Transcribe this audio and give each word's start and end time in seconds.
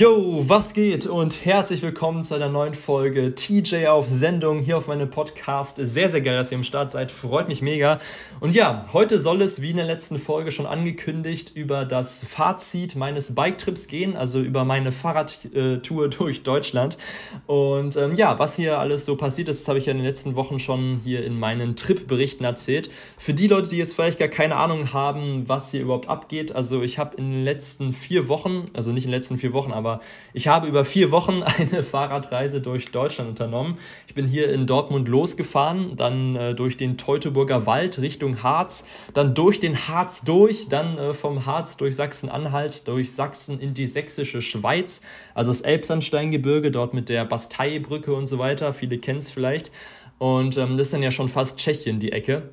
Yo, 0.00 0.48
was 0.48 0.72
geht 0.72 1.04
und 1.04 1.44
herzlich 1.44 1.82
willkommen 1.82 2.24
zu 2.24 2.34
einer 2.34 2.48
neuen 2.48 2.72
Folge 2.72 3.34
TJ 3.34 3.88
auf 3.88 4.08
Sendung 4.08 4.60
hier 4.60 4.78
auf 4.78 4.88
meinem 4.88 5.10
Podcast. 5.10 5.76
Sehr, 5.78 6.08
sehr 6.08 6.22
geil, 6.22 6.38
dass 6.38 6.50
ihr 6.50 6.56
im 6.56 6.64
Start 6.64 6.90
seid, 6.90 7.12
freut 7.12 7.48
mich 7.48 7.60
mega. 7.60 7.98
Und 8.40 8.54
ja, 8.54 8.86
heute 8.94 9.18
soll 9.20 9.42
es, 9.42 9.60
wie 9.60 9.72
in 9.72 9.76
der 9.76 9.84
letzten 9.84 10.16
Folge 10.16 10.52
schon 10.52 10.64
angekündigt, 10.64 11.52
über 11.54 11.84
das 11.84 12.24
Fazit 12.24 12.96
meines 12.96 13.34
Bike-Trips 13.34 13.88
gehen, 13.88 14.16
also 14.16 14.40
über 14.40 14.64
meine 14.64 14.90
Fahrradtour 14.90 16.08
durch 16.08 16.44
Deutschland. 16.44 16.96
Und 17.46 17.96
ähm, 17.96 18.16
ja, 18.16 18.38
was 18.38 18.56
hier 18.56 18.78
alles 18.78 19.04
so 19.04 19.16
passiert 19.16 19.50
ist, 19.50 19.60
das 19.60 19.68
habe 19.68 19.78
ich 19.78 19.84
ja 19.84 19.90
in 19.90 19.98
den 19.98 20.06
letzten 20.06 20.34
Wochen 20.34 20.58
schon 20.58 20.98
hier 21.04 21.22
in 21.26 21.38
meinen 21.38 21.76
Trip-Berichten 21.76 22.44
erzählt. 22.44 22.88
Für 23.18 23.34
die 23.34 23.48
Leute, 23.48 23.68
die 23.68 23.76
jetzt 23.76 23.96
vielleicht 23.96 24.18
gar 24.18 24.28
keine 24.28 24.56
Ahnung 24.56 24.94
haben, 24.94 25.46
was 25.46 25.72
hier 25.72 25.82
überhaupt 25.82 26.08
abgeht, 26.08 26.52
also 26.52 26.80
ich 26.80 26.98
habe 26.98 27.18
in 27.18 27.30
den 27.30 27.44
letzten 27.44 27.92
vier 27.92 28.28
Wochen, 28.28 28.70
also 28.72 28.92
nicht 28.92 29.04
in 29.04 29.10
den 29.10 29.18
letzten 29.18 29.36
vier 29.36 29.52
Wochen, 29.52 29.72
aber 29.72 29.89
aber 29.90 30.00
ich 30.32 30.48
habe 30.48 30.68
über 30.68 30.84
vier 30.84 31.10
Wochen 31.10 31.42
eine 31.58 31.82
Fahrradreise 31.82 32.60
durch 32.60 32.90
Deutschland 32.92 33.30
unternommen. 33.30 33.78
Ich 34.06 34.14
bin 34.14 34.26
hier 34.26 34.52
in 34.52 34.66
Dortmund 34.66 35.08
losgefahren, 35.08 35.96
dann 35.96 36.36
äh, 36.36 36.54
durch 36.54 36.76
den 36.76 36.96
Teutoburger 36.96 37.66
Wald 37.66 37.98
Richtung 37.98 38.42
Harz, 38.42 38.84
dann 39.14 39.34
durch 39.34 39.60
den 39.60 39.88
Harz 39.88 40.22
durch, 40.22 40.68
dann 40.68 40.98
äh, 40.98 41.14
vom 41.14 41.46
Harz 41.46 41.76
durch 41.76 41.96
Sachsen-Anhalt, 41.96 42.86
durch 42.86 43.12
Sachsen 43.12 43.60
in 43.60 43.74
die 43.74 43.86
sächsische 43.86 44.42
Schweiz, 44.42 45.00
also 45.34 45.50
das 45.50 45.60
Elbsandsteingebirge, 45.62 46.70
dort 46.70 46.94
mit 46.94 47.08
der 47.08 47.24
Basteibrücke 47.24 48.14
und 48.14 48.26
so 48.26 48.38
weiter. 48.38 48.72
Viele 48.72 48.98
kennen 48.98 49.18
es 49.18 49.30
vielleicht. 49.30 49.72
Und 50.18 50.56
ähm, 50.56 50.76
das 50.76 50.88
ist 50.88 50.92
dann 50.92 51.02
ja 51.02 51.10
schon 51.10 51.28
fast 51.28 51.58
Tschechien, 51.58 51.98
die 51.98 52.12
Ecke. 52.12 52.50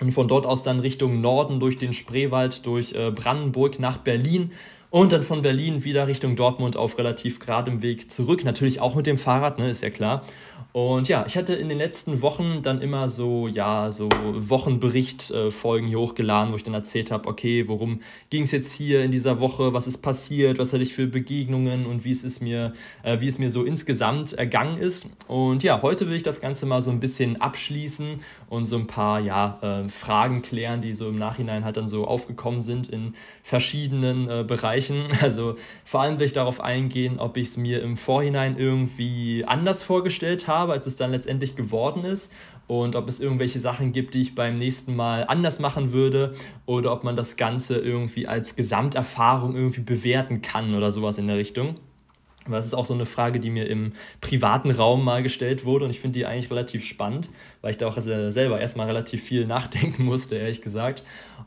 Und 0.00 0.12
von 0.12 0.28
dort 0.28 0.44
aus 0.44 0.62
dann 0.62 0.80
Richtung 0.80 1.22
Norden 1.22 1.58
durch 1.58 1.78
den 1.78 1.94
Spreewald, 1.94 2.66
durch 2.66 2.92
äh, 2.92 3.10
Brandenburg 3.10 3.78
nach 3.78 3.96
Berlin 3.96 4.50
und 4.90 5.12
dann 5.12 5.22
von 5.22 5.42
Berlin 5.42 5.84
wieder 5.84 6.06
Richtung 6.06 6.36
Dortmund 6.36 6.76
auf 6.76 6.98
relativ 6.98 7.38
geradem 7.38 7.82
Weg 7.82 8.10
zurück. 8.10 8.44
Natürlich 8.44 8.80
auch 8.80 8.94
mit 8.94 9.06
dem 9.06 9.18
Fahrrad, 9.18 9.58
ne, 9.58 9.70
ist 9.70 9.82
ja 9.82 9.90
klar. 9.90 10.24
Und 10.72 11.08
ja, 11.08 11.24
ich 11.26 11.38
hatte 11.38 11.54
in 11.54 11.70
den 11.70 11.78
letzten 11.78 12.20
Wochen 12.20 12.60
dann 12.62 12.82
immer 12.82 13.08
so, 13.08 13.48
ja, 13.48 13.90
so 13.90 14.10
Wochenbericht-Folgen 14.10 15.86
hier 15.86 15.98
hochgeladen, 15.98 16.52
wo 16.52 16.56
ich 16.56 16.64
dann 16.64 16.74
erzählt 16.74 17.10
habe, 17.10 17.28
okay, 17.30 17.66
worum 17.66 18.00
ging 18.28 18.42
es 18.42 18.50
jetzt 18.50 18.74
hier 18.74 19.02
in 19.02 19.10
dieser 19.10 19.40
Woche, 19.40 19.72
was 19.72 19.86
ist 19.86 20.02
passiert, 20.02 20.58
was 20.58 20.74
hatte 20.74 20.82
ich 20.82 20.92
für 20.92 21.06
Begegnungen 21.06 21.86
und 21.86 22.04
wie 22.04 22.10
es, 22.10 22.22
ist 22.22 22.42
mir, 22.42 22.74
äh, 23.02 23.20
wie 23.20 23.26
es 23.26 23.38
mir 23.38 23.48
so 23.48 23.64
insgesamt 23.64 24.34
ergangen 24.34 24.76
ist. 24.76 25.06
Und 25.28 25.62
ja, 25.62 25.80
heute 25.80 26.08
will 26.08 26.16
ich 26.16 26.22
das 26.22 26.42
Ganze 26.42 26.66
mal 26.66 26.82
so 26.82 26.90
ein 26.90 27.00
bisschen 27.00 27.40
abschließen 27.40 28.20
und 28.48 28.64
so 28.64 28.76
ein 28.76 28.86
paar, 28.86 29.20
ja, 29.20 29.58
äh, 29.60 29.88
Fragen 29.88 30.42
klären, 30.42 30.80
die 30.80 30.94
so 30.94 31.08
im 31.08 31.18
Nachhinein 31.18 31.64
halt 31.64 31.76
dann 31.76 31.88
so 31.88 32.06
aufgekommen 32.06 32.60
sind 32.60 32.88
in 32.88 33.14
verschiedenen 33.42 34.28
äh, 34.28 34.44
Bereichen. 34.46 35.04
Also 35.26 35.56
vor 35.84 36.02
allem 36.02 36.18
will 36.20 36.26
ich 36.26 36.34
darauf 36.34 36.60
eingehen, 36.60 37.18
ob 37.18 37.36
ich 37.36 37.48
es 37.48 37.56
mir 37.56 37.82
im 37.82 37.96
Vorhinein 37.96 38.56
irgendwie 38.58 39.44
anders 39.44 39.82
vorgestellt 39.82 40.46
habe, 40.46 40.72
als 40.72 40.86
es 40.86 40.94
dann 40.94 41.10
letztendlich 41.10 41.56
geworden 41.56 42.04
ist 42.04 42.32
und 42.68 42.94
ob 42.94 43.08
es 43.08 43.18
irgendwelche 43.18 43.58
Sachen 43.58 43.92
gibt, 43.92 44.14
die 44.14 44.22
ich 44.22 44.34
beim 44.34 44.58
nächsten 44.58 44.94
Mal 44.94 45.24
anders 45.26 45.58
machen 45.58 45.92
würde 45.92 46.34
oder 46.64 46.92
ob 46.92 47.02
man 47.02 47.16
das 47.16 47.36
Ganze 47.36 47.76
irgendwie 47.78 48.28
als 48.28 48.54
Gesamterfahrung 48.56 49.56
irgendwie 49.56 49.80
bewerten 49.80 50.42
kann 50.42 50.74
oder 50.74 50.90
sowas 50.90 51.18
in 51.18 51.26
der 51.26 51.38
Richtung. 51.38 51.76
Das 52.48 52.66
ist 52.66 52.74
auch 52.74 52.84
so 52.84 52.94
eine 52.94 53.06
Frage, 53.06 53.40
die 53.40 53.50
mir 53.50 53.66
im 53.68 53.92
privaten 54.20 54.70
Raum 54.70 55.04
mal 55.04 55.22
gestellt 55.22 55.64
wurde 55.64 55.84
und 55.84 55.90
ich 55.90 56.00
finde 56.00 56.18
die 56.18 56.26
eigentlich 56.26 56.50
relativ 56.50 56.84
spannend, 56.84 57.30
weil 57.66 57.72
ich 57.72 57.78
da 57.78 57.88
auch 57.88 57.98
selber 57.98 58.60
erstmal 58.60 58.86
relativ 58.86 59.24
viel 59.24 59.44
nachdenken 59.44 60.04
musste, 60.04 60.36
ehrlich 60.36 60.62
gesagt. 60.62 61.02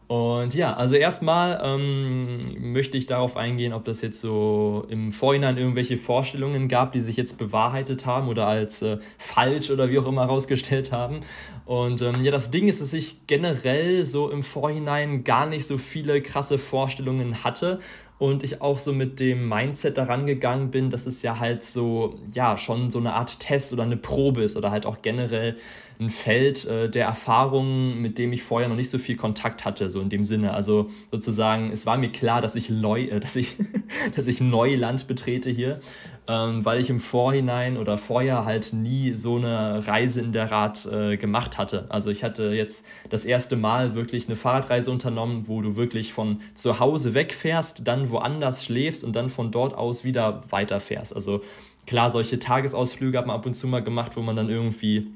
Und 0.08 0.53
ja, 0.53 0.73
also 0.73 0.95
erstmal 0.95 1.61
ähm, 1.64 2.42
möchte 2.73 2.98
ich 2.98 3.06
darauf 3.06 3.38
eingehen, 3.38 3.72
ob 3.72 3.86
das 3.86 4.02
jetzt 4.02 4.20
so 4.20 4.86
im 4.89 5.14
Vorhinein 5.14 5.58
irgendwelche 5.58 5.95
Vorstellungen 5.95 6.67
gab, 6.67 6.92
die 6.92 7.00
sich 7.00 7.16
jetzt 7.16 7.38
bewahrheitet 7.38 8.06
haben 8.06 8.28
oder 8.28 8.48
als 8.48 8.81
äh, 8.81 8.98
falsch 9.17 9.70
oder 9.70 9.89
wie 9.89 9.98
auch 9.98 10.08
immer 10.08 10.23
herausgestellt 10.23 10.92
haben. 10.92 11.22
Und 11.66 12.02
ähm, 12.02 12.22
ja, 12.22 12.31
das 12.31 12.52
Ding 12.52 12.67
ist, 12.67 12.81
dass 12.81 12.92
ich 12.92 13.26
generell 13.26 14.05
so 14.05 14.30
im 14.30 14.44
Vorhinein 14.44 15.23
gar 15.23 15.45
nicht 15.45 15.65
so 15.65 15.77
viele 15.77 16.21
krasse 16.21 16.58
Vorstellungen 16.58 17.45
hatte 17.45 17.80
und 18.20 18.44
ich 18.44 18.61
auch 18.61 18.77
so 18.77 18.92
mit 18.92 19.20
dem 19.21 19.48
Mindset 19.48 19.98
daran 19.98 20.26
gegangen 20.26 20.71
bin, 20.71 20.89
dass 20.89 21.05
es 21.05 21.21
ja 21.21 21.39
halt 21.39 21.64
so, 21.64 22.20
ja, 22.33 22.58
schon 22.58 22.92
so 22.92 22.99
eine 22.99 23.15
Art 23.15 23.39
Test 23.39 23.71
oder 23.71 23.83
eine 23.83 23.95
Probe 23.95 24.44
ist 24.44 24.58
oder 24.58 24.71
halt 24.71 24.86
auch 24.86 25.02
generell 25.02 25.55
ein 25.99 26.08
Feld 26.09 26.65
äh, 26.65 26.89
der 26.89 27.05
Erfahrungen, 27.05 28.02
mit 28.02 28.17
dem 28.17 28.33
ich 28.33 28.43
vorher 28.43 28.70
noch 28.70 28.75
nicht 28.75 28.89
so 28.89 28.97
viel 28.97 29.15
Kontakt 29.15 29.65
hatte, 29.65 29.89
so 29.89 30.02
in 30.02 30.09
dem 30.09 30.23
Sinne. 30.23 30.53
Also 30.53 30.89
sozusagen, 31.11 31.71
es 31.71 31.86
war 31.86 31.97
mir 31.97 32.11
klar, 32.11 32.42
dass 32.42 32.55
ich, 32.55 32.70
Leu 32.70 33.03
äh, 33.03 33.20
dass 33.20 33.36
ich, 33.36 33.55
dass 34.15 34.27
ich 34.27 34.42
Neuland 34.42 35.08
betrete 35.08 35.49
hier, 35.49 35.80
ähm, 36.27 36.64
weil 36.64 36.80
ich 36.80 36.89
im 36.89 36.99
Vorhinein 36.99 37.77
oder 37.77 37.97
vorher 37.97 38.45
halt 38.45 38.73
nie 38.73 39.14
so 39.15 39.37
eine 39.37 39.87
Reise 39.87 40.21
in 40.21 40.31
der 40.31 40.52
Rad 40.52 40.86
äh, 40.86 41.17
gemacht 41.17 41.58
hatte. 41.58 41.86
Also 41.89 42.09
ich 42.09 42.23
hatte 42.23 42.52
jetzt 42.52 42.86
das 43.09 43.26
erste 43.26 43.55
Mal 43.55 43.95
wirklich 43.95 44.27
eine 44.27 44.36
Fahrradreise 44.36 44.91
unternommen, 44.91 45.47
wo 45.47 45.61
du 45.61 45.76
wirklich 45.76 46.14
von 46.14 46.41
zu 46.53 46.80
Hause 46.80 47.14
wegfährst, 47.14 47.81
dann 47.87 48.11
woanders 48.11 48.64
schläfst 48.64 49.03
und 49.03 49.15
dann 49.15 49.30
von 49.30 49.52
dort 49.52 49.73
aus 49.73 50.03
wieder 50.03 50.43
weiterfährst. 50.49 51.15
Also 51.15 51.41
klar, 51.87 52.09
solche 52.09 52.37
Tagesausflüge 52.37 53.17
hat 53.17 53.26
man 53.26 53.36
ab 53.36 53.45
und 53.47 53.55
zu 53.55 53.67
mal 53.67 53.83
gemacht, 53.83 54.15
wo 54.15 54.21
man 54.21 54.36
dann 54.36 54.49
irgendwie 54.49 55.08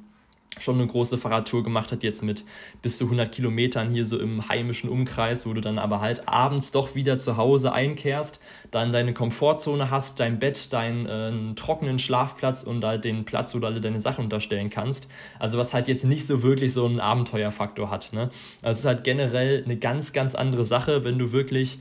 schon 0.59 0.75
eine 0.75 0.87
große 0.87 1.17
Fahrradtour 1.17 1.63
gemacht 1.63 1.91
hat, 1.91 2.03
jetzt 2.03 2.21
mit 2.21 2.45
bis 2.81 2.97
zu 2.97 3.05
100 3.05 3.31
Kilometern 3.31 3.89
hier 3.89 4.05
so 4.05 4.19
im 4.19 4.47
heimischen 4.49 4.89
Umkreis, 4.89 5.47
wo 5.47 5.53
du 5.53 5.61
dann 5.61 5.79
aber 5.79 6.01
halt 6.01 6.27
abends 6.27 6.71
doch 6.71 6.95
wieder 6.95 7.17
zu 7.17 7.37
Hause 7.37 7.73
einkehrst, 7.73 8.39
dann 8.71 8.93
deine 8.93 9.13
Komfortzone 9.13 9.89
hast, 9.89 10.19
dein 10.19 10.39
Bett, 10.39 10.71
deinen 10.73 11.05
äh, 11.05 11.55
trockenen 11.55 11.99
Schlafplatz 11.99 12.63
und 12.63 12.83
halt 12.83 13.03
den 13.03 13.25
Platz, 13.25 13.55
wo 13.55 13.59
du 13.59 13.67
alle 13.67 13.81
deine 13.81 13.99
Sachen 13.99 14.25
unterstellen 14.25 14.69
kannst. 14.69 15.07
Also 15.39 15.57
was 15.57 15.73
halt 15.73 15.87
jetzt 15.87 16.05
nicht 16.05 16.25
so 16.25 16.43
wirklich 16.43 16.73
so 16.73 16.85
einen 16.85 16.99
Abenteuerfaktor 16.99 17.89
hat. 17.89 18.13
Ne? 18.13 18.29
Also 18.61 18.71
es 18.71 18.79
ist 18.79 18.85
halt 18.85 19.03
generell 19.03 19.63
eine 19.63 19.77
ganz, 19.77 20.13
ganz 20.13 20.35
andere 20.35 20.65
Sache, 20.65 21.03
wenn 21.03 21.17
du 21.17 21.31
wirklich 21.31 21.79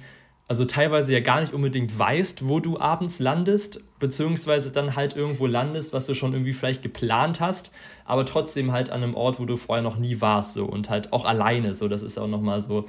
also 0.52 0.66
teilweise 0.66 1.14
ja 1.14 1.20
gar 1.20 1.40
nicht 1.40 1.54
unbedingt 1.54 1.98
weißt, 1.98 2.46
wo 2.46 2.60
du 2.60 2.78
abends 2.78 3.20
landest, 3.20 3.80
beziehungsweise 3.98 4.70
dann 4.70 4.96
halt 4.96 5.16
irgendwo 5.16 5.46
landest, 5.46 5.94
was 5.94 6.04
du 6.04 6.12
schon 6.12 6.34
irgendwie 6.34 6.52
vielleicht 6.52 6.82
geplant 6.82 7.40
hast, 7.40 7.72
aber 8.04 8.26
trotzdem 8.26 8.70
halt 8.70 8.90
an 8.90 9.02
einem 9.02 9.14
Ort, 9.14 9.40
wo 9.40 9.46
du 9.46 9.56
vorher 9.56 9.82
noch 9.82 9.96
nie 9.96 10.20
warst, 10.20 10.52
so 10.52 10.66
und 10.66 10.90
halt 10.90 11.10
auch 11.14 11.24
alleine, 11.24 11.72
so, 11.72 11.88
das 11.88 12.02
ist 12.02 12.18
auch 12.18 12.28
nochmal 12.28 12.60
so 12.60 12.84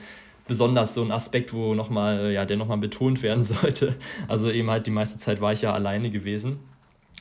besonders 0.45 0.93
so 0.93 1.03
ein 1.03 1.11
Aspekt, 1.13 1.53
wo 1.53 1.73
nochmal, 1.73 2.33
ja, 2.33 2.43
der 2.43 2.57
nochmal 2.57 2.79
betont 2.79 3.23
werden 3.23 3.43
sollte. 3.43 3.95
Also 4.27 4.51
eben 4.51 4.69
halt 4.69 4.85
die 4.85 4.91
meiste 4.91 5.17
Zeit 5.17 5.39
war 5.39 5.53
ich 5.53 5.61
ja 5.61 5.71
alleine 5.71 6.09
gewesen. 6.09 6.59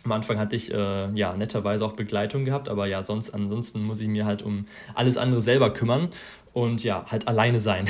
Am 0.05 0.13
Anfang 0.13 0.39
hatte 0.39 0.57
ich 0.57 0.73
äh, 0.73 1.11
ja 1.13 1.37
netterweise 1.37 1.85
auch 1.85 1.93
Begleitung 1.93 2.45
gehabt, 2.45 2.69
aber 2.69 2.87
ja, 2.87 3.03
sonst 3.03 3.31
ansonsten 3.31 3.85
muss 3.85 4.01
ich 4.01 4.09
mir 4.09 4.25
halt 4.25 4.43
um 4.43 4.65
alles 4.95 5.17
andere 5.17 5.41
selber 5.41 5.73
kümmern 5.73 6.09
und 6.53 6.85
ja, 6.85 7.05
halt 7.09 7.29
alleine 7.29 7.61
sein. 7.61 7.87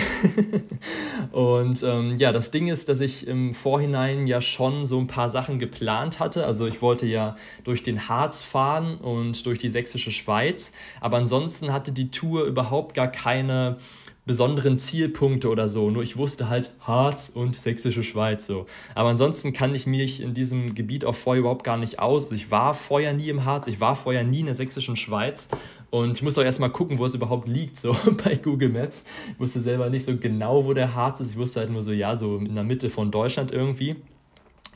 und 1.33 1.83
ähm, 1.83 2.17
ja, 2.19 2.33
das 2.33 2.51
Ding 2.51 2.69
ist, 2.69 2.89
dass 2.89 3.01
ich 3.01 3.27
im 3.27 3.55
Vorhinein 3.55 4.27
ja 4.27 4.41
schon 4.41 4.85
so 4.85 4.99
ein 4.99 5.09
paar 5.09 5.29
Sachen 5.29 5.59
geplant 5.59 6.21
hatte. 6.21 6.47
Also 6.47 6.67
ich 6.67 6.81
wollte 6.81 7.07
ja 7.07 7.35
durch 7.65 7.83
den 7.83 8.09
Harz 8.09 8.43
fahren 8.43 8.95
und 8.97 9.45
durch 9.47 9.59
die 9.59 9.69
sächsische 9.69 10.13
Schweiz, 10.13 10.73
aber 11.01 11.17
ansonsten 11.17 11.73
hatte 11.73 11.93
die 11.93 12.11
Tour 12.11 12.45
überhaupt 12.45 12.95
gar 12.95 13.09
keine 13.09 13.79
besonderen 14.25 14.79
Zielpunkte 14.79 15.49
oder 15.49 15.67
so. 15.69 15.91
Nur 15.91 16.03
ich 16.03 16.17
wusste 16.17 16.49
halt 16.49 16.71
Harz 16.81 17.31
und 17.35 17.57
Sächsische 17.57 18.05
Schweiz 18.05 18.47
so. 18.47 18.67
Aber 18.95 19.09
ansonsten 19.09 19.53
kann 19.53 19.75
ich 19.75 19.87
mich 19.87 20.21
in 20.21 20.35
diesem 20.35 20.75
Gebiet 20.75 21.05
auch 21.05 21.15
vorher 21.15 21.41
überhaupt 21.41 21.65
gar 21.65 21.77
nicht 21.77 21.99
aus. 21.99 22.31
Ich 22.31 22.51
war 22.51 22.75
vorher 22.75 23.15
nie 23.15 23.29
im 23.29 23.45
Harz, 23.45 23.67
ich 23.67 23.81
war 23.81 23.97
vorher 23.97 24.23
nie 24.23 24.41
in 24.41 24.47
der 24.47 24.55
Sächsischen 24.55 24.97
Schweiz. 24.97 25.49
Und 25.91 26.17
ich 26.17 26.23
muss 26.23 26.39
auch 26.39 26.45
erstmal 26.45 26.71
gucken, 26.71 26.99
wo 26.99 27.05
es 27.05 27.15
überhaupt 27.15 27.49
liegt, 27.49 27.77
so 27.77 27.97
bei 28.25 28.37
Google 28.37 28.69
Maps. 28.69 29.05
Ich 29.33 29.41
wusste 29.41 29.61
selber 29.61 29.91
nicht 29.91 30.05
so 30.05 30.17
genau, 30.17 30.65
wo 30.65 30.73
der 30.73 30.95
Harz 30.95 31.21
ist. 31.21 31.33
Ich 31.33 31.37
wusste 31.37 31.61
halt 31.61 31.71
nur 31.71 31.83
so, 31.83 31.93
ja, 31.93 32.15
so 32.15 32.39
in 32.39 32.55
der 32.55 32.65
Mitte 32.65 32.91
von 32.91 33.11
Deutschland 33.11 33.51
irgendwie. 33.51 33.97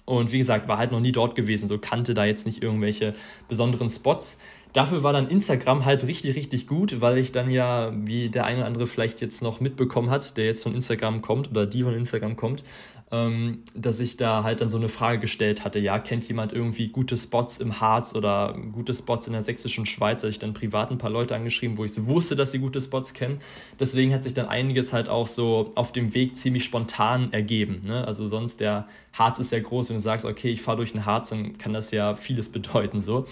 Und 0.07 0.31
wie 0.31 0.39
gesagt, 0.39 0.69
war 0.69 0.78
halt 0.78 0.93
noch 0.93 1.01
nie 1.01 1.11
dort 1.11 1.34
gewesen, 1.34 1.66
so 1.66 1.78
kannte 1.78 2.15
da 2.15 2.25
jetzt 2.25 2.47
nicht 2.47 2.63
irgendwelche 2.63 3.15
besonderen 3.49 3.91
Spots. 3.91 4.39
Dafür 4.77 5.03
war 5.03 5.15
dann 5.15 5.28
Instagram 5.28 5.87
halt 5.87 6.07
richtig, 6.07 6.37
richtig 6.37 6.67
gut, 6.67 7.01
weil 7.01 7.17
ich 7.17 7.33
dann 7.33 7.51
ja, 7.51 7.95
wie 7.95 8.28
der 8.28 8.45
eine 8.45 8.59
oder 8.59 8.67
andere 8.67 8.87
vielleicht 8.87 9.23
jetzt 9.23 9.41
noch 9.41 9.59
mitbekommen 9.59 10.11
hat, 10.11 10.37
der 10.37 10.45
jetzt 10.45 10.65
von 10.65 10.75
Instagram 10.75 11.23
kommt 11.23 11.51
oder 11.51 11.65
die 11.65 11.83
von 11.83 11.95
Instagram 11.95 12.37
kommt, 12.37 12.63
ähm, 13.11 13.63
dass 13.75 14.01
ich 14.01 14.19
da 14.19 14.43
halt 14.43 14.61
dann 14.61 14.69
so 14.69 14.77
eine 14.77 14.91
Frage 14.91 15.21
gestellt 15.21 15.65
hatte, 15.65 15.78
ja, 15.78 15.99
kennt 15.99 16.28
jemand 16.28 16.53
irgendwie 16.53 16.89
gute 16.89 17.17
Spots 17.17 17.57
im 17.57 17.81
Harz 17.81 18.15
oder 18.15 18.55
gute 18.73 18.93
Spots 18.93 19.27
in 19.27 19.33
der 19.33 19.41
sächsischen 19.41 19.87
Schweiz? 19.87 20.21
Da 20.21 20.28
ich 20.28 20.41
dann 20.41 20.53
privat 20.53 20.91
ein 20.91 20.99
paar 20.99 21.09
Leute 21.09 21.34
angeschrieben, 21.34 21.78
wo 21.78 21.84
ich 21.87 21.95
so 21.95 22.07
wusste, 22.07 22.37
dass 22.37 22.51
sie 22.51 22.59
gute 22.59 22.83
Spots 22.83 23.15
kennen. 23.15 23.41
Deswegen 23.81 24.13
hat 24.13 24.25
sich 24.25 24.34
dann 24.34 24.47
einiges 24.47 24.93
halt 24.93 25.09
auch 25.09 25.27
so 25.27 25.73
auf 25.75 25.91
dem 25.93 26.13
Weg 26.13 26.37
ziemlich 26.37 26.65
spontan 26.65 27.33
ergeben. 27.33 27.81
Ne? 27.87 28.07
Also 28.07 28.28
sonst 28.28 28.61
der 28.61 28.89
Harz 29.15 29.39
ist 29.39 29.53
ja 29.53 29.61
groß, 29.61 29.89
wenn 29.89 29.97
du 29.97 30.03
sagst, 30.03 30.27
okay, 30.27 30.51
ich 30.51 30.61
fahre 30.61 30.77
durch 30.77 30.93
den 30.93 31.07
Harz, 31.07 31.31
dann 31.31 31.57
kann 31.57 31.73
das 31.73 31.93
ja 31.93 32.15
vieles 32.15 32.49
bedeuten 32.53 33.01
so. 33.01 33.27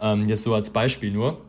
Ähm, 0.00 0.28
jetzt 0.28 0.42
so 0.42 0.54
als 0.54 0.70
Beispiel 0.70 1.10
nur. 1.10 1.40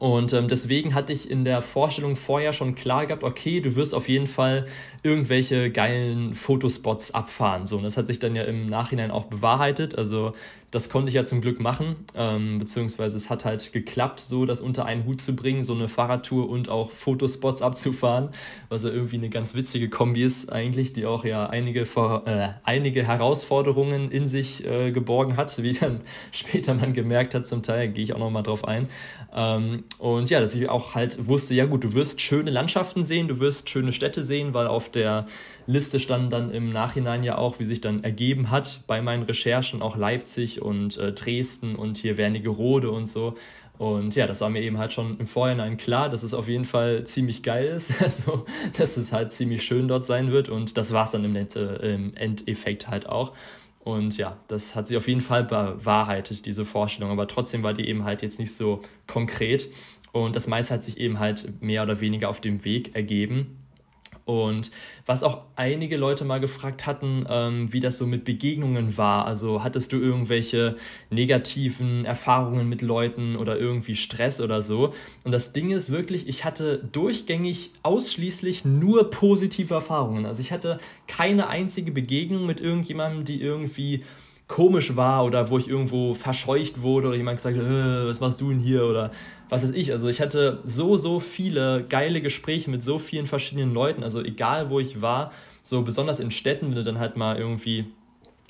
Und 0.00 0.32
ähm, 0.32 0.48
deswegen 0.48 0.94
hatte 0.94 1.12
ich 1.12 1.30
in 1.30 1.44
der 1.44 1.60
Vorstellung 1.60 2.16
vorher 2.16 2.54
schon 2.54 2.74
klar 2.74 3.04
gehabt, 3.04 3.22
okay, 3.22 3.60
du 3.60 3.76
wirst 3.76 3.94
auf 3.94 4.08
jeden 4.08 4.26
Fall 4.26 4.64
irgendwelche 5.02 5.70
geilen 5.70 6.32
Fotospots 6.32 7.12
abfahren. 7.12 7.66
So, 7.66 7.76
und 7.76 7.82
das 7.82 7.98
hat 7.98 8.06
sich 8.06 8.18
dann 8.18 8.34
ja 8.34 8.44
im 8.44 8.64
Nachhinein 8.64 9.10
auch 9.10 9.26
bewahrheitet. 9.26 9.98
Also 9.98 10.32
das 10.70 10.88
konnte 10.88 11.08
ich 11.08 11.14
ja 11.14 11.24
zum 11.24 11.40
Glück 11.40 11.60
machen, 11.60 11.96
ähm, 12.14 12.58
beziehungsweise 12.58 13.16
es 13.16 13.28
hat 13.28 13.44
halt 13.44 13.72
geklappt, 13.72 14.20
so 14.20 14.46
das 14.46 14.60
unter 14.60 14.84
einen 14.84 15.04
Hut 15.04 15.20
zu 15.20 15.34
bringen, 15.34 15.64
so 15.64 15.74
eine 15.74 15.88
Fahrradtour 15.88 16.48
und 16.48 16.68
auch 16.68 16.90
Fotospots 16.90 17.60
abzufahren, 17.60 18.28
was 18.68 18.84
ja 18.84 18.90
irgendwie 18.90 19.16
eine 19.16 19.30
ganz 19.30 19.54
witzige 19.54 19.88
Kombi 19.88 20.22
ist 20.22 20.52
eigentlich, 20.52 20.92
die 20.92 21.06
auch 21.06 21.24
ja 21.24 21.46
einige, 21.48 21.80
äh, 21.82 22.48
einige 22.62 23.06
Herausforderungen 23.06 24.10
in 24.12 24.26
sich 24.26 24.64
äh, 24.64 24.92
geborgen 24.92 25.36
hat, 25.36 25.60
wie 25.62 25.72
dann 25.72 26.02
später 26.30 26.74
man 26.74 26.92
gemerkt 26.92 27.34
hat 27.34 27.46
zum 27.46 27.62
Teil, 27.62 27.88
gehe 27.88 28.04
ich 28.04 28.14
auch 28.14 28.18
nochmal 28.18 28.44
drauf 28.44 28.64
ein. 28.64 28.88
Ähm, 29.34 29.84
und 29.98 30.30
ja, 30.30 30.40
dass 30.40 30.54
ich 30.54 30.68
auch 30.68 30.94
halt 30.94 31.26
wusste, 31.26 31.54
ja 31.54 31.66
gut, 31.66 31.82
du 31.82 31.94
wirst 31.94 32.20
schöne 32.20 32.50
Landschaften 32.50 33.02
sehen, 33.02 33.26
du 33.26 33.40
wirst 33.40 33.68
schöne 33.70 33.92
Städte 33.92 34.22
sehen, 34.22 34.54
weil 34.54 34.68
auf 34.68 34.88
der 34.88 35.26
Liste 35.70 36.00
stand 36.00 36.32
dann 36.32 36.50
im 36.50 36.70
Nachhinein 36.70 37.22
ja 37.22 37.38
auch, 37.38 37.58
wie 37.58 37.64
sich 37.64 37.80
dann 37.80 38.04
ergeben 38.04 38.50
hat 38.50 38.82
bei 38.86 39.00
meinen 39.00 39.22
Recherchen, 39.22 39.82
auch 39.82 39.96
Leipzig 39.96 40.60
und 40.60 40.98
äh, 40.98 41.12
Dresden 41.12 41.76
und 41.76 41.98
hier 41.98 42.16
Wernigerode 42.16 42.90
und 42.90 43.06
so. 43.06 43.34
Und 43.78 44.14
ja, 44.14 44.26
das 44.26 44.42
war 44.42 44.50
mir 44.50 44.60
eben 44.60 44.76
halt 44.76 44.92
schon 44.92 45.18
im 45.18 45.26
Vorhinein 45.26 45.78
klar, 45.78 46.10
dass 46.10 46.22
es 46.22 46.34
auf 46.34 46.48
jeden 46.48 46.66
Fall 46.66 47.04
ziemlich 47.04 47.42
geil 47.42 47.66
ist, 47.68 48.02
also 48.02 48.44
dass 48.76 48.96
es 48.96 49.12
halt 49.12 49.32
ziemlich 49.32 49.62
schön 49.62 49.88
dort 49.88 50.04
sein 50.04 50.30
wird 50.30 50.48
und 50.48 50.76
das 50.76 50.92
war 50.92 51.04
es 51.04 51.12
dann 51.12 51.24
im, 51.24 51.32
Net, 51.32 51.56
äh, 51.56 51.94
im 51.94 52.14
Endeffekt 52.14 52.88
halt 52.88 53.08
auch. 53.08 53.32
Und 53.78 54.18
ja, 54.18 54.36
das 54.48 54.74
hat 54.74 54.88
sich 54.88 54.98
auf 54.98 55.08
jeden 55.08 55.22
Fall 55.22 55.44
bewahrheitet, 55.44 56.44
diese 56.44 56.66
Vorstellung, 56.66 57.10
aber 57.10 57.26
trotzdem 57.26 57.62
war 57.62 57.72
die 57.72 57.88
eben 57.88 58.04
halt 58.04 58.20
jetzt 58.20 58.38
nicht 58.38 58.54
so 58.54 58.82
konkret 59.06 59.68
und 60.12 60.36
das 60.36 60.46
meiste 60.46 60.74
hat 60.74 60.84
sich 60.84 60.98
eben 60.98 61.18
halt 61.18 61.62
mehr 61.62 61.82
oder 61.82 62.00
weniger 62.00 62.28
auf 62.28 62.40
dem 62.40 62.64
Weg 62.64 62.94
ergeben. 62.94 63.59
Und 64.30 64.70
was 65.06 65.22
auch 65.22 65.42
einige 65.56 65.96
Leute 65.96 66.24
mal 66.24 66.38
gefragt 66.38 66.86
hatten, 66.86 67.26
ähm, 67.28 67.72
wie 67.72 67.80
das 67.80 67.98
so 67.98 68.06
mit 68.06 68.24
Begegnungen 68.24 68.96
war. 68.96 69.26
Also 69.26 69.64
hattest 69.64 69.92
du 69.92 69.96
irgendwelche 69.98 70.76
negativen 71.10 72.04
Erfahrungen 72.04 72.68
mit 72.68 72.80
Leuten 72.80 73.34
oder 73.34 73.58
irgendwie 73.58 73.96
Stress 73.96 74.40
oder 74.40 74.62
so. 74.62 74.94
Und 75.24 75.32
das 75.32 75.52
Ding 75.52 75.72
ist 75.72 75.90
wirklich, 75.90 76.28
ich 76.28 76.44
hatte 76.44 76.78
durchgängig 76.78 77.72
ausschließlich 77.82 78.64
nur 78.64 79.10
positive 79.10 79.74
Erfahrungen. 79.74 80.26
Also 80.26 80.42
ich 80.42 80.52
hatte 80.52 80.78
keine 81.08 81.48
einzige 81.48 81.90
Begegnung 81.90 82.46
mit 82.46 82.60
irgendjemandem, 82.60 83.24
die 83.24 83.42
irgendwie 83.42 84.04
komisch 84.50 84.96
war 84.96 85.24
oder 85.24 85.48
wo 85.48 85.58
ich 85.58 85.68
irgendwo 85.68 86.12
verscheucht 86.12 86.82
wurde 86.82 87.08
oder 87.08 87.16
jemand 87.16 87.38
gesagt 87.38 87.56
hat, 87.56 87.64
äh, 87.64 88.08
was 88.08 88.18
machst 88.18 88.40
du 88.40 88.50
denn 88.50 88.58
hier 88.58 88.84
oder 88.84 89.12
was 89.48 89.62
weiß 89.62 89.70
ich. 89.70 89.92
Also 89.92 90.08
ich 90.08 90.20
hatte 90.20 90.58
so, 90.64 90.96
so 90.96 91.20
viele 91.20 91.84
geile 91.88 92.20
Gespräche 92.20 92.68
mit 92.68 92.82
so 92.82 92.98
vielen 92.98 93.26
verschiedenen 93.26 93.72
Leuten. 93.72 94.02
Also 94.02 94.22
egal 94.22 94.68
wo 94.68 94.80
ich 94.80 95.00
war, 95.00 95.30
so 95.62 95.82
besonders 95.82 96.18
in 96.18 96.32
Städten, 96.32 96.66
wenn 96.66 96.74
du 96.74 96.82
dann 96.82 96.98
halt 96.98 97.16
mal 97.16 97.38
irgendwie 97.38 97.86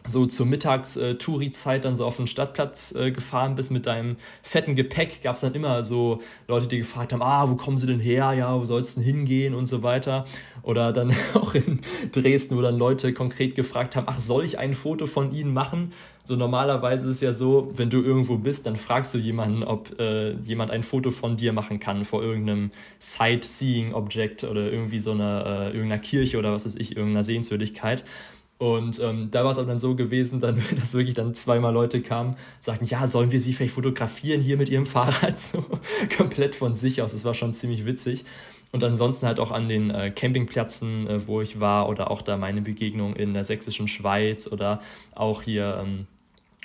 so 0.06 0.26
zur 0.26 0.46
Mittags-Touri-Zeit 0.46 1.84
dann 1.84 1.94
so 1.96 2.06
auf 2.06 2.16
den 2.16 2.26
Stadtplatz 2.26 2.94
äh, 2.94 3.10
gefahren 3.10 3.54
bist 3.54 3.70
mit 3.70 3.86
deinem 3.86 4.16
fetten 4.42 4.74
Gepäck, 4.74 5.22
gab 5.22 5.36
es 5.36 5.42
dann 5.42 5.54
immer 5.54 5.82
so 5.84 6.22
Leute, 6.48 6.68
die 6.68 6.78
gefragt 6.78 7.12
haben, 7.12 7.22
ah, 7.22 7.48
wo 7.50 7.56
kommen 7.56 7.76
sie 7.76 7.86
denn 7.86 8.00
her, 8.00 8.32
ja, 8.32 8.58
wo 8.58 8.64
sollst 8.64 8.96
du 8.96 9.00
denn 9.00 9.04
hingehen 9.04 9.54
und 9.54 9.66
so 9.66 9.82
weiter. 9.82 10.24
Oder 10.62 10.92
dann 10.92 11.14
auch 11.34 11.54
in 11.54 11.80
Dresden, 12.12 12.56
wo 12.56 12.62
dann 12.62 12.78
Leute 12.78 13.12
konkret 13.12 13.54
gefragt 13.54 13.96
haben, 13.96 14.06
ach, 14.08 14.18
soll 14.18 14.44
ich 14.44 14.58
ein 14.58 14.74
Foto 14.74 15.06
von 15.06 15.32
ihnen 15.32 15.52
machen? 15.52 15.92
So 16.22 16.36
normalerweise 16.36 17.08
ist 17.08 17.16
es 17.16 17.20
ja 17.22 17.32
so, 17.32 17.72
wenn 17.74 17.90
du 17.90 18.02
irgendwo 18.02 18.36
bist, 18.36 18.66
dann 18.66 18.76
fragst 18.76 19.14
du 19.14 19.18
jemanden, 19.18 19.64
ob 19.64 19.98
äh, 19.98 20.32
jemand 20.44 20.70
ein 20.70 20.82
Foto 20.82 21.10
von 21.10 21.36
dir 21.36 21.52
machen 21.52 21.80
kann 21.80 22.04
vor 22.04 22.22
irgendeinem 22.22 22.70
Sightseeing-Objekt 22.98 24.44
oder 24.44 24.70
irgendwie 24.70 24.98
so 24.98 25.12
einer, 25.12 25.44
äh, 25.46 25.66
irgendeiner 25.68 25.98
Kirche 25.98 26.38
oder 26.38 26.52
was 26.52 26.66
weiß 26.66 26.76
ich, 26.76 26.96
irgendeiner 26.96 27.24
Sehenswürdigkeit. 27.24 28.04
Und 28.60 29.00
ähm, 29.00 29.30
da 29.30 29.42
war 29.42 29.52
es 29.52 29.56
aber 29.56 29.68
dann 29.68 29.78
so 29.78 29.94
gewesen, 29.94 30.38
dann, 30.38 30.62
dass 30.78 30.92
wirklich 30.92 31.14
dann 31.14 31.34
zweimal 31.34 31.72
Leute 31.72 32.02
kamen, 32.02 32.36
sagten, 32.58 32.84
ja, 32.84 33.06
sollen 33.06 33.32
wir 33.32 33.40
sie 33.40 33.54
vielleicht 33.54 33.72
fotografieren 33.72 34.42
hier 34.42 34.58
mit 34.58 34.68
ihrem 34.68 34.84
Fahrrad? 34.94 35.38
So 35.38 35.64
komplett 36.14 36.54
von 36.54 36.74
sich 36.74 37.00
aus. 37.00 37.12
Das 37.12 37.24
war 37.24 37.32
schon 37.32 37.54
ziemlich 37.54 37.86
witzig. 37.86 38.26
Und 38.70 38.84
ansonsten 38.84 39.26
halt 39.26 39.40
auch 39.40 39.50
an 39.50 39.70
den 39.70 39.88
äh, 39.88 40.10
Campingplätzen, 40.10 41.08
äh, 41.08 41.26
wo 41.26 41.40
ich 41.40 41.58
war, 41.58 41.88
oder 41.88 42.10
auch 42.10 42.20
da 42.20 42.36
meine 42.36 42.60
Begegnung 42.60 43.16
in 43.16 43.32
der 43.32 43.44
sächsischen 43.44 43.88
Schweiz 43.88 44.46
oder 44.46 44.82
auch 45.14 45.40
hier 45.40 45.78
ähm, 45.82 46.06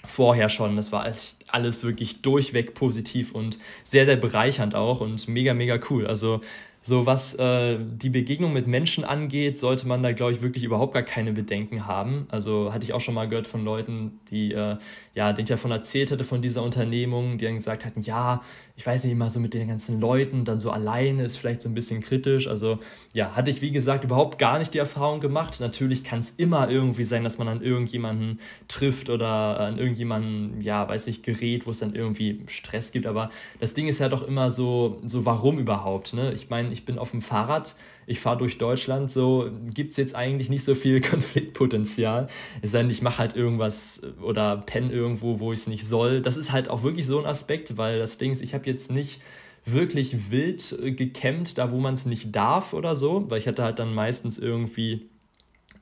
vorher 0.03 0.49
schon. 0.49 0.75
Das 0.75 0.91
war 0.91 1.09
alles 1.47 1.83
wirklich 1.85 2.21
durchweg 2.21 2.73
positiv 2.73 3.31
und 3.31 3.57
sehr, 3.85 4.03
sehr 4.03 4.17
bereichernd 4.17 4.75
auch 4.75 4.99
und 4.99 5.29
mega, 5.29 5.53
mega 5.53 5.79
cool. 5.89 6.05
Also 6.07 6.41
so 6.87 7.07
was 7.07 7.33
äh, 7.33 7.79
die 7.79 8.11
Begegnung 8.11 8.53
mit 8.53 8.67
Menschen 8.67 9.05
angeht, 9.05 9.57
sollte 9.57 9.87
man 9.87 10.03
da, 10.03 10.11
glaube 10.11 10.33
ich, 10.33 10.43
wirklich 10.43 10.63
überhaupt 10.63 10.93
gar 10.93 11.01
keine 11.01 11.31
Bedenken 11.31 11.87
haben. 11.87 12.27
Also 12.29 12.71
hatte 12.73 12.83
ich 12.83 12.93
auch 12.93 13.01
schon 13.01 13.15
mal 13.15 13.27
gehört 13.27 13.47
von 13.47 13.65
Leuten, 13.65 14.19
die, 14.29 14.51
äh, 14.53 14.77
ja, 15.15 15.33
denen 15.33 15.45
ich 15.45 15.49
davon 15.49 15.71
erzählt 15.71 16.11
hatte, 16.11 16.23
von 16.23 16.43
dieser 16.43 16.61
Unternehmung, 16.61 17.39
die 17.39 17.45
dann 17.45 17.55
gesagt 17.55 17.85
hatten, 17.85 18.01
ja, 18.01 18.43
ich 18.77 18.85
weiß 18.85 19.05
nicht 19.05 19.13
immer 19.13 19.29
so 19.29 19.39
mit 19.39 19.53
den 19.53 19.69
ganzen 19.69 20.01
Leuten, 20.01 20.43
dann 20.43 20.59
so 20.59 20.69
alleine 20.69 21.23
ist 21.23 21.37
vielleicht 21.37 21.61
so 21.61 21.69
ein 21.69 21.73
bisschen 21.73 22.01
kritisch. 22.01 22.47
Also 22.47 22.79
ja, 23.13 23.33
hatte 23.33 23.49
ich 23.49 23.61
wie 23.61 23.71
gesagt 23.71 24.03
überhaupt 24.03 24.37
gar 24.37 24.59
nicht 24.59 24.73
die 24.73 24.79
Erfahrung 24.79 25.21
gemacht. 25.21 25.61
Natürlich 25.61 26.03
kann 26.03 26.19
es 26.19 26.31
immer 26.31 26.69
irgendwie 26.69 27.05
sein, 27.05 27.23
dass 27.23 27.37
man 27.37 27.47
an 27.47 27.61
irgendjemanden 27.61 28.39
trifft 28.67 29.09
oder 29.09 29.59
an 29.61 29.77
irgendjemanden, 29.77 30.59
ja, 30.59 30.87
weiß 30.87 31.07
nicht, 31.07 31.23
gerät, 31.23 31.65
wo 31.65 31.71
es 31.71 31.79
dann 31.79 31.95
irgendwie 31.95 32.41
Stress 32.47 32.91
gibt. 32.91 33.05
Aber 33.05 33.29
das 33.61 33.73
Ding 33.73 33.87
ist 33.87 33.99
ja 33.99 34.09
doch 34.09 34.27
immer 34.27 34.51
so, 34.51 35.01
so 35.05 35.23
warum 35.23 35.57
überhaupt? 35.57 36.13
Ne? 36.13 36.33
Ich 36.33 36.49
meine, 36.49 36.73
ich 36.73 36.83
bin 36.83 36.99
auf 36.99 37.11
dem 37.11 37.21
Fahrrad 37.21 37.75
ich 38.07 38.19
fahre 38.19 38.37
durch 38.37 38.57
Deutschland, 38.57 39.09
so 39.09 39.49
gibt 39.73 39.91
es 39.91 39.97
jetzt 39.97 40.15
eigentlich 40.15 40.49
nicht 40.49 40.63
so 40.63 40.75
viel 40.75 41.01
Konfliktpotenzial. 41.09 42.27
Es 42.61 42.71
sei 42.71 42.79
denn, 42.79 42.89
ich 42.89 43.01
mache 43.01 43.19
halt 43.19 43.35
irgendwas 43.35 44.01
oder 44.21 44.57
penne 44.57 44.91
irgendwo, 44.91 45.39
wo 45.39 45.53
ich 45.53 45.61
es 45.61 45.67
nicht 45.67 45.85
soll. 45.85 46.21
Das 46.21 46.37
ist 46.37 46.51
halt 46.51 46.69
auch 46.69 46.83
wirklich 46.83 47.05
so 47.05 47.19
ein 47.19 47.25
Aspekt, 47.25 47.77
weil 47.77 47.99
das 47.99 48.17
Ding 48.17 48.31
ist, 48.31 48.41
ich 48.41 48.53
habe 48.53 48.65
jetzt 48.67 48.91
nicht 48.91 49.21
wirklich 49.65 50.29
wild 50.29 50.77
äh, 50.81 50.91
gekämmt, 50.91 51.57
da 51.57 51.71
wo 51.71 51.79
man 51.79 51.95
es 51.95 52.05
nicht 52.05 52.35
darf 52.35 52.73
oder 52.73 52.95
so, 52.95 53.29
weil 53.29 53.39
ich 53.39 53.47
hatte 53.47 53.63
halt 53.63 53.79
dann 53.79 53.93
meistens 53.93 54.37
irgendwie 54.37 55.09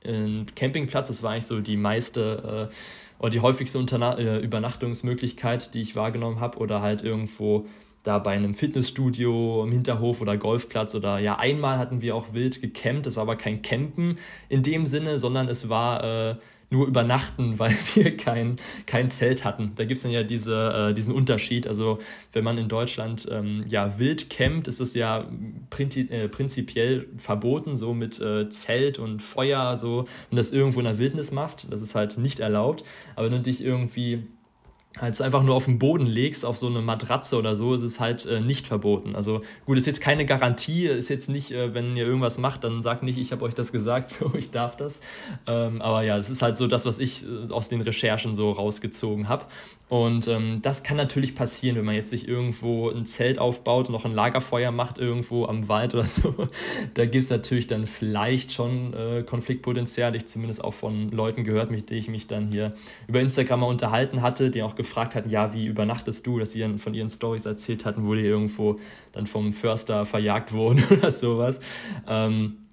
einen 0.06 0.46
Campingplatz, 0.54 1.08
das 1.08 1.22
war 1.22 1.32
eigentlich 1.32 1.46
so 1.46 1.60
die 1.60 1.76
meiste 1.76 2.68
äh, 2.70 2.74
oder 3.18 3.30
die 3.30 3.40
häufigste 3.40 3.78
Unterna 3.78 4.18
äh, 4.18 4.38
Übernachtungsmöglichkeit, 4.38 5.74
die 5.74 5.80
ich 5.80 5.96
wahrgenommen 5.96 6.40
habe, 6.40 6.58
oder 6.58 6.82
halt 6.82 7.02
irgendwo 7.02 7.66
da 8.04 8.18
bei 8.18 8.32
einem 8.32 8.54
Fitnessstudio 8.54 9.64
im 9.64 9.72
Hinterhof 9.72 10.20
oder 10.20 10.36
Golfplatz 10.36 10.94
oder 10.94 11.18
ja, 11.18 11.38
einmal 11.38 11.78
hatten 11.78 12.02
wir 12.02 12.14
auch 12.14 12.32
wild 12.32 12.60
gecampt, 12.60 13.06
das 13.06 13.16
war 13.16 13.22
aber 13.22 13.36
kein 13.36 13.62
Campen 13.62 14.18
in 14.48 14.62
dem 14.62 14.86
Sinne, 14.86 15.18
sondern 15.18 15.48
es 15.48 15.68
war 15.70 16.30
äh, 16.30 16.36
nur 16.70 16.86
übernachten, 16.86 17.58
weil 17.58 17.74
wir 17.94 18.14
kein, 18.16 18.56
kein 18.84 19.08
Zelt 19.08 19.44
hatten. 19.44 19.72
Da 19.76 19.84
gibt 19.84 19.96
es 19.96 20.02
dann 20.02 20.12
ja 20.12 20.22
diese, 20.22 20.90
äh, 20.90 20.94
diesen 20.94 21.14
Unterschied. 21.14 21.66
Also 21.66 21.98
wenn 22.32 22.44
man 22.44 22.58
in 22.58 22.68
Deutschland 22.68 23.26
ähm, 23.30 23.64
ja 23.66 23.98
wild 23.98 24.28
campt, 24.28 24.68
ist 24.68 24.80
es 24.80 24.92
ja 24.94 25.26
prinzi 25.70 26.02
äh, 26.10 26.28
prinzipiell 26.28 27.06
verboten, 27.16 27.74
so 27.74 27.94
mit 27.94 28.20
äh, 28.20 28.50
Zelt 28.50 28.98
und 28.98 29.22
Feuer, 29.22 29.78
so, 29.78 30.04
wenn 30.28 30.36
du 30.36 30.36
das 30.36 30.52
irgendwo 30.52 30.80
in 30.80 30.84
der 30.84 30.98
Wildnis 30.98 31.32
machst. 31.32 31.66
Das 31.70 31.80
ist 31.80 31.94
halt 31.94 32.18
nicht 32.18 32.40
erlaubt. 32.40 32.84
Aber 33.16 33.26
wenn 33.26 33.32
du 33.32 33.40
dich 33.40 33.64
irgendwie 33.64 34.24
halt 35.00 35.16
so 35.16 35.24
einfach 35.24 35.42
nur 35.42 35.56
auf 35.56 35.64
den 35.64 35.78
Boden 35.78 36.06
legst, 36.06 36.44
auf 36.44 36.56
so 36.56 36.68
eine 36.68 36.80
Matratze 36.80 37.36
oder 37.36 37.56
so, 37.56 37.74
ist 37.74 37.82
es 37.82 37.98
halt 37.98 38.26
äh, 38.26 38.40
nicht 38.40 38.66
verboten. 38.66 39.16
Also 39.16 39.42
gut, 39.66 39.76
ist 39.76 39.86
jetzt 39.86 40.00
keine 40.00 40.24
Garantie, 40.24 40.86
ist 40.86 41.08
jetzt 41.08 41.28
nicht, 41.28 41.50
äh, 41.50 41.74
wenn 41.74 41.96
ihr 41.96 42.06
irgendwas 42.06 42.38
macht, 42.38 42.62
dann 42.62 42.80
sagt 42.80 43.02
nicht, 43.02 43.18
ich 43.18 43.32
habe 43.32 43.44
euch 43.44 43.54
das 43.54 43.72
gesagt, 43.72 44.08
so, 44.10 44.32
ich 44.36 44.50
darf 44.50 44.76
das. 44.76 45.00
Ähm, 45.46 45.82
aber 45.82 46.02
ja, 46.02 46.16
es 46.16 46.30
ist 46.30 46.42
halt 46.42 46.56
so 46.56 46.68
das, 46.68 46.86
was 46.86 46.98
ich 46.98 47.24
äh, 47.24 47.52
aus 47.52 47.68
den 47.68 47.80
Recherchen 47.80 48.34
so 48.34 48.52
rausgezogen 48.52 49.28
habe. 49.28 49.46
Und 49.88 50.28
ähm, 50.28 50.60
das 50.62 50.82
kann 50.82 50.96
natürlich 50.96 51.34
passieren, 51.34 51.76
wenn 51.76 51.84
man 51.84 51.94
jetzt 51.94 52.10
sich 52.10 52.26
irgendwo 52.26 52.88
ein 52.88 53.04
Zelt 53.04 53.38
aufbaut, 53.38 53.90
noch 53.90 54.04
ein 54.04 54.12
Lagerfeuer 54.12 54.70
macht 54.70 54.98
irgendwo 54.98 55.46
am 55.46 55.68
Wald 55.68 55.94
oder 55.94 56.06
so. 56.06 56.34
da 56.94 57.04
gibt 57.04 57.24
es 57.24 57.30
natürlich 57.30 57.66
dann 57.66 57.86
vielleicht 57.86 58.52
schon 58.52 58.94
äh, 58.94 59.24
Konfliktpotenzial. 59.24 60.14
Ich 60.14 60.26
zumindest 60.26 60.62
auch 60.62 60.74
von 60.74 61.10
Leuten 61.10 61.42
gehört, 61.42 61.72
mit 61.72 61.90
denen 61.90 61.98
ich 61.98 62.08
mich 62.08 62.26
dann 62.28 62.48
hier 62.48 62.74
über 63.08 63.20
Instagram 63.20 63.60
mal 63.60 63.66
unterhalten 63.66 64.22
hatte, 64.22 64.50
die 64.50 64.62
auch 64.62 64.76
gefragt 64.76 64.83
hatten, 65.14 65.30
ja, 65.30 65.52
wie 65.52 65.66
übernachtest 65.66 66.26
du, 66.26 66.38
dass 66.38 66.52
sie 66.52 66.78
von 66.78 66.94
ihren 66.94 67.10
Stories 67.10 67.46
erzählt 67.46 67.84
hatten, 67.84 68.06
wo 68.06 68.14
die 68.14 68.22
irgendwo 68.22 68.78
dann 69.12 69.26
vom 69.26 69.52
Förster 69.52 70.06
verjagt 70.06 70.52
wurden 70.52 70.84
oder 70.90 71.10
sowas. 71.10 71.60
Ähm, 72.06 72.63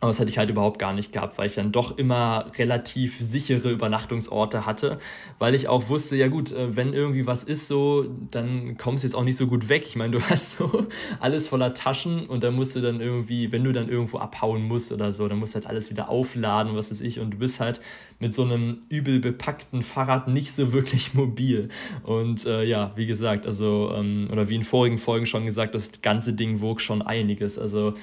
Aber 0.00 0.08
das 0.08 0.18
hatte 0.18 0.30
ich 0.30 0.38
halt 0.38 0.48
überhaupt 0.48 0.78
gar 0.78 0.94
nicht 0.94 1.12
gehabt, 1.12 1.36
weil 1.36 1.46
ich 1.46 1.54
dann 1.54 1.72
doch 1.72 1.98
immer 1.98 2.50
relativ 2.56 3.18
sichere 3.18 3.70
Übernachtungsorte 3.70 4.64
hatte, 4.64 4.98
weil 5.38 5.54
ich 5.54 5.68
auch 5.68 5.90
wusste, 5.90 6.16
ja 6.16 6.28
gut, 6.28 6.52
äh, 6.52 6.74
wenn 6.74 6.94
irgendwie 6.94 7.26
was 7.26 7.42
ist 7.42 7.66
so, 7.66 8.06
dann 8.30 8.78
kommst 8.78 9.04
du 9.04 9.08
jetzt 9.08 9.14
auch 9.14 9.24
nicht 9.24 9.36
so 9.36 9.46
gut 9.46 9.68
weg. 9.68 9.84
Ich 9.86 9.96
meine, 9.96 10.12
du 10.12 10.22
hast 10.30 10.56
so 10.56 10.86
alles 11.20 11.48
voller 11.48 11.74
Taschen 11.74 12.26
und 12.26 12.42
dann 12.42 12.54
musst 12.54 12.74
du 12.74 12.80
dann 12.80 13.02
irgendwie, 13.02 13.52
wenn 13.52 13.62
du 13.62 13.72
dann 13.72 13.90
irgendwo 13.90 14.18
abhauen 14.18 14.62
musst 14.62 14.90
oder 14.90 15.12
so, 15.12 15.28
dann 15.28 15.38
musst 15.38 15.54
du 15.54 15.56
halt 15.56 15.66
alles 15.66 15.90
wieder 15.90 16.08
aufladen, 16.08 16.74
was 16.74 16.90
weiß 16.90 17.02
ich, 17.02 17.20
und 17.20 17.32
du 17.32 17.36
bist 17.36 17.60
halt 17.60 17.80
mit 18.20 18.32
so 18.32 18.42
einem 18.42 18.80
übel 18.88 19.20
bepackten 19.20 19.82
Fahrrad 19.82 20.28
nicht 20.28 20.52
so 20.52 20.72
wirklich 20.72 21.12
mobil. 21.14 21.68
Und 22.04 22.46
äh, 22.46 22.64
ja, 22.64 22.90
wie 22.96 23.06
gesagt, 23.06 23.44
also, 23.44 23.92
ähm, 23.94 24.28
oder 24.32 24.48
wie 24.48 24.54
in 24.54 24.62
vorigen 24.62 24.98
Folgen 24.98 25.26
schon 25.26 25.44
gesagt, 25.44 25.74
das 25.74 26.00
ganze 26.00 26.32
Ding 26.32 26.62
wog 26.62 26.80
schon 26.80 27.02
einiges. 27.02 27.58
Also 27.58 27.94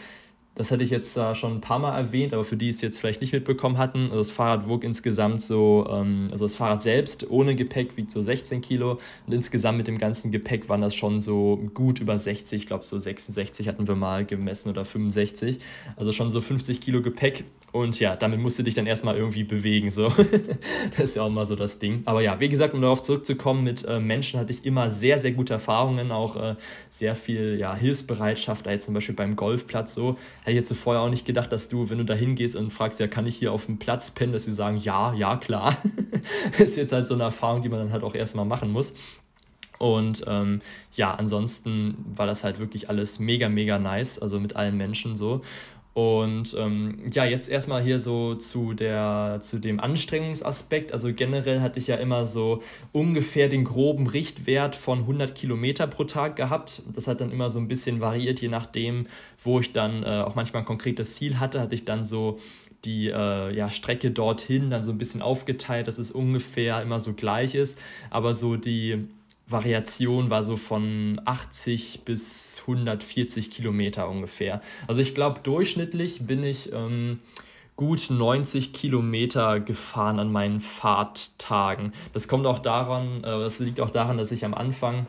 das 0.57 0.71
hatte 0.71 0.83
ich 0.83 0.89
jetzt 0.89 1.15
äh, 1.15 1.35
schon 1.35 1.53
ein 1.53 1.61
paar 1.61 1.77
Mal 1.77 1.95
erwähnt, 1.95 2.33
aber 2.33 2.43
für 2.43 2.57
die 2.57 2.69
es 2.69 2.81
jetzt 2.81 2.99
vielleicht 2.99 3.21
nicht 3.21 3.31
mitbekommen 3.31 3.77
hatten, 3.77 4.05
also 4.05 4.17
das 4.17 4.31
Fahrrad 4.31 4.67
wog 4.67 4.83
insgesamt 4.83 5.39
so, 5.39 5.87
ähm, 5.87 6.29
also 6.31 6.45
das 6.45 6.55
Fahrrad 6.55 6.81
selbst 6.81 7.29
ohne 7.29 7.55
Gepäck 7.55 7.95
wiegt 7.95 8.09
so 8.09 8.23
16 8.23 8.61
Kilo 8.61 8.97
und 9.27 9.33
insgesamt 9.33 9.77
mit 9.77 9.87
dem 9.87 9.99
ganzen 9.99 10.31
Gepäck 10.31 10.67
waren 10.67 10.81
das 10.81 10.95
schon 10.95 11.19
so 11.19 11.57
gut 11.75 11.99
über 11.99 12.17
60, 12.17 12.61
ich 12.61 12.65
glaube 12.65 12.83
so 12.85 12.97
66 12.97 13.67
hatten 13.67 13.87
wir 13.87 13.95
mal 13.95 14.25
gemessen 14.25 14.69
oder 14.69 14.83
65, 14.83 15.59
also 15.95 16.11
schon 16.11 16.31
so 16.31 16.41
50 16.41 16.81
Kilo 16.81 17.03
Gepäck 17.03 17.43
und 17.73 17.99
ja, 17.99 18.15
damit 18.15 18.39
musst 18.39 18.57
du 18.57 18.63
dich 18.63 18.73
dann 18.73 18.87
erstmal 18.87 19.17
irgendwie 19.17 19.43
bewegen, 19.43 19.89
so. 19.89 20.07
das 20.91 20.99
ist 20.99 21.15
ja 21.15 21.23
auch 21.23 21.29
mal 21.29 21.45
so 21.45 21.55
das 21.55 21.79
Ding. 21.79 22.01
Aber 22.05 22.21
ja, 22.21 22.39
wie 22.39 22.47
gesagt, 22.47 22.73
um 22.73 22.81
darauf 22.81 23.01
zurückzukommen, 23.01 23.63
mit 23.63 23.83
äh, 23.85 23.99
Menschen 23.99 24.39
hatte 24.39 24.53
ich 24.53 24.65
immer 24.65 24.89
sehr, 24.89 25.17
sehr 25.17 25.31
gute 25.31 25.53
Erfahrungen, 25.53 26.11
auch 26.11 26.35
äh, 26.37 26.55
sehr 26.87 27.15
viel 27.15 27.59
ja, 27.59 27.75
Hilfsbereitschaft, 27.75 28.67
jetzt 28.67 28.85
zum 28.85 28.93
Beispiel 28.93 29.15
beim 29.15 29.35
Golfplatz 29.35 29.97
so 29.97 30.17
hätte 30.41 30.51
ich 30.51 30.55
jetzt 30.55 30.73
vorher 30.73 31.01
auch 31.01 31.09
nicht 31.09 31.25
gedacht, 31.25 31.51
dass 31.51 31.69
du, 31.69 31.89
wenn 31.89 31.97
du 31.97 32.05
da 32.05 32.13
hingehst 32.13 32.55
und 32.55 32.69
fragst, 32.71 32.99
ja, 32.99 33.07
kann 33.07 33.25
ich 33.25 33.35
hier 33.35 33.51
auf 33.51 33.65
dem 33.65 33.79
Platz 33.79 34.11
pennen, 34.11 34.33
dass 34.33 34.45
sie 34.45 34.51
sagen, 34.51 34.77
ja, 34.77 35.13
ja, 35.13 35.37
klar. 35.37 35.77
ist 36.57 36.77
jetzt 36.77 36.93
halt 36.93 37.07
so 37.07 37.15
eine 37.15 37.23
Erfahrung, 37.23 37.61
die 37.61 37.69
man 37.69 37.79
dann 37.79 37.91
halt 37.91 38.03
auch 38.03 38.15
erstmal 38.15 38.45
machen 38.45 38.71
muss. 38.71 38.93
Und 39.79 40.23
ähm, 40.27 40.61
ja, 40.93 41.13
ansonsten 41.13 41.97
war 42.07 42.25
das 42.25 42.43
halt 42.43 42.59
wirklich 42.59 42.89
alles 42.89 43.19
mega, 43.19 43.49
mega 43.49 43.77
nice, 43.79 44.19
also 44.19 44.39
mit 44.39 44.55
allen 44.55 44.77
Menschen 44.77 45.15
so. 45.15 45.41
Und 45.97 46.55
ähm, 46.59 46.99
ja, 47.11 47.25
jetzt 47.25 47.49
erstmal 47.49 47.81
hier 47.81 47.97
so 47.97 48.35
zu, 48.35 48.73
der, 48.73 49.39
zu 49.41 49.57
dem 49.57 49.79
Anstrengungsaspekt. 49.79 50.93
Also 50.93 51.11
generell 51.11 51.61
hatte 51.61 51.79
ich 51.79 51.87
ja 51.87 51.95
immer 51.95 52.27
so 52.27 52.61
ungefähr 52.91 53.49
den 53.49 53.63
groben 53.63 54.05
Richtwert 54.05 54.75
von 54.75 54.99
100 54.99 55.33
Kilometer 55.33 55.87
pro 55.87 56.03
Tag 56.03 56.35
gehabt. 56.35 56.83
Das 56.93 57.07
hat 57.07 57.19
dann 57.19 57.31
immer 57.31 57.49
so 57.49 57.57
ein 57.57 57.67
bisschen 57.67 57.99
variiert, 57.99 58.41
je 58.41 58.47
nachdem, 58.47 59.07
wo 59.43 59.59
ich 59.59 59.73
dann 59.73 60.03
äh, 60.03 60.21
auch 60.21 60.35
manchmal 60.35 60.61
ein 60.61 60.67
konkretes 60.67 61.15
Ziel 61.15 61.39
hatte, 61.39 61.59
hatte 61.59 61.73
ich 61.73 61.83
dann 61.83 62.03
so 62.03 62.37
die 62.85 63.07
äh, 63.07 63.55
ja, 63.55 63.71
Strecke 63.71 64.11
dorthin 64.11 64.69
dann 64.69 64.83
so 64.83 64.91
ein 64.91 64.99
bisschen 64.99 65.23
aufgeteilt, 65.23 65.87
dass 65.87 65.97
es 65.97 66.11
ungefähr 66.11 66.79
immer 66.79 66.99
so 66.99 67.13
gleich 67.13 67.55
ist. 67.55 67.79
Aber 68.11 68.35
so 68.35 68.55
die 68.55 69.07
Variation 69.47 70.29
war 70.29 70.43
so 70.43 70.57
von 70.57 71.21
80 71.23 72.01
bis 72.03 72.59
140 72.61 73.49
Kilometer 73.49 74.09
ungefähr. 74.09 74.61
Also 74.87 75.01
ich 75.01 75.15
glaube, 75.15 75.39
durchschnittlich 75.41 76.27
bin 76.27 76.43
ich 76.43 76.73
ähm, 76.73 77.19
gut 77.77 78.07
90 78.09 78.73
Kilometer 78.73 79.61
gefahren 79.61 80.19
an 80.19 80.31
meinen 80.31 80.59
Fahrttagen. 80.59 81.93
Das 82.11 82.27
kommt 82.27 82.45
auch 82.45 82.59
daran, 82.59 83.23
äh, 83.23 83.39
das 83.39 83.59
liegt 83.59 83.79
auch 83.79 83.91
daran, 83.91 84.17
dass 84.17 84.31
ich 84.31 84.43
am 84.43 84.53
Anfang 84.53 85.07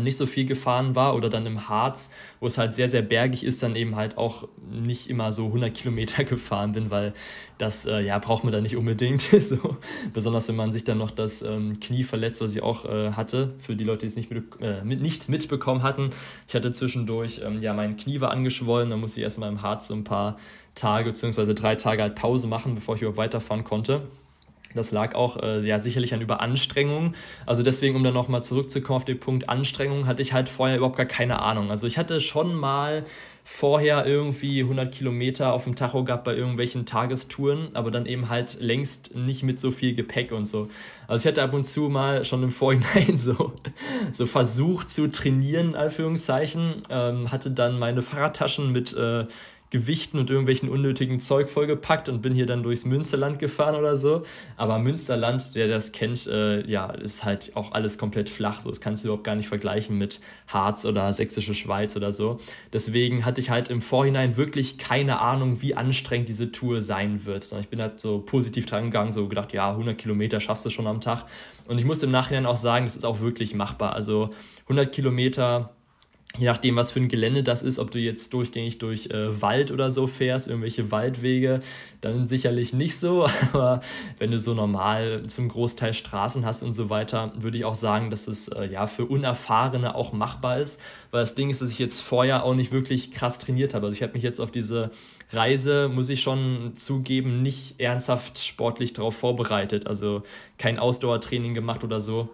nicht 0.00 0.16
so 0.16 0.26
viel 0.26 0.46
gefahren 0.46 0.94
war 0.96 1.14
oder 1.14 1.28
dann 1.28 1.46
im 1.46 1.68
Harz, 1.68 2.10
wo 2.40 2.46
es 2.46 2.58
halt 2.58 2.74
sehr, 2.74 2.88
sehr 2.88 3.02
bergig 3.02 3.44
ist, 3.44 3.62
dann 3.62 3.76
eben 3.76 3.94
halt 3.94 4.18
auch 4.18 4.48
nicht 4.68 5.08
immer 5.08 5.30
so 5.30 5.46
100 5.46 5.72
Kilometer 5.72 6.24
gefahren 6.24 6.72
bin, 6.72 6.90
weil 6.90 7.12
das, 7.58 7.86
äh, 7.86 8.00
ja, 8.00 8.18
braucht 8.18 8.42
man 8.42 8.52
da 8.52 8.60
nicht 8.60 8.76
unbedingt. 8.76 9.22
so. 9.40 9.76
Besonders 10.12 10.48
wenn 10.48 10.56
man 10.56 10.72
sich 10.72 10.84
dann 10.84 10.98
noch 10.98 11.12
das 11.12 11.42
ähm, 11.42 11.78
Knie 11.78 12.02
verletzt, 12.02 12.40
was 12.40 12.54
ich 12.54 12.62
auch 12.62 12.84
äh, 12.84 13.12
hatte, 13.12 13.54
für 13.58 13.76
die 13.76 13.84
Leute, 13.84 14.00
die 14.00 14.06
es 14.06 14.16
nicht, 14.16 14.30
mit, 14.30 14.44
äh, 14.60 14.82
mit, 14.82 15.00
nicht 15.00 15.28
mitbekommen 15.28 15.82
hatten. 15.82 16.10
Ich 16.48 16.54
hatte 16.54 16.72
zwischendurch, 16.72 17.40
ähm, 17.44 17.62
ja, 17.62 17.72
mein 17.72 17.96
Knie 17.96 18.20
war 18.20 18.32
angeschwollen, 18.32 18.90
dann 18.90 19.00
musste 19.00 19.20
ich 19.20 19.24
erstmal 19.24 19.50
im 19.50 19.62
Harz 19.62 19.86
so 19.86 19.94
ein 19.94 20.04
paar 20.04 20.36
Tage, 20.74 21.10
beziehungsweise 21.10 21.54
drei 21.54 21.76
Tage 21.76 22.02
halt 22.02 22.16
Pause 22.16 22.48
machen, 22.48 22.74
bevor 22.74 22.96
ich 22.96 23.02
überhaupt 23.02 23.18
weiterfahren 23.18 23.64
konnte. 23.64 24.02
Das 24.74 24.92
lag 24.92 25.14
auch 25.14 25.42
äh, 25.42 25.66
ja, 25.66 25.78
sicherlich 25.78 26.12
an 26.12 26.20
Überanstrengung. 26.20 27.14
Also 27.46 27.62
deswegen, 27.62 27.96
um 27.96 28.04
dann 28.04 28.14
nochmal 28.14 28.44
zurückzukommen 28.44 28.98
auf 28.98 29.04
den 29.04 29.18
Punkt 29.18 29.48
Anstrengung, 29.48 30.06
hatte 30.06 30.22
ich 30.22 30.32
halt 30.32 30.48
vorher 30.48 30.76
überhaupt 30.76 30.96
gar 30.96 31.06
keine 31.06 31.40
Ahnung. 31.40 31.70
Also 31.70 31.86
ich 31.86 31.98
hatte 31.98 32.20
schon 32.20 32.54
mal 32.54 33.04
vorher 33.48 34.06
irgendwie 34.06 34.62
100 34.62 34.92
Kilometer 34.92 35.52
auf 35.52 35.64
dem 35.64 35.76
Tacho 35.76 36.02
gehabt 36.02 36.24
bei 36.24 36.34
irgendwelchen 36.34 36.84
Tagestouren, 36.84 37.68
aber 37.74 37.92
dann 37.92 38.04
eben 38.04 38.28
halt 38.28 38.60
längst 38.60 39.14
nicht 39.14 39.44
mit 39.44 39.60
so 39.60 39.70
viel 39.70 39.94
Gepäck 39.94 40.32
und 40.32 40.46
so. 40.46 40.68
Also 41.06 41.22
ich 41.22 41.28
hatte 41.28 41.44
ab 41.44 41.54
und 41.54 41.62
zu 41.62 41.82
mal 41.82 42.24
schon 42.24 42.42
im 42.42 42.50
Vorhinein 42.50 43.16
so, 43.16 43.52
so 44.10 44.26
versucht 44.26 44.90
zu 44.90 45.06
trainieren, 45.12 45.68
in 45.68 45.74
Anführungszeichen, 45.76 46.82
ähm, 46.90 47.30
hatte 47.30 47.52
dann 47.52 47.78
meine 47.78 48.02
Fahrradtaschen 48.02 48.72
mit... 48.72 48.92
Äh, 48.94 49.26
Gewichten 49.70 50.18
und 50.18 50.30
irgendwelchen 50.30 50.68
unnötigen 50.68 51.18
Zeug 51.18 51.48
vollgepackt 51.48 52.08
und 52.08 52.22
bin 52.22 52.32
hier 52.32 52.46
dann 52.46 52.62
durchs 52.62 52.84
Münsterland 52.84 53.38
gefahren 53.38 53.74
oder 53.74 53.96
so. 53.96 54.24
Aber 54.56 54.78
Münsterland, 54.78 55.54
der 55.54 55.68
das 55.68 55.92
kennt, 55.92 56.26
äh, 56.26 56.64
ja, 56.68 56.90
ist 56.90 57.24
halt 57.24 57.56
auch 57.56 57.72
alles 57.72 57.98
komplett 57.98 58.28
flach. 58.28 58.60
So, 58.60 58.68
das 58.68 58.80
kannst 58.80 59.02
du 59.02 59.08
überhaupt 59.08 59.24
gar 59.24 59.34
nicht 59.34 59.48
vergleichen 59.48 59.98
mit 59.98 60.20
Harz 60.46 60.84
oder 60.84 61.12
Sächsische 61.12 61.54
Schweiz 61.54 61.96
oder 61.96 62.12
so. 62.12 62.38
Deswegen 62.72 63.24
hatte 63.24 63.40
ich 63.40 63.50
halt 63.50 63.68
im 63.68 63.82
Vorhinein 63.82 64.36
wirklich 64.36 64.78
keine 64.78 65.20
Ahnung, 65.20 65.62
wie 65.62 65.74
anstrengend 65.74 66.28
diese 66.28 66.52
Tour 66.52 66.80
sein 66.80 67.26
wird. 67.26 67.52
Ich 67.60 67.68
bin 67.68 67.80
halt 67.80 67.98
so 67.98 68.20
positiv 68.20 68.66
dran 68.66 68.84
gegangen, 68.84 69.10
so 69.10 69.26
gedacht, 69.28 69.52
ja, 69.52 69.70
100 69.70 69.98
Kilometer 69.98 70.38
schaffst 70.40 70.64
du 70.64 70.70
schon 70.70 70.86
am 70.86 71.00
Tag. 71.00 71.24
Und 71.66 71.78
ich 71.78 71.84
muss 71.84 72.02
im 72.02 72.10
Nachhinein 72.12 72.46
auch 72.46 72.56
sagen, 72.56 72.86
das 72.86 72.94
ist 72.94 73.04
auch 73.04 73.20
wirklich 73.20 73.54
machbar. 73.54 73.94
Also 73.94 74.30
100 74.64 74.92
Kilometer 74.92 75.75
je 76.38 76.46
nachdem, 76.46 76.76
was 76.76 76.90
für 76.90 77.00
ein 77.00 77.08
Gelände 77.08 77.42
das 77.42 77.62
ist, 77.62 77.78
ob 77.78 77.90
du 77.90 77.98
jetzt 77.98 78.32
durchgängig 78.32 78.78
durch 78.78 79.10
äh, 79.10 79.40
Wald 79.42 79.70
oder 79.70 79.90
so 79.90 80.06
fährst, 80.06 80.48
irgendwelche 80.48 80.90
Waldwege, 80.90 81.60
dann 82.00 82.26
sicherlich 82.26 82.72
nicht 82.72 82.98
so. 82.98 83.26
Aber 83.52 83.80
wenn 84.18 84.30
du 84.30 84.38
so 84.38 84.54
normal 84.54 85.24
zum 85.26 85.48
Großteil 85.48 85.94
Straßen 85.94 86.44
hast 86.44 86.62
und 86.62 86.72
so 86.72 86.90
weiter, 86.90 87.32
würde 87.36 87.56
ich 87.56 87.64
auch 87.64 87.74
sagen, 87.74 88.10
dass 88.10 88.28
es 88.28 88.48
äh, 88.48 88.66
ja 88.66 88.86
für 88.86 89.06
Unerfahrene 89.06 89.94
auch 89.94 90.12
machbar 90.12 90.58
ist. 90.58 90.80
Weil 91.10 91.20
das 91.20 91.34
Ding 91.34 91.50
ist, 91.50 91.62
dass 91.62 91.70
ich 91.70 91.78
jetzt 91.78 92.00
vorher 92.00 92.44
auch 92.44 92.54
nicht 92.54 92.72
wirklich 92.72 93.10
krass 93.10 93.38
trainiert 93.38 93.74
habe. 93.74 93.86
Also 93.86 93.94
ich 93.94 94.02
habe 94.02 94.12
mich 94.12 94.22
jetzt 94.22 94.40
auf 94.40 94.50
diese 94.50 94.90
Reise, 95.30 95.88
muss 95.88 96.08
ich 96.08 96.22
schon 96.22 96.72
zugeben, 96.76 97.42
nicht 97.42 97.80
ernsthaft 97.80 98.38
sportlich 98.38 98.92
darauf 98.92 99.16
vorbereitet. 99.16 99.86
Also 99.86 100.22
kein 100.58 100.78
Ausdauertraining 100.78 101.54
gemacht 101.54 101.82
oder 101.82 102.00
so. 102.00 102.28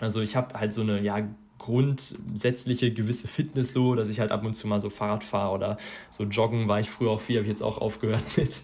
Also 0.00 0.20
ich 0.20 0.36
habe 0.36 0.58
halt 0.58 0.72
so 0.72 0.80
eine 0.80 1.00
ja, 1.02 1.28
grundsätzliche 1.60 2.92
gewisse 2.92 3.28
Fitness 3.28 3.72
so, 3.72 3.94
dass 3.94 4.08
ich 4.08 4.18
halt 4.18 4.32
ab 4.32 4.44
und 4.44 4.54
zu 4.54 4.66
mal 4.66 4.80
so 4.80 4.90
Fahrrad 4.90 5.22
fahre 5.22 5.54
oder 5.54 5.76
so 6.10 6.24
joggen 6.24 6.66
war 6.68 6.80
ich 6.80 6.90
früher 6.90 7.10
auch 7.10 7.20
viel, 7.20 7.36
habe 7.36 7.44
ich 7.44 7.50
jetzt 7.50 7.62
auch 7.62 7.78
aufgehört 7.78 8.24
mit. 8.36 8.62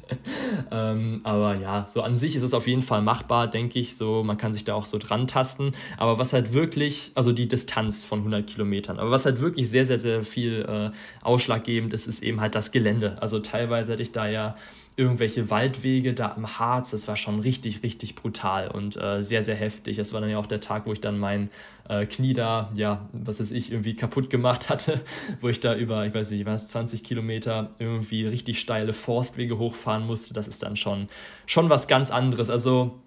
ähm, 0.72 1.20
aber 1.22 1.54
ja, 1.56 1.86
so 1.86 2.00
an 2.00 2.16
sich 2.16 2.34
ist 2.34 2.42
es 2.42 2.54
auf 2.54 2.66
jeden 2.66 2.82
Fall 2.82 3.02
machbar, 3.02 3.48
denke 3.48 3.78
ich, 3.78 3.96
so 3.96 4.24
man 4.24 4.38
kann 4.38 4.52
sich 4.52 4.64
da 4.64 4.74
auch 4.74 4.86
so 4.86 4.98
dran 4.98 5.26
tasten, 5.26 5.72
aber 5.98 6.18
was 6.18 6.32
halt 6.32 6.54
wirklich, 6.54 7.12
also 7.14 7.32
die 7.32 7.46
Distanz 7.46 8.04
von 8.04 8.20
100 8.20 8.46
Kilometern, 8.46 8.98
aber 8.98 9.10
was 9.10 9.26
halt 9.26 9.40
wirklich 9.40 9.68
sehr, 9.68 9.84
sehr, 9.84 9.98
sehr 9.98 10.22
viel 10.22 10.62
äh, 10.62 10.90
ausschlaggebend 11.22 11.92
ist, 11.92 12.06
ist 12.06 12.22
eben 12.22 12.40
halt 12.40 12.54
das 12.54 12.72
Gelände. 12.72 13.20
Also 13.20 13.40
teilweise 13.40 13.92
hätte 13.92 14.02
ich 14.02 14.12
da 14.12 14.26
ja 14.26 14.56
irgendwelche 14.96 15.50
Waldwege 15.50 16.14
da 16.14 16.32
im 16.36 16.58
Harz. 16.58 16.90
Das 16.90 17.06
war 17.06 17.16
schon 17.16 17.38
richtig, 17.38 17.82
richtig 17.82 18.14
brutal 18.14 18.68
und 18.68 18.96
äh, 18.96 19.22
sehr, 19.22 19.42
sehr 19.42 19.54
heftig. 19.54 19.96
Das 19.98 20.14
war 20.14 20.22
dann 20.22 20.30
ja 20.30 20.38
auch 20.38 20.46
der 20.46 20.60
Tag, 20.60 20.86
wo 20.86 20.92
ich 20.92 21.02
dann 21.02 21.18
mein 21.18 21.50
äh, 21.88 22.06
Knie 22.06 22.32
da, 22.32 22.70
ja, 22.74 23.06
was 23.12 23.38
weiß 23.38 23.50
ich, 23.50 23.70
irgendwie 23.70 23.94
kaputt 23.94 24.30
gemacht 24.30 24.68
hatte, 24.70 25.02
wo 25.40 25.48
ich 25.48 25.60
da 25.60 25.74
über, 25.76 26.06
ich 26.06 26.14
weiß 26.14 26.30
nicht, 26.30 26.46
was, 26.46 26.68
20 26.68 27.04
Kilometer 27.04 27.70
irgendwie 27.78 28.26
richtig 28.26 28.58
steile 28.58 28.94
Forstwege 28.94 29.58
hochfahren 29.58 30.06
musste. 30.06 30.32
Das 30.32 30.48
ist 30.48 30.62
dann 30.62 30.76
schon, 30.76 31.08
schon 31.44 31.68
was 31.68 31.88
ganz 31.88 32.10
anderes. 32.10 32.48
Also 32.48 32.98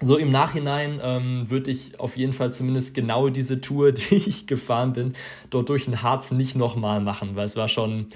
so 0.00 0.16
im 0.16 0.30
Nachhinein 0.32 1.00
ähm, 1.02 1.50
würde 1.50 1.70
ich 1.70 1.98
auf 2.00 2.16
jeden 2.16 2.32
Fall 2.32 2.52
zumindest 2.52 2.94
genau 2.94 3.28
diese 3.28 3.60
Tour, 3.60 3.92
die 3.92 4.16
ich 4.16 4.48
gefahren 4.48 4.92
bin, 4.92 5.12
dort 5.50 5.68
durch 5.68 5.84
den 5.84 6.02
Harz 6.02 6.32
nicht 6.32 6.56
nochmal 6.56 7.00
machen, 7.00 7.36
weil 7.36 7.44
es 7.44 7.56
war 7.56 7.68
schon 7.68 8.08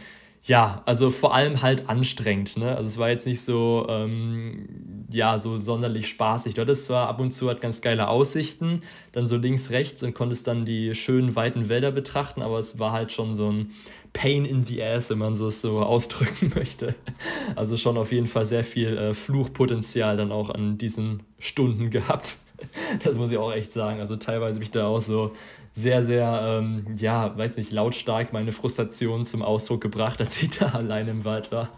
ja, 0.44 0.82
also 0.86 1.10
vor 1.10 1.34
allem 1.34 1.62
halt 1.62 1.88
anstrengend. 1.88 2.56
Ne? 2.56 2.74
Also 2.74 2.86
es 2.88 2.98
war 2.98 3.10
jetzt 3.10 3.26
nicht 3.26 3.42
so, 3.42 3.86
ähm, 3.88 5.06
ja, 5.10 5.38
so 5.38 5.58
sonderlich 5.58 6.08
spaßig. 6.08 6.54
Du 6.54 6.62
hattest 6.62 6.86
zwar 6.86 7.08
ab 7.08 7.20
und 7.20 7.30
zu 7.30 7.46
halt 7.46 7.60
ganz 7.60 7.80
geile 7.80 8.08
Aussichten, 8.08 8.82
dann 9.12 9.28
so 9.28 9.36
links, 9.36 9.70
rechts 9.70 10.02
und 10.02 10.14
konntest 10.14 10.48
dann 10.48 10.64
die 10.64 10.96
schönen 10.96 11.36
weiten 11.36 11.68
Wälder 11.68 11.92
betrachten, 11.92 12.42
aber 12.42 12.58
es 12.58 12.80
war 12.80 12.92
halt 12.92 13.12
schon 13.12 13.36
so 13.36 13.52
ein 13.52 13.70
Pain 14.12 14.44
in 14.44 14.64
the 14.64 14.82
Ass, 14.82 15.10
wenn 15.10 15.18
man 15.18 15.36
so 15.36 15.46
es 15.46 15.60
so 15.60 15.80
ausdrücken 15.80 16.52
möchte. 16.56 16.96
Also 17.54 17.76
schon 17.76 17.96
auf 17.96 18.10
jeden 18.10 18.26
Fall 18.26 18.44
sehr 18.44 18.64
viel 18.64 18.98
äh, 18.98 19.14
Fluchpotenzial 19.14 20.16
dann 20.16 20.32
auch 20.32 20.50
an 20.50 20.76
diesen 20.76 21.22
Stunden 21.38 21.90
gehabt. 21.90 22.38
das 23.04 23.16
muss 23.16 23.30
ich 23.30 23.38
auch 23.38 23.52
echt 23.52 23.72
sagen. 23.72 24.00
Also 24.00 24.16
teilweise 24.16 24.56
habe 24.56 24.64
ich 24.64 24.70
da 24.70 24.86
auch 24.86 25.00
so 25.00 25.32
sehr, 25.72 26.02
sehr, 26.02 26.60
ähm, 26.60 26.86
ja, 26.96 27.36
weiß 27.36 27.56
nicht, 27.56 27.72
lautstark 27.72 28.32
meine 28.32 28.52
Frustration 28.52 29.24
zum 29.24 29.42
Ausdruck 29.42 29.80
gebracht, 29.80 30.20
als 30.20 30.42
ich 30.42 30.50
da 30.50 30.66
alleine 30.66 31.10
im 31.10 31.24
Wald 31.24 31.52
war. 31.52 31.70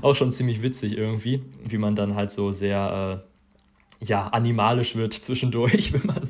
Auch 0.00 0.14
schon 0.14 0.32
ziemlich 0.32 0.62
witzig 0.62 0.96
irgendwie, 0.96 1.42
wie 1.64 1.78
man 1.78 1.96
dann 1.96 2.14
halt 2.14 2.30
so 2.30 2.52
sehr, 2.52 3.22
äh, 3.22 4.04
ja, 4.04 4.28
animalisch 4.28 4.96
wird 4.96 5.14
zwischendurch, 5.14 5.92
wenn 5.94 6.06
man 6.06 6.21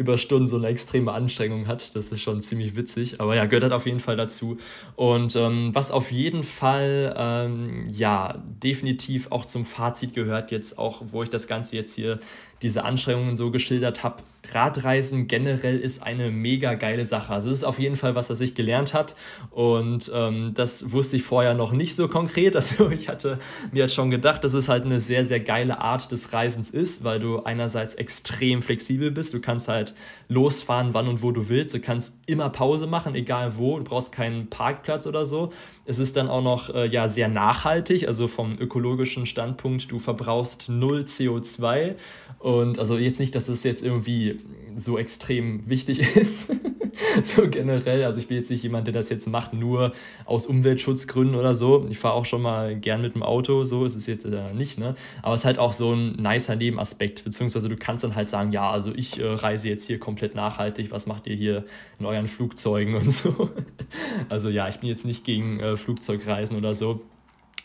über 0.00 0.16
Stunden 0.16 0.48
so 0.48 0.56
eine 0.56 0.68
extreme 0.68 1.12
Anstrengung 1.12 1.68
hat. 1.68 1.94
Das 1.94 2.10
ist 2.10 2.22
schon 2.22 2.40
ziemlich 2.40 2.74
witzig. 2.74 3.20
Aber 3.20 3.36
ja, 3.36 3.44
gehört 3.44 3.64
halt 3.64 3.74
auf 3.74 3.84
jeden 3.84 4.00
Fall 4.00 4.16
dazu. 4.16 4.56
Und 4.96 5.36
ähm, 5.36 5.74
was 5.74 5.90
auf 5.90 6.10
jeden 6.10 6.42
Fall, 6.42 7.14
ähm, 7.18 7.86
ja, 7.86 8.42
definitiv 8.62 9.30
auch 9.30 9.44
zum 9.44 9.66
Fazit 9.66 10.14
gehört, 10.14 10.52
jetzt 10.52 10.78
auch, 10.78 11.02
wo 11.10 11.22
ich 11.22 11.28
das 11.28 11.46
Ganze 11.46 11.76
jetzt 11.76 11.94
hier 11.94 12.18
diese 12.62 12.84
Anstrengungen 12.84 13.36
so 13.36 13.50
geschildert 13.50 14.02
habe. 14.02 14.22
Radreisen 14.52 15.26
generell 15.26 15.78
ist 15.78 16.02
eine 16.02 16.30
mega 16.30 16.74
geile 16.74 17.04
Sache. 17.04 17.32
Also 17.32 17.50
es 17.50 17.58
ist 17.58 17.64
auf 17.64 17.78
jeden 17.78 17.96
Fall 17.96 18.14
was, 18.14 18.30
was 18.30 18.40
ich 18.40 18.54
gelernt 18.54 18.94
habe 18.94 19.12
und 19.50 20.10
ähm, 20.14 20.52
das 20.54 20.92
wusste 20.92 21.16
ich 21.16 21.22
vorher 21.22 21.54
noch 21.54 21.72
nicht 21.72 21.94
so 21.94 22.08
konkret. 22.08 22.56
Also 22.60 22.90
ich 22.90 23.08
hatte 23.08 23.38
mir 23.72 23.80
jetzt 23.80 23.94
schon 23.94 24.10
gedacht, 24.10 24.44
dass 24.44 24.52
es 24.52 24.68
halt 24.68 24.84
eine 24.84 25.00
sehr, 25.00 25.24
sehr 25.24 25.40
geile 25.40 25.80
Art 25.80 26.12
des 26.12 26.34
Reisens 26.34 26.68
ist, 26.68 27.04
weil 27.04 27.18
du 27.18 27.42
einerseits 27.42 27.94
extrem 27.94 28.60
flexibel 28.60 29.10
bist. 29.10 29.32
Du 29.32 29.40
kannst 29.40 29.66
halt 29.66 29.94
losfahren, 30.28 30.92
wann 30.92 31.08
und 31.08 31.22
wo 31.22 31.32
du 31.32 31.48
willst. 31.48 31.74
Du 31.74 31.80
kannst 31.80 32.18
immer 32.26 32.50
Pause 32.50 32.86
machen, 32.86 33.14
egal 33.14 33.56
wo. 33.56 33.78
Du 33.78 33.84
brauchst 33.84 34.12
keinen 34.12 34.50
Parkplatz 34.50 35.06
oder 35.06 35.24
so. 35.24 35.52
Es 35.86 35.98
ist 35.98 36.16
dann 36.16 36.28
auch 36.28 36.42
noch 36.42 36.72
äh, 36.74 36.86
ja, 36.86 37.08
sehr 37.08 37.28
nachhaltig, 37.28 38.06
also 38.06 38.28
vom 38.28 38.58
ökologischen 38.58 39.26
Standpunkt. 39.26 39.90
Du 39.90 39.98
verbrauchst 39.98 40.68
null 40.68 41.00
CO2 41.00 41.94
und 42.40 42.78
also 42.78 42.96
jetzt 42.96 43.20
nicht, 43.20 43.34
dass 43.34 43.48
es 43.48 43.64
jetzt 43.64 43.84
irgendwie 43.84 44.40
so 44.74 44.98
extrem 44.98 45.68
wichig 45.68 45.98
ist, 46.16 46.50
so 47.22 47.48
generell. 47.50 48.02
Also 48.04 48.18
ich 48.18 48.28
bin 48.28 48.38
jetzt 48.38 48.50
nicht 48.50 48.62
jemand, 48.62 48.86
der 48.86 48.94
das 48.94 49.10
jetzt 49.10 49.28
macht, 49.28 49.52
nur 49.52 49.92
aus 50.24 50.46
Umweltschutzgründen 50.46 51.36
oder 51.36 51.54
so. 51.54 51.86
Ich 51.90 51.98
fahre 51.98 52.14
auch 52.14 52.24
schon 52.24 52.40
mal 52.40 52.76
gern 52.76 53.02
mit 53.02 53.14
dem 53.14 53.22
Auto, 53.22 53.64
so 53.64 53.84
ist 53.84 53.94
es 53.94 54.06
jetzt 54.06 54.24
äh, 54.24 54.54
nicht, 54.54 54.78
ne? 54.78 54.94
Aber 55.20 55.34
es 55.34 55.42
ist 55.42 55.44
halt 55.44 55.58
auch 55.58 55.74
so 55.74 55.92
ein 55.92 56.12
nicer 56.12 56.56
Nebenaspekt, 56.56 57.24
beziehungsweise 57.24 57.68
du 57.68 57.76
kannst 57.76 58.04
dann 58.04 58.14
halt 58.14 58.30
sagen, 58.30 58.52
ja, 58.52 58.70
also 58.70 58.90
ich 58.94 59.20
äh, 59.20 59.26
reise 59.26 59.68
jetzt 59.68 59.86
hier 59.86 60.00
komplett 60.00 60.34
nachhaltig, 60.34 60.90
was 60.90 61.06
macht 61.06 61.26
ihr 61.26 61.36
hier 61.36 61.66
in 61.98 62.06
euren 62.06 62.26
Flugzeugen 62.26 62.94
und 62.94 63.10
so. 63.10 63.50
Also 64.28 64.48
ja, 64.48 64.68
ich 64.68 64.76
bin 64.76 64.88
jetzt 64.88 65.04
nicht 65.04 65.24
gegen 65.24 65.58
äh, 65.60 65.76
Flugzeugreisen 65.76 66.56
oder 66.56 66.74
so. 66.74 67.02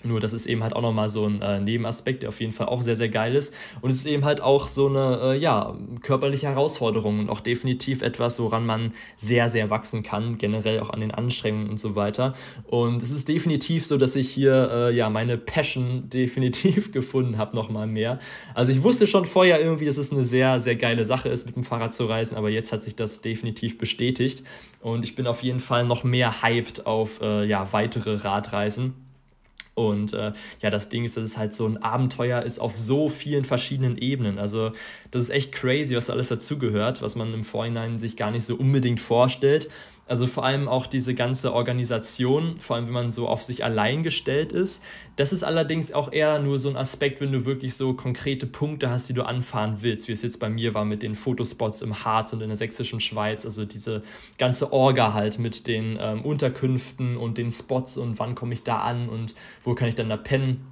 Nur 0.06 0.20
das 0.20 0.34
ist 0.34 0.46
eben 0.46 0.64
halt 0.64 0.76
auch 0.76 0.82
nochmal 0.82 1.10
so 1.10 1.26
ein 1.26 1.42
äh, 1.42 1.60
Nebenaspekt, 1.60 2.22
der 2.22 2.30
auf 2.30 2.40
jeden 2.40 2.52
Fall 2.52 2.68
auch 2.68 2.82
sehr, 2.82 2.96
sehr 2.96 3.10
geil 3.10 3.36
ist. 3.36 3.54
Und 3.82 3.90
es 3.90 3.98
ist 3.98 4.06
eben 4.06 4.24
halt 4.24 4.42
auch 4.42 4.68
so 4.68 4.88
eine, 4.88 5.20
äh, 5.34 5.38
ja, 5.38 5.76
körperliche 6.02 6.48
Herausforderung 6.48 7.20
und 7.20 7.30
auch 7.30 7.40
definitiv 7.40 8.02
etwas, 8.02 8.40
woran 8.40 8.66
man 8.66 8.94
sehr, 9.18 9.50
sehr 9.50 9.70
wachsen 9.70 10.04
kann, 10.04 10.38
generell 10.38 10.80
auch 10.80 10.92
an 10.92 11.02
den 11.02 11.12
Anstrengungen 11.12 11.70
und 11.70 11.80
so 11.80 11.96
weiter. 11.96 12.34
Und 12.68 13.02
es 13.02 13.12
ist 13.12 13.28
definitiv 13.28 13.86
so, 13.86 13.98
dass 13.98 14.16
ich 14.16 14.30
hier, 14.30 14.70
äh, 14.72 14.96
ja, 14.96 15.10
meine 15.10 15.38
Passion 15.38 16.10
definitiv 16.14 16.92
gefunden 16.92 17.38
habe, 17.38 17.56
nochmal 17.56 17.88
mehr. 17.88 18.20
Also 18.54 18.72
ich 18.72 18.84
wusste 18.84 19.08
schon 19.08 19.26
vorher 19.26 19.60
irgendwie, 19.60 19.86
dass 19.86 19.98
es 19.98 20.12
eine 20.12 20.24
sehr, 20.24 20.60
sehr 20.60 20.76
geile 20.76 21.06
Sache 21.06 21.30
ist, 21.30 21.46
mit 21.46 21.56
dem 21.56 21.64
Fahrrad 21.64 21.94
zu 21.94 22.06
reisen, 22.06 22.36
aber 22.36 22.50
jetzt 22.50 22.72
hat 22.72 22.84
sich 22.84 22.96
das 22.96 23.22
definitiv 23.22 23.78
bestätigt. 23.78 24.44
Und 24.82 25.04
ich 25.04 25.16
bin 25.16 25.26
auf 25.26 25.42
jeden 25.42 25.60
Fall 25.60 25.86
noch 25.86 26.04
mehr 26.04 26.44
hyped 26.44 26.86
auf, 26.86 27.20
äh, 27.22 27.46
ja, 27.46 27.74
weitere 27.74 28.16
Radreisen. 28.18 29.05
Und 29.76 30.14
äh, 30.14 30.32
ja, 30.62 30.70
das 30.70 30.90
Ding 30.90 31.04
ist, 31.04 31.18
dass 31.18 31.24
es 31.24 31.38
halt 31.38 31.54
so 31.54 31.68
ein 31.68 31.78
Abenteuer 31.78 32.42
ist 32.42 32.60
auf 32.60 32.78
so 32.78 33.10
vielen 33.10 33.44
verschiedenen 33.44 33.98
Ebenen. 33.98 34.40
Also 34.40 34.72
das 35.12 35.24
ist 35.24 35.30
echt 35.30 35.52
crazy, 35.52 35.96
was 35.96 36.10
alles 36.10 36.30
dazugehört, 36.30 37.02
was 37.02 37.16
man 37.16 37.34
im 37.34 37.44
Vorhinein 37.44 38.00
sich 38.00 38.16
gar 38.16 38.32
nicht 38.32 38.46
so 38.46 38.56
unbedingt 38.56 39.02
vorstellt. 39.02 39.70
Also 40.08 40.28
vor 40.28 40.46
allem 40.46 40.68
auch 40.68 40.86
diese 40.86 41.16
ganze 41.16 41.52
Organisation, 41.52 42.60
vor 42.60 42.76
allem 42.76 42.86
wenn 42.86 42.94
man 42.94 43.12
so 43.12 43.28
auf 43.28 43.44
sich 43.44 43.64
allein 43.64 44.04
gestellt 44.04 44.54
ist. 44.54 44.84
Das 45.16 45.34
ist 45.34 45.44
allerdings 45.44 45.92
auch 45.92 46.12
eher 46.12 46.38
nur 46.40 46.60
so 46.60 46.70
ein 46.70 46.78
Aspekt, 46.78 47.22
wenn 47.22 47.32
du 47.32 47.46
wirklich 47.46 47.76
so 47.76 47.96
konkrete 47.96 48.46
Punkte 48.46 48.92
hast, 48.92 49.10
die 49.10 49.14
du 49.14 49.24
anfahren 49.24 49.78
willst, 49.82 50.08
wie 50.08 50.12
es 50.12 50.22
jetzt 50.22 50.40
bei 50.40 50.50
mir 50.50 50.76
war 50.76 50.86
mit 50.86 51.02
den 51.02 51.16
Fotospots 51.16 51.82
im 51.82 52.06
Harz 52.06 52.34
und 52.34 52.42
in 52.42 52.50
der 52.50 52.56
sächsischen 52.56 53.00
Schweiz. 53.00 53.46
Also 53.46 53.66
diese 53.66 54.04
ganze 54.38 54.72
Orga 54.72 55.14
halt 55.14 55.40
mit 55.40 55.66
den 55.66 55.98
ähm, 56.00 56.24
Unterkünften 56.24 57.18
und 57.18 57.40
den 57.40 57.52
Spots 57.52 57.98
und 57.98 58.20
wann 58.20 58.36
komme 58.36 58.54
ich 58.54 58.62
da 58.62 58.82
an 58.82 59.10
und 59.10 59.34
wo 59.64 59.74
kann 59.74 59.88
ich 59.88 59.96
dann 59.96 60.10
da 60.10 60.18
pennen 60.18 60.68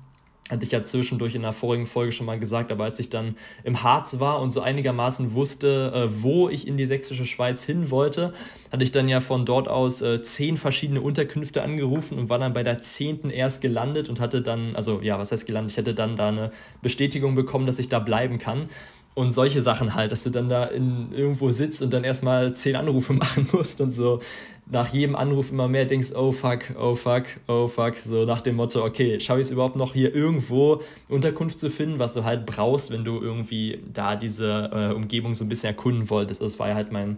hatte 0.50 0.66
ich 0.66 0.72
ja 0.72 0.84
zwischendurch 0.84 1.36
in 1.36 1.42
der 1.42 1.54
vorigen 1.54 1.86
Folge 1.86 2.12
schon 2.12 2.26
mal 2.26 2.38
gesagt, 2.38 2.72
aber 2.72 2.84
als 2.84 3.00
ich 3.00 3.10
dann 3.10 3.38
im 3.64 3.82
Harz 3.82 4.20
war 4.20 4.42
und 4.42 4.52
so 4.52 4.60
einigermaßen 4.60 5.34
wusste, 5.34 5.92
äh, 5.96 6.22
wo 6.22 6.50
ich 6.50 6.68
in 6.68 6.76
die 6.76 6.86
sächsische 6.86 7.26
Schweiz 7.26 7.64
hin 7.64 7.90
wollte, 7.90 8.34
hatte 8.72 8.84
ich 8.84 8.92
dann 8.92 9.08
ja 9.08 9.22
von 9.22 9.46
dort 9.46 9.70
aus 9.70 10.02
äh, 10.02 10.22
zehn 10.22 10.58
verschiedene 10.58 11.00
Unterkünfte 11.00 11.64
angerufen 11.64 12.18
und 12.18 12.28
war 12.28 12.40
dann 12.40 12.54
bei 12.54 12.64
der 12.64 12.82
zehnten 12.82 13.30
erst 13.30 13.62
gelandet 13.62 14.10
und 14.10 14.20
hatte 14.20 14.42
dann, 14.42 14.76
also 14.76 15.00
ja, 15.02 15.18
was 15.18 15.32
heißt 15.32 15.46
gelandet? 15.46 15.72
Ich 15.72 15.78
hätte 15.78 15.94
dann 15.94 16.18
da 16.18 16.28
eine 16.28 16.52
Bestätigung 16.82 17.36
bekommen, 17.36 17.66
dass 17.66 17.80
ich 17.80 17.88
da 17.88 18.00
bleiben 18.00 18.38
kann. 18.38 18.70
Und 19.16 19.32
solche 19.32 19.62
Sachen 19.62 19.94
halt, 19.94 20.12
dass 20.12 20.24
du 20.24 20.32
dann 20.32 20.50
da 20.50 20.64
in, 20.64 21.12
irgendwo 21.12 21.50
sitzt 21.52 21.82
und 21.82 21.94
dann 21.94 22.04
erstmal 22.04 22.56
zehn 22.56 22.76
Anrufe 22.76 23.14
machen 23.14 23.48
musst 23.52 23.80
und 23.82 23.92
so 23.92 24.20
nach 24.66 24.88
jedem 24.88 25.16
Anruf 25.16 25.52
immer 25.52 25.68
mehr 25.68 25.86
denkst, 25.86 26.14
oh 26.16 26.32
fuck, 26.32 26.62
oh 26.80 26.96
fuck, 26.96 27.24
oh 27.48 27.68
fuck, 27.68 27.96
so 28.04 28.26
nach 28.26 28.42
dem 28.42 28.56
Motto, 28.56 28.84
okay, 28.84 29.20
schaffe 29.20 29.42
ich 29.42 29.48
es 29.48 29.52
überhaupt 29.52 29.76
noch 29.76 29.94
hier 29.94 30.16
irgendwo 30.16 30.82
Unterkunft 31.10 31.60
zu 31.60 31.70
finden, 31.70 32.00
was 32.00 32.14
du 32.14 32.24
halt 32.24 32.46
brauchst, 32.46 32.90
wenn 32.92 33.04
du 33.04 33.22
irgendwie 33.22 33.80
da 33.94 34.16
diese 34.16 34.70
äh, 34.74 34.94
Umgebung 34.94 35.36
so 35.36 35.46
ein 35.46 35.50
bisschen 35.50 35.70
erkunden 35.70 36.10
wolltest. 36.10 36.42
Das 36.42 36.58
war 36.60 36.70
ja 36.70 36.76
halt 36.76 36.92
mein 36.92 37.18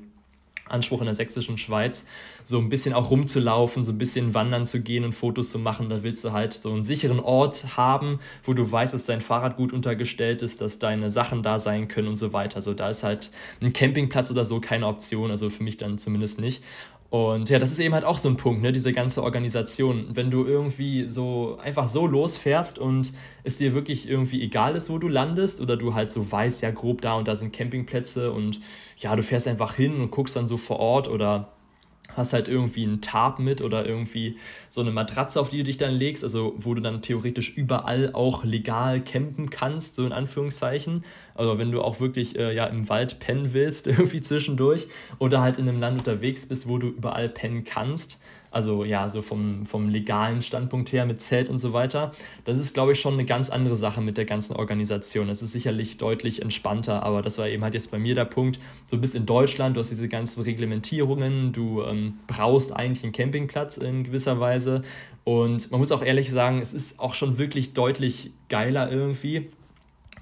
Anspruch 0.67 0.99
in 1.01 1.05
der 1.05 1.15
sächsischen 1.15 1.57
Schweiz, 1.57 2.05
so 2.43 2.59
ein 2.59 2.69
bisschen 2.69 2.93
auch 2.93 3.11
rumzulaufen, 3.11 3.83
so 3.83 3.91
ein 3.91 3.97
bisschen 3.97 4.33
wandern 4.33 4.65
zu 4.65 4.81
gehen 4.81 5.03
und 5.03 5.13
Fotos 5.13 5.49
zu 5.49 5.59
machen. 5.59 5.89
Da 5.89 6.03
willst 6.03 6.23
du 6.23 6.31
halt 6.31 6.53
so 6.53 6.71
einen 6.71 6.83
sicheren 6.83 7.19
Ort 7.19 7.77
haben, 7.77 8.19
wo 8.43 8.53
du 8.53 8.69
weißt, 8.69 8.93
dass 8.93 9.05
dein 9.05 9.21
Fahrrad 9.21 9.57
gut 9.57 9.73
untergestellt 9.73 10.41
ist, 10.41 10.61
dass 10.61 10.79
deine 10.79 11.09
Sachen 11.09 11.43
da 11.43 11.59
sein 11.59 11.87
können 11.87 12.07
und 12.07 12.15
so 12.15 12.33
weiter. 12.33 12.55
Also 12.55 12.73
da 12.73 12.89
ist 12.89 13.03
halt 13.03 13.31
ein 13.61 13.73
Campingplatz 13.73 14.31
oder 14.31 14.45
so 14.45 14.59
keine 14.59 14.87
Option, 14.87 15.29
also 15.31 15.49
für 15.49 15.63
mich 15.63 15.77
dann 15.77 15.97
zumindest 15.97 16.39
nicht. 16.39 16.63
Und 17.15 17.49
ja, 17.49 17.59
das 17.59 17.71
ist 17.71 17.79
eben 17.79 17.93
halt 17.93 18.03
auch 18.03 18.17
so 18.17 18.27
ein 18.27 18.35
Punkt, 18.35 18.61
ne, 18.61 18.73
diese 18.73 18.91
ganze 18.91 19.23
Organisation. 19.23 20.07
Wenn 20.09 20.31
du 20.31 20.43
irgendwie 20.45 21.07
so 21.07 21.57
einfach 21.63 21.87
so 21.87 22.07
losfährst 22.07 22.77
und 22.77 23.13
es 23.45 23.57
dir 23.57 23.73
wirklich 23.73 24.09
irgendwie 24.09 24.43
egal 24.43 24.75
ist, 24.75 24.89
wo 24.89 24.97
du 24.97 25.07
landest, 25.07 25.61
oder 25.61 25.77
du 25.77 25.93
halt 25.93 26.11
so 26.11 26.29
weißt, 26.29 26.61
ja, 26.61 26.71
grob 26.71 27.01
da 27.01 27.13
und 27.13 27.29
da 27.29 27.37
sind 27.37 27.53
Campingplätze 27.53 28.33
und 28.33 28.59
ja, 28.97 29.15
du 29.15 29.23
fährst 29.23 29.47
einfach 29.47 29.75
hin 29.75 30.01
und 30.01 30.11
guckst 30.11 30.35
dann 30.35 30.45
so 30.45 30.57
vor 30.57 30.79
Ort 30.79 31.07
oder 31.07 31.54
hast 32.15 32.33
halt 32.33 32.47
irgendwie 32.47 32.83
einen 32.83 33.01
Tarp 33.01 33.39
mit 33.39 33.61
oder 33.61 33.85
irgendwie 33.85 34.37
so 34.69 34.81
eine 34.81 34.91
Matratze, 34.91 35.39
auf 35.39 35.49
die 35.49 35.57
du 35.57 35.63
dich 35.63 35.77
dann 35.77 35.93
legst, 35.93 36.23
also 36.23 36.55
wo 36.57 36.73
du 36.73 36.81
dann 36.81 37.01
theoretisch 37.01 37.51
überall 37.55 38.11
auch 38.13 38.43
legal 38.43 39.01
campen 39.01 39.49
kannst, 39.49 39.95
so 39.95 40.05
in 40.05 40.11
Anführungszeichen. 40.11 41.03
Also 41.35 41.57
wenn 41.57 41.71
du 41.71 41.81
auch 41.81 41.99
wirklich 41.99 42.37
äh, 42.37 42.55
ja, 42.55 42.65
im 42.65 42.87
Wald 42.89 43.19
pennen 43.19 43.53
willst, 43.53 43.87
irgendwie 43.87 44.21
zwischendurch, 44.21 44.87
oder 45.19 45.41
halt 45.41 45.57
in 45.57 45.67
einem 45.67 45.79
Land 45.79 45.99
unterwegs 45.99 46.45
bist, 46.45 46.67
wo 46.67 46.77
du 46.77 46.87
überall 46.87 47.29
pennen 47.29 47.63
kannst, 47.63 48.19
also 48.55 48.85
ja, 48.85 49.09
so 49.09 49.21
vom, 49.21 49.65
vom 49.65 49.89
legalen 49.89 50.41
Standpunkt 50.41 50.93
her 50.93 51.05
mit 51.05 51.21
Zelt 51.21 51.49
und 51.49 51.57
so 51.57 51.73
weiter. 51.73 52.13
Das 52.45 52.57
ist, 52.57 52.73
glaube 52.73 52.93
ich, 52.93 53.01
schon 53.01 53.15
eine 53.15 53.25
ganz 53.25 53.49
andere 53.49 53.75
Sache 53.75 53.99
mit 53.99 54.15
der 54.17 54.23
ganzen 54.23 54.55
Organisation. 54.55 55.27
Das 55.27 55.41
ist 55.41 55.51
sicherlich 55.51 55.97
deutlich 55.97 56.41
entspannter, 56.41 57.03
aber 57.03 57.21
das 57.21 57.37
war 57.37 57.49
eben 57.49 57.63
halt 57.65 57.73
jetzt 57.73 57.91
bei 57.91 57.99
mir 57.99 58.15
der 58.15 58.23
Punkt. 58.23 58.59
So 58.87 58.97
bist 58.97 59.13
in 59.13 59.25
Deutschland, 59.25 59.75
du 59.75 59.81
hast 59.81 59.89
diese 59.89 60.07
ganzen 60.07 60.41
Reglementierungen, 60.43 61.51
du 61.51 61.83
ähm, 61.83 62.19
brauchst 62.27 62.73
eigentlich 62.73 63.03
einen 63.03 63.11
Campingplatz 63.11 63.75
in 63.75 64.05
gewisser 64.05 64.39
Weise. 64.39 64.83
Und 65.25 65.69
man 65.71 65.81
muss 65.81 65.91
auch 65.91 66.01
ehrlich 66.01 66.31
sagen, 66.31 66.61
es 66.61 66.73
ist 66.73 66.97
auch 66.97 67.13
schon 67.13 67.37
wirklich 67.37 67.73
deutlich 67.73 68.31
geiler 68.47 68.89
irgendwie 68.89 69.49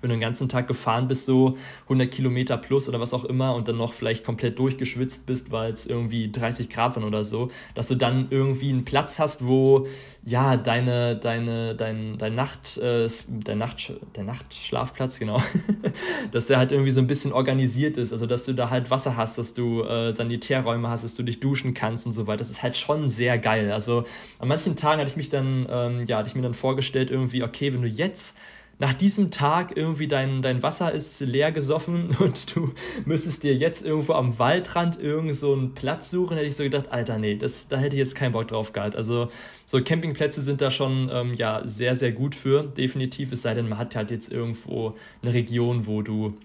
wenn 0.03 0.09
du 0.09 0.15
den 0.17 0.21
ganzen 0.21 0.49
Tag 0.49 0.67
gefahren 0.67 1.07
bist, 1.07 1.25
so 1.25 1.57
100 1.83 2.11
Kilometer 2.11 2.57
plus 2.57 2.89
oder 2.89 2.99
was 2.99 3.13
auch 3.13 3.23
immer 3.23 3.55
und 3.55 3.69
dann 3.69 3.77
noch 3.77 3.93
vielleicht 3.93 4.25
komplett 4.25 4.59
durchgeschwitzt 4.59 5.25
bist, 5.25 5.49
weil 5.49 5.71
es 5.71 5.85
irgendwie 5.85 6.29
30 6.29 6.69
Grad 6.69 6.97
waren 6.97 7.05
oder 7.05 7.23
so, 7.23 7.49
dass 7.73 7.87
du 7.87 7.95
dann 7.95 8.27
irgendwie 8.29 8.69
einen 8.69 8.83
Platz 8.83 9.17
hast, 9.17 9.47
wo 9.47 9.87
ja 10.25 10.57
deine, 10.57 11.15
deine, 11.15 11.73
dein, 11.73 12.17
dein, 12.17 12.35
Nacht, 12.35 12.77
äh, 12.77 13.07
dein, 13.43 13.57
Nacht, 13.57 13.93
dein 14.11 14.25
Nachtschlafplatz, 14.25 15.19
genau, 15.19 15.41
dass 16.33 16.47
der 16.47 16.57
halt 16.57 16.73
irgendwie 16.73 16.91
so 16.91 16.99
ein 16.99 17.07
bisschen 17.07 17.31
organisiert 17.31 17.95
ist, 17.95 18.11
also 18.11 18.25
dass 18.25 18.43
du 18.43 18.53
da 18.53 18.69
halt 18.69 18.91
Wasser 18.91 19.15
hast, 19.15 19.37
dass 19.37 19.53
du 19.53 19.83
äh, 19.83 20.11
Sanitärräume 20.11 20.89
hast, 20.89 21.05
dass 21.05 21.15
du 21.15 21.23
dich 21.23 21.39
duschen 21.39 21.73
kannst 21.73 22.05
und 22.05 22.11
so 22.11 22.27
weiter. 22.27 22.39
Das 22.39 22.49
ist 22.49 22.61
halt 22.61 22.75
schon 22.75 23.07
sehr 23.07 23.37
geil. 23.37 23.71
Also 23.71 24.03
an 24.39 24.49
manchen 24.49 24.75
Tagen 24.75 24.99
hatte 24.99 25.11
ich 25.11 25.17
mich 25.17 25.29
dann, 25.29 25.65
ähm, 25.69 26.03
ja, 26.07 26.17
hatte 26.17 26.27
ich 26.27 26.35
mir 26.35 26.41
dann 26.41 26.53
vorgestellt, 26.53 27.09
irgendwie, 27.09 27.41
okay, 27.41 27.73
wenn 27.73 27.81
du 27.81 27.87
jetzt 27.87 28.35
nach 28.79 28.93
diesem 28.93 29.31
Tag 29.31 29.77
irgendwie 29.77 30.07
dein, 30.07 30.41
dein 30.41 30.63
Wasser 30.63 30.91
ist 30.91 31.19
leer 31.21 31.51
gesoffen 31.51 32.15
und 32.19 32.55
du 32.55 32.73
müsstest 33.05 33.43
dir 33.43 33.55
jetzt 33.55 33.85
irgendwo 33.85 34.13
am 34.13 34.37
Waldrand 34.39 34.99
irgend 34.99 35.35
so 35.35 35.53
einen 35.53 35.73
Platz 35.73 36.11
suchen, 36.11 36.35
hätte 36.35 36.47
ich 36.47 36.55
so 36.55 36.63
gedacht, 36.63 36.91
Alter, 36.91 37.17
nee, 37.17 37.35
das, 37.35 37.67
da 37.67 37.77
hätte 37.77 37.95
ich 37.95 37.99
jetzt 37.99 38.15
keinen 38.15 38.31
Bock 38.31 38.47
drauf 38.47 38.73
gehabt. 38.73 38.95
Also 38.95 39.29
so 39.65 39.81
Campingplätze 39.81 40.41
sind 40.41 40.61
da 40.61 40.71
schon 40.71 41.09
ähm, 41.11 41.33
ja, 41.33 41.61
sehr, 41.65 41.95
sehr 41.95 42.11
gut 42.11 42.35
für, 42.35 42.63
definitiv. 42.63 43.31
Es 43.31 43.43
sei 43.43 43.53
denn, 43.53 43.69
man 43.69 43.77
hat 43.77 43.95
halt 43.95 44.11
jetzt 44.11 44.31
irgendwo 44.31 44.95
eine 45.21 45.33
Region, 45.33 45.87
wo 45.87 46.01
du 46.01 46.37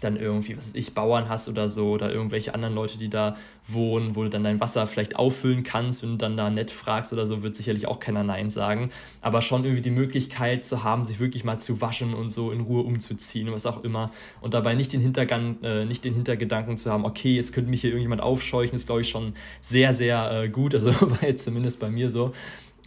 dann 0.00 0.16
irgendwie, 0.16 0.56
was 0.56 0.68
weiß 0.68 0.74
ich, 0.74 0.94
Bauern 0.94 1.28
hast 1.28 1.48
oder 1.48 1.68
so 1.68 1.90
oder 1.90 2.12
irgendwelche 2.12 2.54
anderen 2.54 2.74
Leute, 2.74 2.98
die 2.98 3.08
da 3.08 3.36
wohnen, 3.66 4.16
wo 4.16 4.22
du 4.22 4.30
dann 4.30 4.44
dein 4.44 4.60
Wasser 4.60 4.86
vielleicht 4.86 5.16
auffüllen 5.16 5.62
kannst, 5.62 6.02
wenn 6.02 6.12
du 6.12 6.16
dann 6.16 6.36
da 6.36 6.50
nett 6.50 6.70
fragst 6.70 7.12
oder 7.12 7.26
so, 7.26 7.42
wird 7.42 7.54
sicherlich 7.54 7.86
auch 7.86 8.00
keiner 8.00 8.24
Nein 8.24 8.50
sagen. 8.50 8.90
Aber 9.20 9.42
schon 9.42 9.64
irgendwie 9.64 9.82
die 9.82 9.90
Möglichkeit 9.90 10.64
zu 10.64 10.82
haben, 10.82 11.04
sich 11.04 11.20
wirklich 11.20 11.44
mal 11.44 11.58
zu 11.58 11.80
waschen 11.80 12.14
und 12.14 12.30
so 12.30 12.50
in 12.50 12.60
Ruhe 12.60 12.82
umzuziehen 12.82 13.48
und 13.48 13.54
was 13.54 13.66
auch 13.66 13.84
immer. 13.84 14.10
Und 14.40 14.54
dabei 14.54 14.74
nicht 14.74 14.92
den, 14.92 15.00
Hintergang, 15.00 15.62
äh, 15.62 15.84
nicht 15.84 16.04
den 16.04 16.14
Hintergedanken 16.14 16.76
zu 16.76 16.90
haben, 16.90 17.04
okay, 17.04 17.36
jetzt 17.36 17.52
könnte 17.52 17.70
mich 17.70 17.82
hier 17.82 17.90
irgendjemand 17.90 18.22
aufscheuchen, 18.22 18.74
ist 18.76 18.86
glaube 18.86 19.02
ich 19.02 19.08
schon 19.08 19.34
sehr, 19.60 19.94
sehr 19.94 20.42
äh, 20.42 20.48
gut. 20.48 20.74
Also 20.74 20.92
war 21.00 21.22
jetzt 21.22 21.44
zumindest 21.44 21.80
bei 21.80 21.90
mir 21.90 22.10
so. 22.10 22.32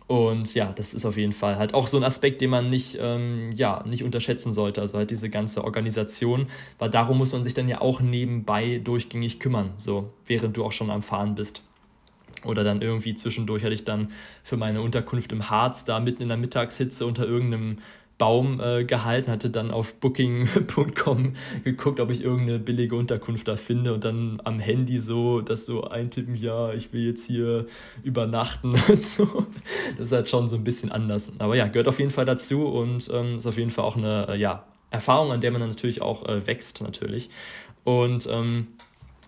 Und 0.08 0.54
ja, 0.54 0.72
das 0.72 0.94
ist 0.94 1.06
auf 1.06 1.18
jeden 1.18 1.34
Fall 1.34 1.58
halt 1.58 1.74
auch 1.74 1.88
so 1.88 1.98
ein 1.98 2.04
Aspekt, 2.04 2.39
den 2.41 2.52
man 2.52 2.70
nicht, 2.70 2.98
ähm, 3.02 3.52
ja, 3.54 3.84
nicht 3.88 4.04
unterschätzen 4.04 4.54
sollte. 4.54 4.82
Also 4.82 4.98
halt 4.98 5.10
diese 5.10 5.30
ganze 5.30 5.63
Organisation, 5.63 6.46
weil 6.78 6.91
darum 6.91 7.18
muss 7.18 7.34
man 7.34 7.44
sich 7.44 7.56
dann 7.56 7.68
ja 7.68 7.82
auch 7.82 8.02
nebenbei 8.02 8.80
durchgängig 8.84 9.39
kümmern, 9.39 9.74
so 9.78 10.12
während 10.26 10.58
du 10.58 10.63
auch 10.63 10.72
schon 10.72 10.91
am 10.91 11.02
Fahren 11.02 11.34
bist. 11.34 11.63
Oder 12.44 12.63
dann 12.63 12.84
irgendwie 12.84 13.15
zwischendurch 13.15 13.63
hatte 13.63 13.74
ich 13.74 13.86
dann 13.86 14.12
für 14.44 14.58
meine 14.58 14.82
Unterkunft 14.82 15.32
im 15.32 15.50
Harz 15.50 15.86
da 15.86 16.00
mitten 16.00 16.22
in 16.22 16.28
der 16.28 16.38
Mittagshitze 16.38 17.08
unter 17.08 17.26
irgendeinem 17.26 17.80
Baum 18.17 18.62
äh, 18.62 18.86
gehalten, 18.86 19.30
hatte 19.30 19.49
dann 19.49 19.71
auf 19.71 19.95
booking.com 19.95 21.34
geguckt, 21.63 21.99
ob 21.99 22.12
ich 22.12 22.23
irgendeine 22.23 22.60
billige 22.60 22.95
Unterkunft 22.95 23.47
da 23.47 23.58
finde 23.58 23.93
und 23.93 24.06
dann 24.06 24.41
am 24.45 24.60
Handy 24.60 24.99
so 24.99 25.41
das 25.41 25.65
so 25.65 25.84
eintippen, 25.84 26.36
ja, 26.36 26.71
ich 26.73 26.93
will 26.93 27.06
jetzt 27.06 27.25
hier 27.25 27.65
übernachten 28.04 28.75
und 28.88 29.04
so. 29.04 29.45
Das 29.97 30.08
ist 30.08 30.12
halt 30.13 30.30
schon 30.30 30.47
so 30.47 30.56
ein 30.56 30.63
bisschen 30.63 30.91
anders. 30.91 31.34
Aber 31.39 31.56
ja, 31.56 31.67
gehört 31.67 31.89
auf 31.89 31.99
jeden 31.99 32.12
Fall 32.12 32.25
dazu 32.25 32.65
und 32.67 33.10
ähm, 33.13 33.38
ist 33.38 33.47
auf 33.47 33.58
jeden 33.58 33.71
Fall 33.71 33.84
auch 33.84 33.97
eine 33.97 34.30
äh, 34.30 34.38
ja, 34.38 34.63
Erfahrung, 34.91 35.32
an 35.32 35.41
der 35.41 35.51
man 35.51 35.62
natürlich 35.62 36.01
auch 36.01 36.25
äh, 36.25 36.47
wächst 36.47 36.82
natürlich. 36.82 37.30
Und 37.84 38.28
ähm, 38.32 38.67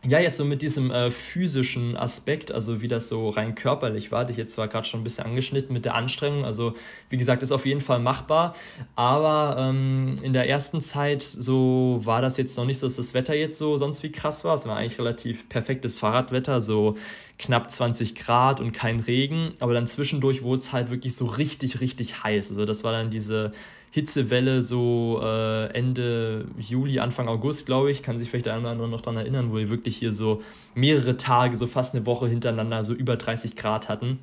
ja, 0.08 0.20
jetzt 0.20 0.38
so 0.38 0.46
mit 0.46 0.62
diesem 0.62 0.89
äh, 0.89 1.12
physischen 1.12 1.98
Aspekt, 1.98 2.52
also 2.52 2.82
wie 2.82 2.88
das 2.88 3.10
so 3.10 3.30
rein 3.30 3.56
körperlich 3.56 4.12
war, 4.12 4.22
hatte 4.22 4.32
ich 4.32 4.38
jetzt 4.38 4.54
zwar 4.54 4.70
gerade 4.70 4.88
schon 4.88 5.02
ein 5.02 5.04
bisschen 5.04 5.26
angeschnitten 5.26 5.74
mit 5.74 5.84
der 5.84 5.96
Anstrengung, 5.96 6.46
also 6.46 6.74
wie 7.10 7.17
gesagt, 7.17 7.43
ist 7.43 7.52
auf 7.52 7.65
jeden 7.65 7.82
Fall 7.82 8.00
machbar, 8.00 8.56
aber 8.96 9.58
ähm, 9.60 10.15
in 10.22 10.32
der 10.32 10.48
ersten 10.48 10.80
Zeit 10.80 11.24
so 11.24 12.00
war 12.04 12.22
das 12.22 12.38
jetzt 12.38 12.58
noch 12.58 12.65
nicht 12.65 12.80
so, 12.80 12.88
dass 12.88 12.96
das 12.96 13.13
Wetter 13.13 13.36
jetzt 13.36 13.58
so 13.58 13.76
sonst 13.76 14.02
wie 14.04 14.12
krass 14.12 14.46
war. 14.46 14.56
Es 14.56 14.65
war 14.65 14.78
eigentlich 14.78 14.98
relativ 14.98 15.50
perfektes 15.50 16.00
Fahrradwetter, 16.00 16.62
so 16.62 16.96
knapp 17.38 17.70
20 17.70 18.15
Grad 18.15 18.62
und 18.62 18.72
kein 18.72 19.02
Regen, 19.02 19.54
aber 19.60 19.74
dann 19.74 19.88
zwischendurch 19.88 20.41
wurde 20.41 20.60
es 20.60 20.72
halt 20.72 20.89
wirklich 20.89 21.15
so 21.15 21.26
richtig, 21.26 21.82
richtig 21.82 22.24
heiß. 22.24 22.50
Also 22.52 22.65
das 22.65 22.84
war 22.84 22.93
dann 22.93 23.10
diese 23.10 23.52
Hitzewelle 23.91 24.62
so 24.62 25.19
äh, 25.23 25.67
Ende 25.73 26.45
Juli, 26.58 27.00
Anfang 27.00 27.28
August, 27.28 27.65
glaube 27.65 27.91
ich, 27.91 28.04
kann 28.04 28.19
sich 28.19 28.30
vielleicht 28.30 28.45
der 28.45 28.54
eine 28.54 28.63
oder 28.63 28.71
andere 28.71 28.89
noch 28.89 29.02
daran 29.02 29.17
erinnern, 29.17 29.52
wo 29.52 29.56
wir 29.56 29.69
wirklich 29.69 29.97
hier 29.97 30.12
so 30.12 30.41
mehrere 30.76 31.17
Tage, 31.17 31.56
so 31.56 31.67
fast 31.67 31.95
eine 31.95 32.06
Woche 32.06 32.28
hintereinander 32.28 32.84
so 32.84 32.93
über 32.93 33.15
30 33.15 33.56
Grad 33.56 33.89
hatten. 33.89 34.19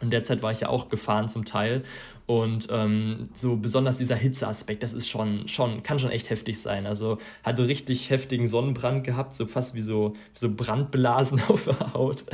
In 0.00 0.10
der 0.10 0.24
Zeit 0.24 0.42
war 0.42 0.50
ich 0.50 0.60
ja 0.60 0.68
auch 0.68 0.88
gefahren 0.88 1.28
zum 1.28 1.44
Teil. 1.44 1.82
Und 2.26 2.68
ähm, 2.70 3.28
so 3.34 3.56
besonders 3.56 3.98
dieser 3.98 4.16
Hitzeaspekt, 4.16 4.82
das 4.82 4.92
ist 4.92 5.08
schon, 5.08 5.46
schon, 5.48 5.82
kann 5.82 5.98
schon 5.98 6.10
echt 6.10 6.30
heftig 6.30 6.60
sein. 6.60 6.86
Also 6.86 7.18
hatte 7.44 7.68
richtig 7.68 8.10
heftigen 8.10 8.48
Sonnenbrand 8.48 9.04
gehabt, 9.04 9.34
so 9.34 9.46
fast 9.46 9.74
wie 9.74 9.82
so, 9.82 10.14
so 10.32 10.52
Brandblasen 10.54 11.40
auf 11.48 11.64
der 11.64 11.94
Haut. 11.94 12.24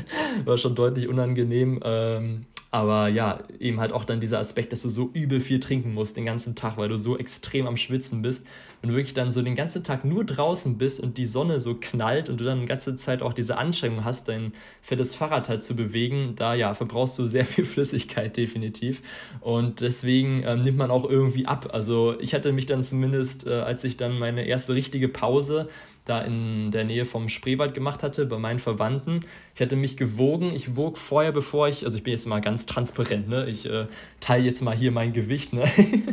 War 0.45 0.57
schon 0.57 0.75
deutlich 0.75 1.09
unangenehm. 1.09 1.81
Ähm, 1.85 2.47
aber 2.71 3.09
ja, 3.09 3.39
eben 3.59 3.81
halt 3.81 3.93
auch 3.93 4.05
dann 4.05 4.21
dieser 4.21 4.39
Aspekt, 4.39 4.73
dass 4.73 4.83
du 4.83 4.91
so 4.91 5.11
übel 5.15 5.41
viel 5.41 5.59
trinken 5.59 5.95
musst 5.95 6.19
den 6.19 6.27
ganzen 6.27 6.55
Tag, 6.55 6.77
weil 6.77 6.91
du 6.91 6.99
so 6.99 7.17
extrem 7.17 7.67
am 7.67 7.79
Schwitzen 7.79 8.21
bist 8.21 8.47
und 8.83 8.91
wirklich 8.91 9.15
dann 9.15 9.31
so 9.31 9.41
den 9.41 9.55
ganzen 9.55 9.85
Tag 9.85 10.05
nur 10.05 10.25
draußen 10.25 10.77
bist 10.77 11.01
und 11.01 11.17
die 11.17 11.27
Sonne 11.27 11.61
so 11.61 11.77
knallt 11.81 12.29
und 12.29 12.41
du 12.41 12.45
dann 12.45 12.61
die 12.61 12.67
ganze 12.67 12.95
Zeit 12.97 13.23
auch 13.23 13.33
diese 13.33 13.57
Anstrengung 13.57 14.05
hast, 14.05 14.29
dein 14.29 14.53
fettes 14.83 15.15
Fahrrad 15.15 15.49
halt 15.49 15.63
zu 15.65 15.77
bewegen, 15.77 16.35
da 16.37 16.53
ja, 16.53 16.75
verbrauchst 16.75 17.19
du 17.19 17.27
sehr 17.27 17.47
viel 17.47 17.65
Flüssigkeit 17.65 18.37
definitiv. 18.37 19.01
Und 19.41 19.81
deswegen 19.81 20.43
ähm, 20.45 20.63
nimmt 20.63 20.77
man 20.77 20.91
auch 20.91 21.09
irgendwie 21.09 21.47
ab. 21.47 21.71
Also 21.73 22.21
ich 22.21 22.35
hatte 22.35 22.53
mich 22.53 22.67
dann 22.67 22.83
zumindest, 22.83 23.47
äh, 23.47 23.53
als 23.53 23.83
ich 23.85 23.97
dann 23.97 24.19
meine 24.19 24.47
erste 24.47 24.75
richtige 24.75 25.09
Pause 25.09 25.69
da 26.09 26.21
in 26.23 26.71
der 26.71 26.85
Nähe 26.85 27.05
vom 27.05 27.29
Spreewald 27.29 27.75
gemacht 27.75 28.03
hatte, 28.03 28.27
bei 28.27 28.39
meinen 28.39 28.59
Verwandten. 28.59 29.21
Ich 29.55 29.61
hatte 29.61 29.77
mich 29.77 29.97
gewogen. 29.97 30.53
Ich 30.55 30.77
wog 30.77 30.97
vorher, 30.97 31.33
bevor 31.33 31.69
ich, 31.69 31.85
also 31.85 31.99
ich 31.99 32.05
bin 32.05 32.13
jetzt 32.13 32.27
mal 32.27 32.41
ganz 32.41 32.67
transparent, 32.67 33.29
ne? 33.29 33.47
Ich 33.49 33.69
äh, 33.69 33.87
teile 34.21 34.45
jetzt 34.45 34.63
mal 34.63 34.75
hier 34.75 34.91
mein 34.91 35.13
Gewicht, 35.13 35.53
ne? 35.53 35.65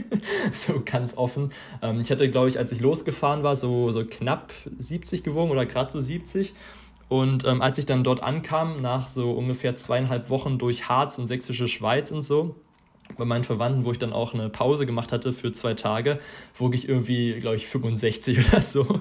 so 0.52 0.82
ganz 0.84 1.16
offen. 1.18 1.52
Ähm, 1.82 2.02
ich 2.02 2.12
hatte, 2.12 2.30
glaube 2.30 2.50
ich, 2.50 2.58
als 2.58 2.72
ich 2.72 2.82
losgefahren 2.82 3.44
war, 3.44 3.56
so, 3.56 3.92
so 3.92 4.06
knapp 4.06 4.52
70 4.78 5.24
gewogen 5.24 5.52
oder 5.52 5.66
gerade 5.66 5.92
so 5.92 6.02
70. 6.02 6.54
Und 7.08 7.46
ähm, 7.46 7.62
als 7.62 7.78
ich 7.78 7.86
dann 7.86 8.04
dort 8.04 8.24
ankam, 8.24 8.82
nach 8.82 9.08
so 9.08 9.32
ungefähr 9.32 9.76
zweieinhalb 9.76 10.30
Wochen 10.30 10.58
durch 10.58 10.90
Harz 10.90 11.18
und 11.20 11.28
Sächsische 11.28 11.68
Schweiz 11.68 12.12
und 12.12 12.24
so, 12.24 12.56
bei 13.18 13.26
meinen 13.26 13.44
Verwandten, 13.44 13.86
wo 13.86 13.92
ich 13.92 14.00
dann 14.00 14.14
auch 14.14 14.34
eine 14.34 14.50
Pause 14.50 14.86
gemacht 14.86 15.12
hatte 15.12 15.34
für 15.34 15.52
zwei 15.52 15.74
Tage, 15.74 16.20
wog 16.58 16.76
ich 16.76 16.88
irgendwie, 16.88 17.40
glaube 17.40 17.56
ich, 17.56 17.68
65 17.68 18.48
oder 18.48 18.62
so. 18.62 19.00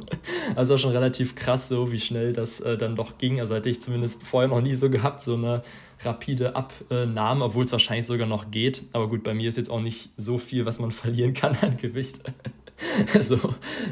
Also 0.55 0.79
schon 0.79 0.92
relativ 0.92 1.35
krass, 1.35 1.68
so 1.68 1.92
wie 1.92 2.00
schnell 2.00 2.33
das 2.33 2.61
äh, 2.61 2.77
dann 2.77 2.96
doch 2.96 3.18
ging. 3.18 3.40
Also 3.40 3.55
hatte 3.55 3.68
ich 3.68 3.81
zumindest 3.81 4.22
vorher 4.22 4.48
noch 4.48 4.61
nie 4.61 4.74
so 4.74 4.90
gehabt, 4.90 5.20
so 5.20 5.35
eine 5.35 5.62
rapide 6.03 6.57
Abnahme, 6.57 7.44
obwohl 7.44 7.64
es 7.64 7.72
wahrscheinlich 7.72 8.07
sogar 8.07 8.27
noch 8.27 8.50
geht. 8.50 8.83
Aber 8.92 9.09
gut, 9.09 9.22
bei 9.22 9.35
mir 9.35 9.48
ist 9.48 9.57
jetzt 9.57 9.70
auch 9.70 9.81
nicht 9.81 10.11
so 10.16 10.38
viel, 10.38 10.66
was 10.66 10.79
man 10.79 10.92
verlieren 10.92 11.35
kann 11.35 11.57
an 11.61 11.77
Gewicht. 11.77 12.20
Also 13.14 13.38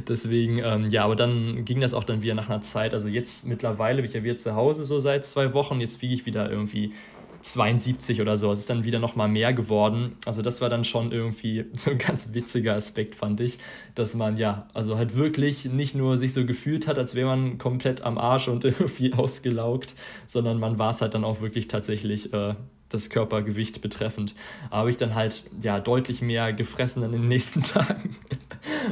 deswegen, 0.09 0.59
ähm, 0.59 0.89
ja, 0.89 1.05
aber 1.05 1.17
dann 1.17 1.65
ging 1.65 1.81
das 1.81 1.95
auch 1.95 2.05
dann 2.05 2.23
wieder 2.23 2.35
nach 2.35 2.49
einer 2.49 2.61
Zeit. 2.63 2.95
Also 2.95 3.09
jetzt 3.09 3.47
mittlerweile 3.47 4.03
bin 4.03 4.07
ich 4.07 4.15
ja 4.15 4.25
wieder 4.25 4.37
zu 4.37 4.55
Hause 4.55 4.85
so 4.85 4.99
seit 4.99 5.25
zwei 5.25 5.55
Wochen. 5.55 5.81
Jetzt 5.81 6.03
wiege 6.03 6.15
ich 6.15 6.27
wieder 6.27 6.51
irgendwie 6.51 6.93
72 7.43 8.21
oder 8.21 8.37
so. 8.37 8.51
Es 8.51 8.61
ist 8.61 8.71
dann 8.71 8.85
wieder 8.85 8.99
noch 8.99 9.17
mal 9.17 9.29
mehr 9.29 9.53
geworden. 9.53 10.17
Also 10.25 10.43
das 10.43 10.61
war 10.61 10.69
dann 10.69 10.85
schon 10.85 11.13
irgendwie 11.13 11.67
so 11.77 11.91
ein 11.91 11.99
ganz 11.99 12.31
witziger 12.33 12.75
Aspekt, 12.75 13.15
fand 13.15 13.41
ich, 13.41 13.59
dass 13.95 14.15
man 14.15 14.37
ja, 14.37 14.69
also 14.73 14.97
halt 14.97 15.17
wirklich 15.17 15.67
nicht 15.67 15.95
nur 15.95 16.17
sich 16.19 16.33
so 16.33 16.47
gefühlt 16.47 16.87
hat, 16.87 16.99
als 16.99 17.15
wäre 17.15 17.27
man 17.27 17.59
komplett 17.59 18.03
am 18.03 18.19
Arsch 18.19 18.49
und 18.49 18.65
irgendwie 18.65 19.13
ausgelaugt, 19.13 19.95
sondern 20.27 20.59
man 20.59 20.79
war 20.79 20.91
es 20.91 21.01
halt 21.01 21.15
dann 21.15 21.25
auch 21.25 21.41
wirklich 21.41 21.69
tatsächlich 21.69 22.33
äh, 22.33 22.55
das 22.93 23.11
Körpergewicht 23.11 23.81
betreffend. 23.81 24.35
Habe 24.71 24.91
ich 24.91 24.97
dann 24.97 25.15
halt 25.15 25.45
ja 25.61 25.81
deutlich 25.81 26.23
mehr 26.23 26.53
gefressen 26.53 27.03
in 27.03 27.13
den 27.13 27.29
nächsten 27.29 27.63
Tagen. 27.63 28.17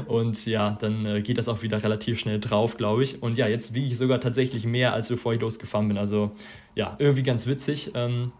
Und 0.06 0.46
ja, 0.46 0.76
dann 0.80 1.06
äh, 1.06 1.22
geht 1.22 1.38
das 1.38 1.48
auch 1.48 1.62
wieder 1.62 1.82
relativ 1.82 2.18
schnell 2.18 2.40
drauf, 2.40 2.76
glaube 2.76 3.02
ich. 3.02 3.22
Und 3.22 3.38
ja, 3.38 3.46
jetzt 3.46 3.74
wiege 3.74 3.86
ich 3.86 3.98
sogar 3.98 4.20
tatsächlich 4.20 4.64
mehr, 4.66 4.92
als 4.92 5.08
bevor 5.08 5.32
ich 5.34 5.40
losgefahren 5.40 5.88
bin. 5.88 5.98
Also 5.98 6.32
ja, 6.74 6.96
irgendwie 6.98 7.22
ganz 7.22 7.46
witzig. 7.46 7.92
Ähm, 7.94 8.32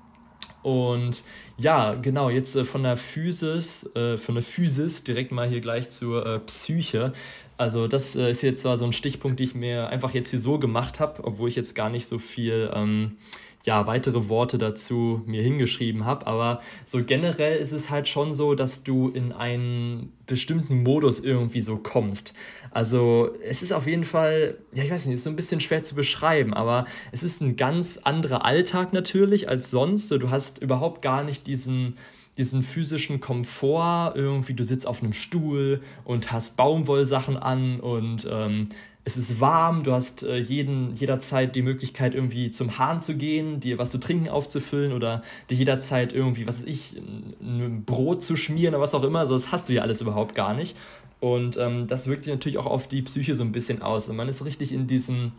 und 0.63 1.23
ja, 1.57 1.95
genau, 1.95 2.29
jetzt 2.29 2.55
äh, 2.55 2.65
von 2.65 2.83
der 2.83 2.97
Physis, 2.97 3.89
äh, 3.95 4.17
von 4.19 4.35
der 4.35 4.45
Physis 4.45 5.05
direkt 5.05 5.33
mal 5.33 5.49
hier 5.49 5.61
gleich 5.61 5.91
zur 5.91 6.27
äh, 6.27 6.39
Psyche. 6.41 7.13
Also 7.57 7.89
das 7.89 8.15
äh, 8.15 8.31
ist 8.31 8.43
jetzt 8.43 8.63
zwar 8.63 8.77
so 8.77 8.85
ein 8.85 8.93
Stichpunkt, 8.93 9.39
den 9.39 9.45
ich 9.45 9.55
mir 9.55 9.89
einfach 9.89 10.13
jetzt 10.13 10.31
hier 10.31 10.39
so 10.39 10.59
gemacht 10.59 11.01
habe, 11.01 11.25
obwohl 11.25 11.49
ich 11.49 11.57
jetzt 11.57 11.75
gar 11.75 11.89
nicht 11.89 12.07
so 12.07 12.19
viel 12.19 12.71
ähm, 12.75 13.17
ja, 13.65 13.87
weitere 13.87 14.29
Worte 14.29 14.57
dazu 14.59 15.23
mir 15.27 15.43
hingeschrieben 15.43 16.05
habe. 16.05 16.27
Aber 16.27 16.61
so 16.85 17.05
generell 17.05 17.59
ist 17.59 17.73
es 17.73 17.91
halt 17.91 18.09
schon 18.09 18.33
so, 18.33 18.55
dass 18.55 18.83
du 18.83 19.09
in 19.11 19.33
einen 19.33 20.13
bestimmten 20.27 20.83
Modus 20.83 21.21
irgendwie 21.21 21.61
so 21.61 21.77
kommst. 21.77 22.33
Also 22.71 23.31
es 23.47 23.63
ist 23.63 23.73
auf 23.73 23.87
jeden 23.87 24.05
Fall, 24.05 24.57
ja, 24.73 24.85
ich 24.85 24.91
weiß 24.91 25.07
nicht, 25.07 25.17
ist 25.17 25.25
so 25.25 25.31
ein 25.31 25.37
bisschen 25.37 25.61
schwer 25.61 25.83
zu 25.83 25.95
beschreiben, 25.95 26.55
aber 26.55 26.87
es 27.13 27.23
ist 27.23 27.41
ein 27.41 27.57
ganz 27.57 27.99
anderer 27.99 28.45
Alltag 28.45 28.93
natürlich 28.93 29.49
als 29.49 29.71
sonst. 29.71 30.09
So, 30.09 30.19
du 30.19 30.31
hast 30.31 30.61
überhaupt 30.61 31.03
gar 31.03 31.25
nicht 31.25 31.47
diesen 31.47 31.97
diesen 32.39 32.63
physischen 32.63 33.21
Komfort, 33.21 34.13
irgendwie 34.15 34.55
du 34.55 34.65
sitzt 34.65 34.87
auf 34.87 35.03
einem 35.03 35.13
Stuhl 35.13 35.81
und 36.05 36.33
hast 36.33 36.57
Baumwollsachen 36.57 37.37
an 37.37 37.81
und 37.81 38.27
ähm, 38.31 38.69
es 39.05 39.17
ist 39.17 39.41
warm, 39.41 39.83
du 39.83 39.93
hast 39.93 40.23
äh, 40.23 40.37
jeden, 40.37 40.95
jederzeit 40.95 41.57
die 41.57 41.63
Möglichkeit, 41.63 42.15
irgendwie 42.15 42.51
zum 42.51 42.79
Hahn 42.79 43.01
zu 43.01 43.17
gehen, 43.17 43.61
dir 43.61 43.79
was 43.79 43.91
zu 43.91 43.99
trinken 43.99 44.29
aufzufüllen 44.29 44.93
oder 44.93 45.23
dir 45.49 45.57
jederzeit 45.57 46.13
irgendwie, 46.13 46.47
was 46.47 46.61
weiß 46.61 46.67
ich, 46.67 46.97
ein 47.41 47.85
Brot 47.85 48.23
zu 48.23 48.37
schmieren 48.37 48.75
oder 48.75 48.83
was 48.83 48.95
auch 48.95 49.03
immer. 49.03 49.21
Also 49.21 49.33
das 49.33 49.53
hast 49.53 49.69
du 49.69 49.73
ja 49.73 49.83
alles 49.83 50.01
überhaupt 50.01 50.35
gar 50.35 50.55
nicht. 50.55 50.77
Und 51.19 51.57
ähm, 51.57 51.87
das 51.87 52.07
wirkt 52.07 52.25
sich 52.25 52.33
natürlich 52.33 52.59
auch 52.59 52.67
auf 52.67 52.89
die 52.89 53.03
Psyche 53.03 53.35
so 53.35 53.43
ein 53.45 53.53
bisschen 53.53 53.83
aus. 53.83 54.09
Und 54.09 54.17
man 54.17 54.29
ist 54.29 54.45
richtig 54.45 54.73
in 54.73 54.87
diesem, 54.87 55.33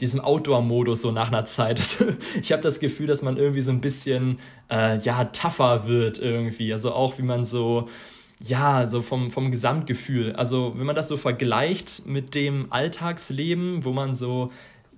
diesem 0.00 0.20
Outdoor-Modus 0.20 1.02
so 1.02 1.10
nach 1.10 1.28
einer 1.28 1.44
Zeit. 1.46 1.78
Also, 1.98 2.06
ich 2.40 2.52
habe 2.52 2.62
das 2.62 2.80
Gefühl, 2.80 3.06
dass 3.06 3.22
man 3.22 3.36
irgendwie 3.36 3.60
so 3.62 3.70
ein 3.70 3.80
bisschen 3.80 4.38
äh, 4.70 4.98
ja, 4.98 5.24
tougher 5.24 5.86
wird 5.86 6.18
irgendwie. 6.18 6.72
Also 6.72 6.92
auch 6.92 7.18
wie 7.18 7.22
man 7.22 7.44
so 7.44 7.88
ja, 8.44 8.86
so 8.86 9.02
vom, 9.02 9.30
vom 9.30 9.50
Gesamtgefühl. 9.50 10.34
Also 10.36 10.74
wenn 10.76 10.86
man 10.86 10.96
das 10.96 11.08
so 11.08 11.16
vergleicht 11.16 12.06
mit 12.06 12.34
dem 12.34 12.66
Alltagsleben, 12.70 13.84
wo 13.84 13.92
man 13.92 14.14
so 14.14 14.50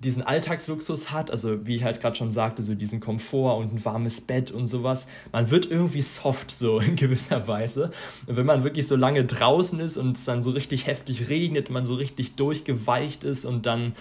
diesen 0.03 0.23
Alltagsluxus 0.23 1.11
hat, 1.11 1.29
also 1.29 1.65
wie 1.65 1.75
ich 1.75 1.83
halt 1.83 2.01
gerade 2.01 2.15
schon 2.15 2.31
sagte, 2.31 2.63
so 2.63 2.73
diesen 2.73 2.99
Komfort 2.99 3.57
und 3.59 3.73
ein 3.73 3.85
warmes 3.85 4.21
Bett 4.21 4.49
und 4.49 4.65
sowas, 4.65 5.07
man 5.31 5.51
wird 5.51 5.69
irgendwie 5.69 6.01
soft 6.01 6.51
so 6.51 6.79
in 6.79 6.95
gewisser 6.95 7.47
Weise. 7.47 7.91
Und 8.25 8.35
wenn 8.35 8.45
man 8.45 8.63
wirklich 8.63 8.87
so 8.87 8.95
lange 8.95 9.23
draußen 9.25 9.79
ist 9.79 9.97
und 9.97 10.17
es 10.17 10.25
dann 10.25 10.41
so 10.41 10.51
richtig 10.51 10.87
heftig 10.87 11.29
regnet, 11.29 11.69
man 11.69 11.85
so 11.85 11.95
richtig 11.95 12.35
durchgeweicht 12.35 13.23
ist 13.23 13.45
und 13.45 13.65
dann 13.65 13.93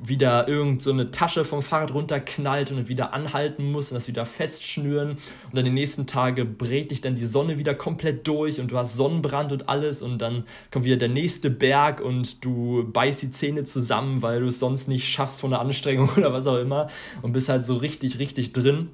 wieder 0.00 0.48
irgend 0.48 0.82
so 0.82 0.90
eine 0.90 1.10
Tasche 1.10 1.44
vom 1.44 1.62
Fahrrad 1.62 1.92
runterknallt 1.92 2.70
und 2.70 2.88
wieder 2.88 3.12
anhalten 3.12 3.70
muss 3.72 3.90
und 3.90 3.96
das 3.96 4.08
wieder 4.08 4.26
festschnüren. 4.26 5.10
Und 5.10 5.54
dann 5.54 5.64
die 5.64 5.70
nächsten 5.70 6.06
Tage 6.06 6.44
brät 6.44 6.90
dich 6.90 7.00
dann 7.00 7.16
die 7.16 7.26
Sonne 7.26 7.58
wieder 7.58 7.74
komplett 7.74 8.26
durch 8.26 8.60
und 8.60 8.70
du 8.70 8.78
hast 8.78 8.96
Sonnenbrand 8.96 9.52
und 9.52 9.68
alles. 9.68 10.02
Und 10.02 10.18
dann 10.18 10.44
kommt 10.70 10.84
wieder 10.84 10.96
der 10.96 11.08
nächste 11.08 11.50
Berg 11.50 12.00
und 12.00 12.44
du 12.44 12.88
beißt 12.92 13.22
die 13.22 13.30
Zähne 13.30 13.64
zusammen, 13.64 14.22
weil 14.22 14.40
du 14.40 14.46
es 14.46 14.58
sonst 14.58 14.88
nicht 14.88 15.08
schaffst 15.08 15.40
von 15.40 15.50
der 15.50 15.60
Anstrengung 15.60 16.10
oder 16.16 16.32
was 16.32 16.46
auch 16.46 16.58
immer. 16.58 16.88
Und 17.22 17.32
bist 17.32 17.48
halt 17.48 17.64
so 17.64 17.76
richtig, 17.76 18.18
richtig 18.18 18.52
drin. 18.52 18.90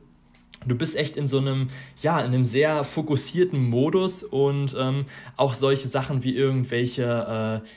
Du 0.66 0.74
bist 0.76 0.96
echt 0.96 1.16
in 1.16 1.26
so 1.26 1.38
einem, 1.38 1.68
ja, 2.02 2.18
in 2.20 2.26
einem 2.26 2.44
sehr 2.46 2.84
fokussierten 2.84 3.62
Modus. 3.62 4.22
Und 4.22 4.74
ähm, 4.78 5.04
auch 5.36 5.54
solche 5.54 5.88
Sachen 5.88 6.24
wie 6.24 6.34
irgendwelche, 6.34 7.62
äh, 7.62 7.68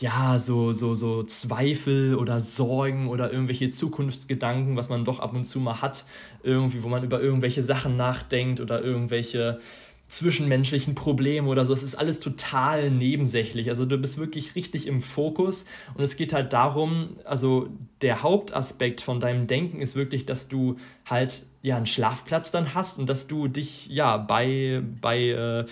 ja, 0.00 0.38
so, 0.38 0.72
so, 0.72 0.94
so 0.94 1.22
Zweifel 1.24 2.14
oder 2.14 2.40
Sorgen 2.40 3.08
oder 3.08 3.30
irgendwelche 3.32 3.68
Zukunftsgedanken, 3.68 4.76
was 4.76 4.88
man 4.88 5.04
doch 5.04 5.20
ab 5.20 5.34
und 5.34 5.44
zu 5.44 5.60
mal 5.60 5.82
hat, 5.82 6.04
irgendwie, 6.42 6.82
wo 6.82 6.88
man 6.88 7.04
über 7.04 7.20
irgendwelche 7.20 7.62
Sachen 7.62 7.96
nachdenkt 7.96 8.60
oder 8.60 8.82
irgendwelche 8.82 9.60
zwischenmenschlichen 10.08 10.94
Probleme 10.94 11.48
oder 11.48 11.64
so. 11.64 11.72
Es 11.72 11.82
ist 11.82 11.96
alles 11.96 12.20
total 12.20 12.90
nebensächlich. 12.90 13.68
Also 13.68 13.84
du 13.84 13.98
bist 13.98 14.16
wirklich 14.16 14.54
richtig 14.54 14.86
im 14.86 15.00
Fokus 15.00 15.66
und 15.94 16.04
es 16.04 16.16
geht 16.16 16.32
halt 16.32 16.52
darum, 16.52 17.16
also 17.24 17.68
der 18.00 18.22
Hauptaspekt 18.22 19.00
von 19.00 19.20
deinem 19.20 19.46
Denken 19.46 19.80
ist 19.80 19.96
wirklich, 19.96 20.24
dass 20.24 20.48
du 20.48 20.76
halt 21.04 21.46
ja 21.62 21.76
einen 21.76 21.86
Schlafplatz 21.86 22.50
dann 22.50 22.74
hast 22.74 22.98
und 22.98 23.08
dass 23.08 23.26
du 23.26 23.48
dich 23.48 23.86
ja 23.88 24.16
bei, 24.16 24.82
bei 25.00 25.28
äh, 25.30 25.66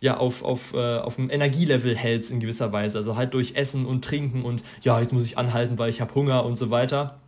ja, 0.00 0.16
auf, 0.16 0.42
auf, 0.42 0.72
äh, 0.72 0.98
auf 0.98 1.16
dem 1.16 1.30
Energielevel 1.30 1.96
hältst 1.96 2.30
in 2.30 2.40
gewisser 2.40 2.72
Weise. 2.72 2.98
Also 2.98 3.16
halt 3.16 3.34
durch 3.34 3.54
Essen 3.54 3.86
und 3.86 4.04
Trinken 4.04 4.42
und 4.42 4.62
ja, 4.82 4.98
jetzt 5.00 5.12
muss 5.12 5.24
ich 5.24 5.38
anhalten, 5.38 5.78
weil 5.78 5.90
ich 5.90 6.00
habe 6.00 6.14
Hunger 6.14 6.44
und 6.44 6.56
so 6.56 6.70
weiter. 6.70 7.20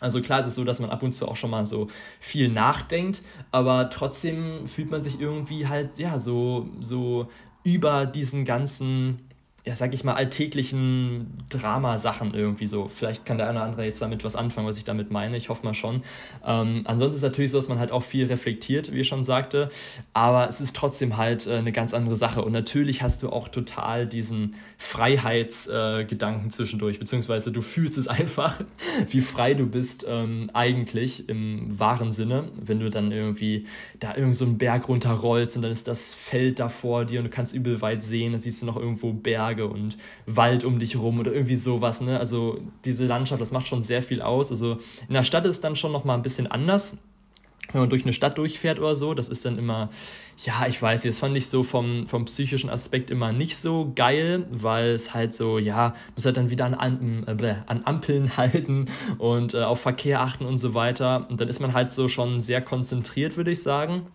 Also 0.00 0.20
klar 0.20 0.40
ist 0.40 0.46
es 0.46 0.54
so, 0.56 0.64
dass 0.64 0.80
man 0.80 0.90
ab 0.90 1.02
und 1.02 1.12
zu 1.12 1.28
auch 1.28 1.36
schon 1.36 1.50
mal 1.50 1.64
so 1.64 1.88
viel 2.18 2.48
nachdenkt, 2.48 3.22
aber 3.52 3.88
trotzdem 3.90 4.66
fühlt 4.66 4.90
man 4.90 5.00
sich 5.02 5.20
irgendwie 5.20 5.68
halt, 5.68 5.98
ja, 5.98 6.18
so, 6.18 6.68
so 6.80 7.28
über 7.62 8.06
diesen 8.06 8.44
ganzen 8.44 9.20
ja, 9.64 9.76
sag 9.76 9.94
ich 9.94 10.02
mal, 10.02 10.14
alltäglichen 10.14 11.38
Dramasachen 11.48 12.34
irgendwie 12.34 12.66
so. 12.66 12.88
Vielleicht 12.88 13.24
kann 13.24 13.38
der 13.38 13.48
eine 13.48 13.58
oder 13.58 13.66
andere 13.66 13.84
jetzt 13.84 14.02
damit 14.02 14.24
was 14.24 14.34
anfangen, 14.34 14.66
was 14.66 14.76
ich 14.76 14.82
damit 14.82 15.12
meine. 15.12 15.36
Ich 15.36 15.50
hoffe 15.50 15.64
mal 15.64 15.72
schon. 15.72 16.02
Ähm, 16.44 16.82
ansonsten 16.84 17.10
ist 17.10 17.22
es 17.22 17.22
natürlich 17.22 17.52
so, 17.52 17.58
dass 17.58 17.68
man 17.68 17.78
halt 17.78 17.92
auch 17.92 18.02
viel 18.02 18.26
reflektiert, 18.26 18.92
wie 18.92 19.00
ich 19.00 19.08
schon 19.08 19.22
sagte. 19.22 19.68
Aber 20.14 20.48
es 20.48 20.60
ist 20.60 20.74
trotzdem 20.74 21.16
halt 21.16 21.46
äh, 21.46 21.58
eine 21.58 21.70
ganz 21.70 21.94
andere 21.94 22.16
Sache. 22.16 22.42
Und 22.42 22.50
natürlich 22.50 23.02
hast 23.02 23.22
du 23.22 23.30
auch 23.30 23.46
total 23.46 24.08
diesen 24.08 24.56
Freiheitsgedanken 24.78 26.48
äh, 26.48 26.50
zwischendurch, 26.50 26.98
beziehungsweise 26.98 27.52
du 27.52 27.62
fühlst 27.62 27.98
es 27.98 28.08
einfach, 28.08 28.60
wie 29.08 29.20
frei 29.20 29.54
du 29.54 29.66
bist 29.66 30.04
ähm, 30.08 30.50
eigentlich 30.54 31.28
im 31.28 31.78
wahren 31.78 32.10
Sinne, 32.10 32.48
wenn 32.60 32.80
du 32.80 32.90
dann 32.90 33.12
irgendwie 33.12 33.66
da 34.00 34.16
irgend 34.16 34.34
so 34.34 34.44
einen 34.44 34.58
Berg 34.58 34.88
runterrollst 34.88 35.54
und 35.54 35.62
dann 35.62 35.70
ist 35.70 35.86
das 35.86 36.14
Feld 36.14 36.58
da 36.58 36.68
vor 36.68 37.04
dir 37.04 37.20
und 37.20 37.26
du 37.26 37.30
kannst 37.30 37.54
übel 37.54 37.80
weit 37.80 38.02
sehen, 38.02 38.32
dann 38.32 38.40
siehst 38.40 38.60
du 38.60 38.66
noch 38.66 38.76
irgendwo 38.76 39.12
Berge 39.12 39.51
Berge 39.52 39.66
und 39.66 39.96
Wald 40.26 40.64
um 40.64 40.78
dich 40.78 40.96
rum 40.96 41.20
oder 41.20 41.32
irgendwie 41.32 41.56
sowas. 41.56 42.00
Ne? 42.00 42.18
Also 42.18 42.60
diese 42.84 43.06
Landschaft, 43.06 43.40
das 43.40 43.52
macht 43.52 43.66
schon 43.66 43.82
sehr 43.82 44.02
viel 44.02 44.22
aus. 44.22 44.50
Also 44.50 44.78
in 45.08 45.14
der 45.14 45.24
Stadt 45.24 45.44
ist 45.44 45.50
es 45.50 45.60
dann 45.60 45.76
schon 45.76 45.92
nochmal 45.92 46.16
ein 46.16 46.22
bisschen 46.22 46.46
anders. 46.46 46.98
Wenn 47.70 47.82
man 47.82 47.90
durch 47.90 48.02
eine 48.02 48.12
Stadt 48.12 48.36
durchfährt 48.36 48.80
oder 48.80 48.94
so, 48.94 49.14
das 49.14 49.28
ist 49.30 49.44
dann 49.46 49.56
immer, 49.56 49.88
ja, 50.44 50.66
ich 50.66 50.82
weiß 50.82 51.04
das 51.04 51.20
fand 51.20 51.36
ich 51.36 51.46
so 51.46 51.62
vom, 51.62 52.06
vom 52.06 52.26
psychischen 52.26 52.68
Aspekt 52.68 53.10
immer 53.10 53.32
nicht 53.32 53.56
so 53.56 53.92
geil, 53.94 54.46
weil 54.50 54.90
es 54.90 55.14
halt 55.14 55.32
so, 55.32 55.58
ja, 55.58 55.94
muss 56.14 56.26
halt 56.26 56.36
dann 56.36 56.50
wieder 56.50 56.66
an, 56.66 56.74
an, 56.74 57.24
äh, 57.26 57.54
an 57.66 57.82
Ampeln 57.84 58.36
halten 58.36 58.86
und 59.16 59.54
äh, 59.54 59.62
auf 59.62 59.80
Verkehr 59.80 60.20
achten 60.20 60.44
und 60.44 60.58
so 60.58 60.74
weiter. 60.74 61.26
Und 61.30 61.40
dann 61.40 61.48
ist 61.48 61.60
man 61.60 61.72
halt 61.72 61.92
so 61.92 62.08
schon 62.08 62.40
sehr 62.40 62.60
konzentriert, 62.60 63.36
würde 63.36 63.52
ich 63.52 63.62
sagen 63.62 64.06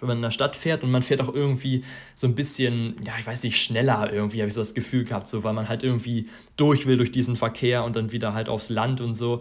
wenn 0.00 0.08
man 0.08 0.18
in 0.18 0.22
der 0.22 0.30
Stadt 0.30 0.56
fährt 0.56 0.82
und 0.82 0.90
man 0.90 1.02
fährt 1.02 1.20
auch 1.20 1.32
irgendwie 1.32 1.84
so 2.14 2.26
ein 2.26 2.34
bisschen, 2.34 2.96
ja, 3.04 3.12
ich 3.18 3.26
weiß 3.26 3.42
nicht, 3.42 3.60
schneller 3.60 4.12
irgendwie, 4.12 4.40
habe 4.40 4.48
ich 4.48 4.54
so 4.54 4.60
das 4.60 4.74
Gefühl 4.74 5.04
gehabt, 5.04 5.28
so, 5.28 5.44
weil 5.44 5.52
man 5.52 5.68
halt 5.68 5.82
irgendwie 5.82 6.28
durch 6.56 6.86
will 6.86 6.96
durch 6.96 7.12
diesen 7.12 7.36
Verkehr 7.36 7.84
und 7.84 7.96
dann 7.96 8.12
wieder 8.12 8.34
halt 8.34 8.48
aufs 8.48 8.70
Land 8.70 9.00
und 9.00 9.14
so. 9.14 9.40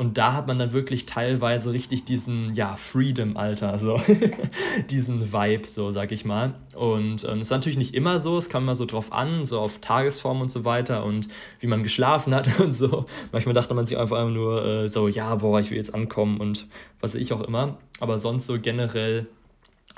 Und 0.00 0.16
da 0.16 0.32
hat 0.32 0.46
man 0.46 0.58
dann 0.58 0.72
wirklich 0.72 1.04
teilweise 1.04 1.74
richtig 1.74 2.06
diesen, 2.06 2.54
ja, 2.54 2.74
Freedom-Alter, 2.74 3.78
so, 3.78 4.00
diesen 4.90 5.30
Vibe, 5.30 5.68
so, 5.68 5.90
sag 5.90 6.10
ich 6.10 6.24
mal. 6.24 6.54
Und 6.74 7.26
ähm, 7.28 7.42
ist 7.42 7.50
natürlich 7.50 7.76
nicht 7.76 7.94
immer 7.94 8.18
so, 8.18 8.38
es 8.38 8.48
kam 8.48 8.62
immer 8.62 8.74
so 8.74 8.86
drauf 8.86 9.12
an, 9.12 9.44
so 9.44 9.60
auf 9.60 9.76
Tagesform 9.76 10.40
und 10.40 10.50
so 10.50 10.64
weiter 10.64 11.04
und 11.04 11.28
wie 11.58 11.66
man 11.66 11.82
geschlafen 11.82 12.34
hat 12.34 12.60
und 12.60 12.72
so. 12.72 13.04
Manchmal 13.30 13.54
dachte 13.54 13.74
man 13.74 13.84
sich 13.84 13.98
einfach 13.98 14.26
nur 14.30 14.64
äh, 14.64 14.88
so, 14.88 15.06
ja, 15.06 15.34
boah, 15.34 15.60
ich 15.60 15.70
will 15.70 15.76
jetzt 15.76 15.94
ankommen 15.94 16.40
und 16.40 16.66
was 17.00 17.14
ich 17.14 17.34
auch 17.34 17.42
immer. 17.42 17.76
Aber 18.00 18.16
sonst 18.16 18.46
so 18.46 18.58
generell 18.58 19.26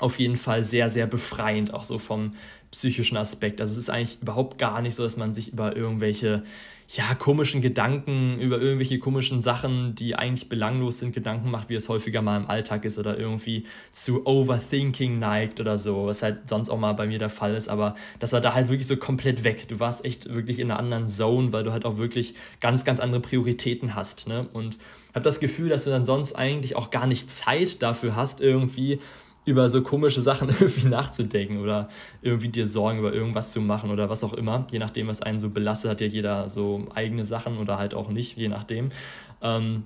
auf 0.03 0.19
jeden 0.19 0.35
Fall 0.35 0.63
sehr, 0.63 0.89
sehr 0.89 1.07
befreiend, 1.07 1.73
auch 1.73 1.83
so 1.83 1.97
vom 1.97 2.33
psychischen 2.71 3.17
Aspekt. 3.17 3.61
Also 3.61 3.71
es 3.73 3.77
ist 3.77 3.89
eigentlich 3.89 4.21
überhaupt 4.21 4.57
gar 4.57 4.81
nicht 4.81 4.95
so, 4.95 5.03
dass 5.03 5.15
man 5.15 5.31
sich 5.31 5.53
über 5.53 5.75
irgendwelche 5.75 6.43
ja, 6.89 7.15
komischen 7.15 7.61
Gedanken, 7.61 8.39
über 8.39 8.59
irgendwelche 8.59 8.99
komischen 8.99 9.41
Sachen, 9.41 9.95
die 9.95 10.15
eigentlich 10.15 10.49
belanglos 10.49 10.99
sind, 10.99 11.13
Gedanken 11.13 11.49
macht, 11.49 11.69
wie 11.69 11.75
es 11.75 11.87
häufiger 11.87 12.21
mal 12.21 12.37
im 12.37 12.47
Alltag 12.47 12.83
ist 12.83 12.97
oder 12.99 13.17
irgendwie 13.17 13.65
zu 13.91 14.25
Overthinking 14.25 15.17
neigt 15.17 15.59
oder 15.59 15.77
so, 15.77 16.07
was 16.07 16.21
halt 16.21 16.49
sonst 16.49 16.69
auch 16.69 16.77
mal 16.77 16.93
bei 16.93 17.07
mir 17.07 17.19
der 17.19 17.29
Fall 17.29 17.55
ist, 17.55 17.69
aber 17.69 17.95
das 18.19 18.33
war 18.33 18.41
da 18.41 18.53
halt 18.53 18.69
wirklich 18.69 18.87
so 18.87 18.97
komplett 18.97 19.43
weg. 19.43 19.67
Du 19.69 19.79
warst 19.79 20.03
echt 20.03 20.33
wirklich 20.33 20.59
in 20.59 20.69
einer 20.69 20.79
anderen 20.79 21.07
Zone, 21.07 21.53
weil 21.53 21.63
du 21.63 21.71
halt 21.71 21.85
auch 21.85 21.97
wirklich 21.97 22.35
ganz, 22.59 22.83
ganz 22.83 22.99
andere 22.99 23.21
Prioritäten 23.21 23.95
hast. 23.95 24.27
Ne? 24.27 24.47
Und 24.51 24.77
habe 25.13 25.23
das 25.23 25.39
Gefühl, 25.39 25.69
dass 25.69 25.83
du 25.83 25.89
dann 25.89 26.05
sonst 26.05 26.33
eigentlich 26.33 26.75
auch 26.75 26.89
gar 26.89 27.07
nicht 27.07 27.29
Zeit 27.29 27.81
dafür 27.81 28.15
hast, 28.15 28.41
irgendwie 28.41 28.99
über 29.45 29.69
so 29.69 29.81
komische 29.81 30.21
Sachen 30.21 30.49
irgendwie 30.59 30.87
nachzudenken 30.87 31.57
oder 31.57 31.89
irgendwie 32.21 32.49
dir 32.49 32.67
Sorgen 32.67 32.99
über 32.99 33.13
irgendwas 33.13 33.51
zu 33.51 33.61
machen 33.61 33.91
oder 33.91 34.09
was 34.09 34.23
auch 34.23 34.33
immer. 34.33 34.65
Je 34.71 34.79
nachdem, 34.79 35.07
was 35.07 35.21
einen 35.21 35.39
so 35.39 35.49
belastet, 35.49 35.91
hat 35.91 36.01
ja 36.01 36.07
jeder 36.07 36.49
so 36.49 36.87
eigene 36.93 37.25
Sachen 37.25 37.57
oder 37.57 37.77
halt 37.77 37.93
auch 37.93 38.09
nicht, 38.09 38.37
je 38.37 38.47
nachdem. 38.47 38.89
Ähm, 39.41 39.83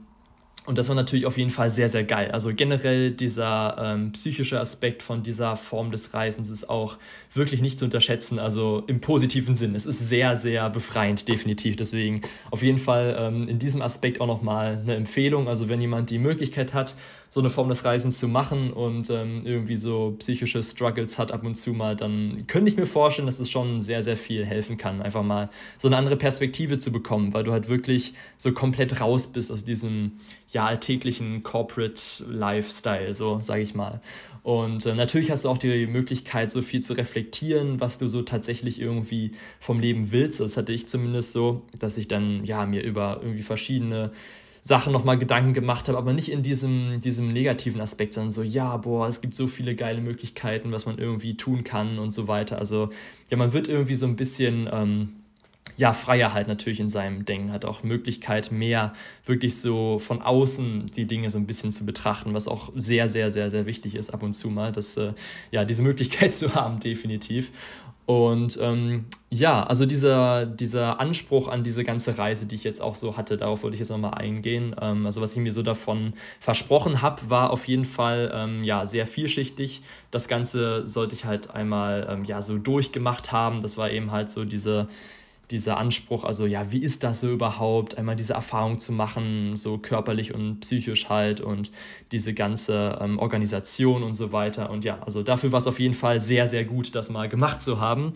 und 0.68 0.78
das 0.78 0.90
war 0.90 0.98
natürlich 0.98 1.26
auf 1.26 1.38
jeden 1.38 1.50
Fall 1.50 1.70
sehr, 1.70 1.88
sehr 1.88 2.04
geil. 2.04 2.30
Also 2.32 2.54
generell 2.54 3.12
dieser 3.12 3.78
ähm, 3.80 4.12
psychische 4.12 4.60
Aspekt 4.60 5.02
von 5.02 5.24
dieser 5.24 5.56
Form 5.56 5.92
des 5.92 6.14
Reisens 6.14 6.50
ist 6.50 6.70
auch 6.70 6.98
wirklich 7.34 7.62
nicht 7.62 7.80
zu 7.80 7.86
unterschätzen, 7.86 8.38
also 8.38 8.84
im 8.86 9.00
positiven 9.00 9.56
Sinn. 9.56 9.76
Es 9.76 9.86
ist 9.86 10.00
sehr, 10.00 10.36
sehr 10.36 10.70
befreiend, 10.70 11.30
definitiv. 11.30 11.78
Deswegen 11.78 12.20
auf 12.52 12.64
jeden 12.64 12.80
Fall 12.80 13.16
ähm, 13.18 13.48
in 13.48 13.60
diesem 13.60 13.82
Aspekt 13.82 14.20
auch 14.20 14.28
nochmal 14.28 14.82
eine 14.84 14.96
Empfehlung. 14.96 15.48
Also 15.48 15.70
wenn 15.70 15.80
jemand 15.80 16.10
die 16.10 16.20
Möglichkeit 16.20 16.74
hat, 16.74 16.96
so 17.30 17.40
eine 17.40 17.50
Form 17.50 17.70
des 17.70 17.84
Reisens 17.84 18.20
zu 18.20 18.28
machen 18.28 18.72
und 18.72 19.10
ähm, 19.10 19.42
irgendwie 19.44 19.76
so 19.76 20.16
psychische 20.20 20.64
Struggles 20.64 21.20
hat 21.20 21.32
ab 21.32 21.44
und 21.44 21.56
zu 21.56 21.74
mal, 21.74 21.96
dann 21.96 22.46
könnte 22.48 22.72
ich 22.72 22.78
mir 22.78 22.86
vorstellen, 22.86 23.26
dass 23.26 23.40
es 23.40 23.50
schon 23.50 23.82
sehr, 23.82 24.02
sehr 24.02 24.18
viel 24.18 24.46
helfen 24.46 24.78
kann, 24.78 25.02
einfach 25.02 25.24
mal 25.24 25.50
so 25.78 25.88
eine 25.88 25.98
andere 25.98 26.16
Perspektive 26.16 26.78
zu 26.78 26.92
bekommen, 26.92 27.34
weil 27.34 27.44
du 27.44 27.52
halt 27.52 27.68
wirklich 27.68 28.14
so 28.38 28.54
komplett 28.54 29.02
raus 29.02 29.28
bist 29.28 29.52
aus 29.52 29.66
diesem 29.66 30.14
ja, 30.52 30.66
alltäglichen 30.66 31.44
Corporate 31.44 32.02
Lifestyle, 32.30 33.14
so 33.14 33.40
sage 33.42 33.62
ich 33.62 33.76
mal. 33.76 34.02
Und 34.48 34.86
äh, 34.86 34.96
natürlich 34.96 35.30
hast 35.30 35.44
du 35.44 35.50
auch 35.50 35.58
die 35.58 35.88
Möglichkeit, 35.88 36.50
so 36.52 36.62
viel 36.62 36.82
zu 36.82 36.94
reflektieren, 36.94 37.82
was 37.82 37.98
du 37.98 38.08
so 38.08 38.22
tatsächlich 38.22 38.80
irgendwie 38.80 39.32
vom 39.60 39.82
Leben 39.82 40.12
willst. 40.14 40.40
Das 40.40 40.56
hatte 40.56 40.72
ich 40.72 40.88
zumindest 40.88 41.34
so, 41.34 41.64
dass 41.78 41.98
ich 41.98 42.08
dann 42.08 42.46
ja 42.46 42.66
mir 42.66 42.82
über 42.82 43.20
irgendwie 43.22 43.42
verschiedene 43.42 44.12
Sachen 44.68 44.92
nochmal 44.92 45.18
Gedanken 45.18 45.54
gemacht 45.54 45.88
habe, 45.88 45.98
aber 45.98 46.12
nicht 46.12 46.30
in 46.30 46.44
diesem, 46.44 47.00
diesem 47.00 47.32
negativen 47.32 47.80
Aspekt, 47.80 48.14
sondern 48.14 48.32
so, 48.32 48.44
ja, 48.44 48.76
boah, 48.76 49.08
es 49.08 49.22
gibt 49.22 49.34
so 49.34 49.48
viele 49.48 49.76
geile 49.76 50.02
Möglichkeiten, 50.02 50.74
was 50.74 50.86
man 50.86 50.98
irgendwie 50.98 51.38
tun 51.38 51.64
kann 51.64 52.00
und 52.00 52.12
so 52.12 52.28
weiter. 52.28 52.60
Also, 52.60 52.90
ja, 53.30 53.38
man 53.38 53.54
wird 53.54 53.70
irgendwie 53.70 53.96
so 53.96 54.06
ein 54.06 54.18
bisschen, 54.18 54.70
ähm, 54.70 55.14
ja, 55.78 55.94
freier 55.94 56.34
halt 56.34 56.50
natürlich 56.50 56.82
in 56.82 56.90
seinem 56.90 57.24
Denken, 57.24 57.54
hat 57.54 57.64
auch 57.64 57.84
Möglichkeit, 57.84 58.52
mehr 58.52 58.94
wirklich 59.26 59.58
so 59.58 60.00
von 60.00 60.22
außen 60.22 60.88
die 60.88 61.06
Dinge 61.06 61.30
so 61.30 61.38
ein 61.38 61.48
bisschen 61.48 61.72
zu 61.72 61.86
betrachten, 61.86 62.34
was 62.34 62.50
auch 62.50 62.74
sehr, 62.76 63.08
sehr, 63.08 63.32
sehr, 63.32 63.50
sehr 63.50 63.66
wichtig 63.68 63.96
ist 63.96 64.10
ab 64.10 64.22
und 64.22 64.34
zu 64.34 64.50
mal, 64.50 64.74
dass, 64.74 64.98
äh, 64.98 65.14
ja, 65.52 65.64
diese 65.64 65.82
Möglichkeit 65.82 66.36
zu 66.36 66.56
haben, 66.56 66.82
definitiv. 66.82 67.52
Und 68.08 68.58
ähm, 68.62 69.06
ja, 69.30 69.64
also 69.66 69.86
dieser, 69.86 70.46
dieser 70.46 71.02
Anspruch 71.02 71.50
an 71.50 71.66
diese 71.66 71.84
ganze 71.84 72.18
Reise, 72.18 72.46
die 72.46 72.56
ich 72.56 72.64
jetzt 72.64 72.82
auch 72.82 72.96
so 72.96 73.18
hatte, 73.18 73.36
darauf 73.36 73.64
wollte 73.64 73.74
ich 73.74 73.82
jetzt 73.82 73.90
nochmal 73.90 74.14
eingehen. 74.14 74.74
Ähm, 74.82 75.06
also 75.06 75.22
was 75.22 75.34
ich 75.34 75.40
mir 75.40 75.52
so 75.52 75.62
davon 75.62 76.14
versprochen 76.40 77.02
habe, 77.02 77.30
war 77.30 77.50
auf 77.50 77.68
jeden 77.68 77.84
Fall 77.84 78.32
ähm, 78.34 78.64
ja, 78.64 78.88
sehr 78.88 79.08
vielschichtig. 79.08 79.82
Das 80.10 80.30
Ganze 80.30 80.88
sollte 80.88 81.16
ich 81.16 81.26
halt 81.26 81.52
einmal 81.52 82.08
ähm, 82.10 82.24
ja, 82.24 82.42
so 82.42 82.58
durchgemacht 82.58 83.34
haben. 83.34 83.60
Das 83.62 83.76
war 83.76 83.92
eben 83.92 84.14
halt 84.14 84.30
so 84.30 84.46
diese 84.46 84.88
dieser 85.52 85.78
Anspruch, 85.78 86.24
also 86.26 86.46
ja, 86.46 86.72
wie 86.72 86.80
ist 86.80 87.04
das 87.04 87.22
so 87.22 87.32
überhaupt, 87.32 87.98
einmal 87.98 88.16
diese 88.16 88.34
Erfahrung 88.34 88.80
zu 88.80 88.92
machen, 88.92 89.56
so 89.56 89.78
körperlich 89.78 90.34
und 90.34 90.60
psychisch 90.60 91.08
halt 91.08 91.40
und 91.40 91.72
diese 92.12 92.34
ganze 92.34 92.98
ähm, 93.02 93.18
Organisation 93.18 94.04
und 94.04 94.14
so 94.14 94.32
weiter. 94.34 94.70
Und 94.70 94.84
ja, 94.84 95.00
also 95.02 95.24
dafür 95.24 95.52
war 95.54 95.60
es 95.60 95.68
auf 95.68 95.80
jeden 95.80 95.94
Fall 95.94 96.20
sehr, 96.20 96.48
sehr 96.48 96.66
gut, 96.66 96.96
das 96.96 97.10
mal 97.10 97.30
gemacht 97.30 97.62
zu 97.62 97.80
haben. 97.80 98.14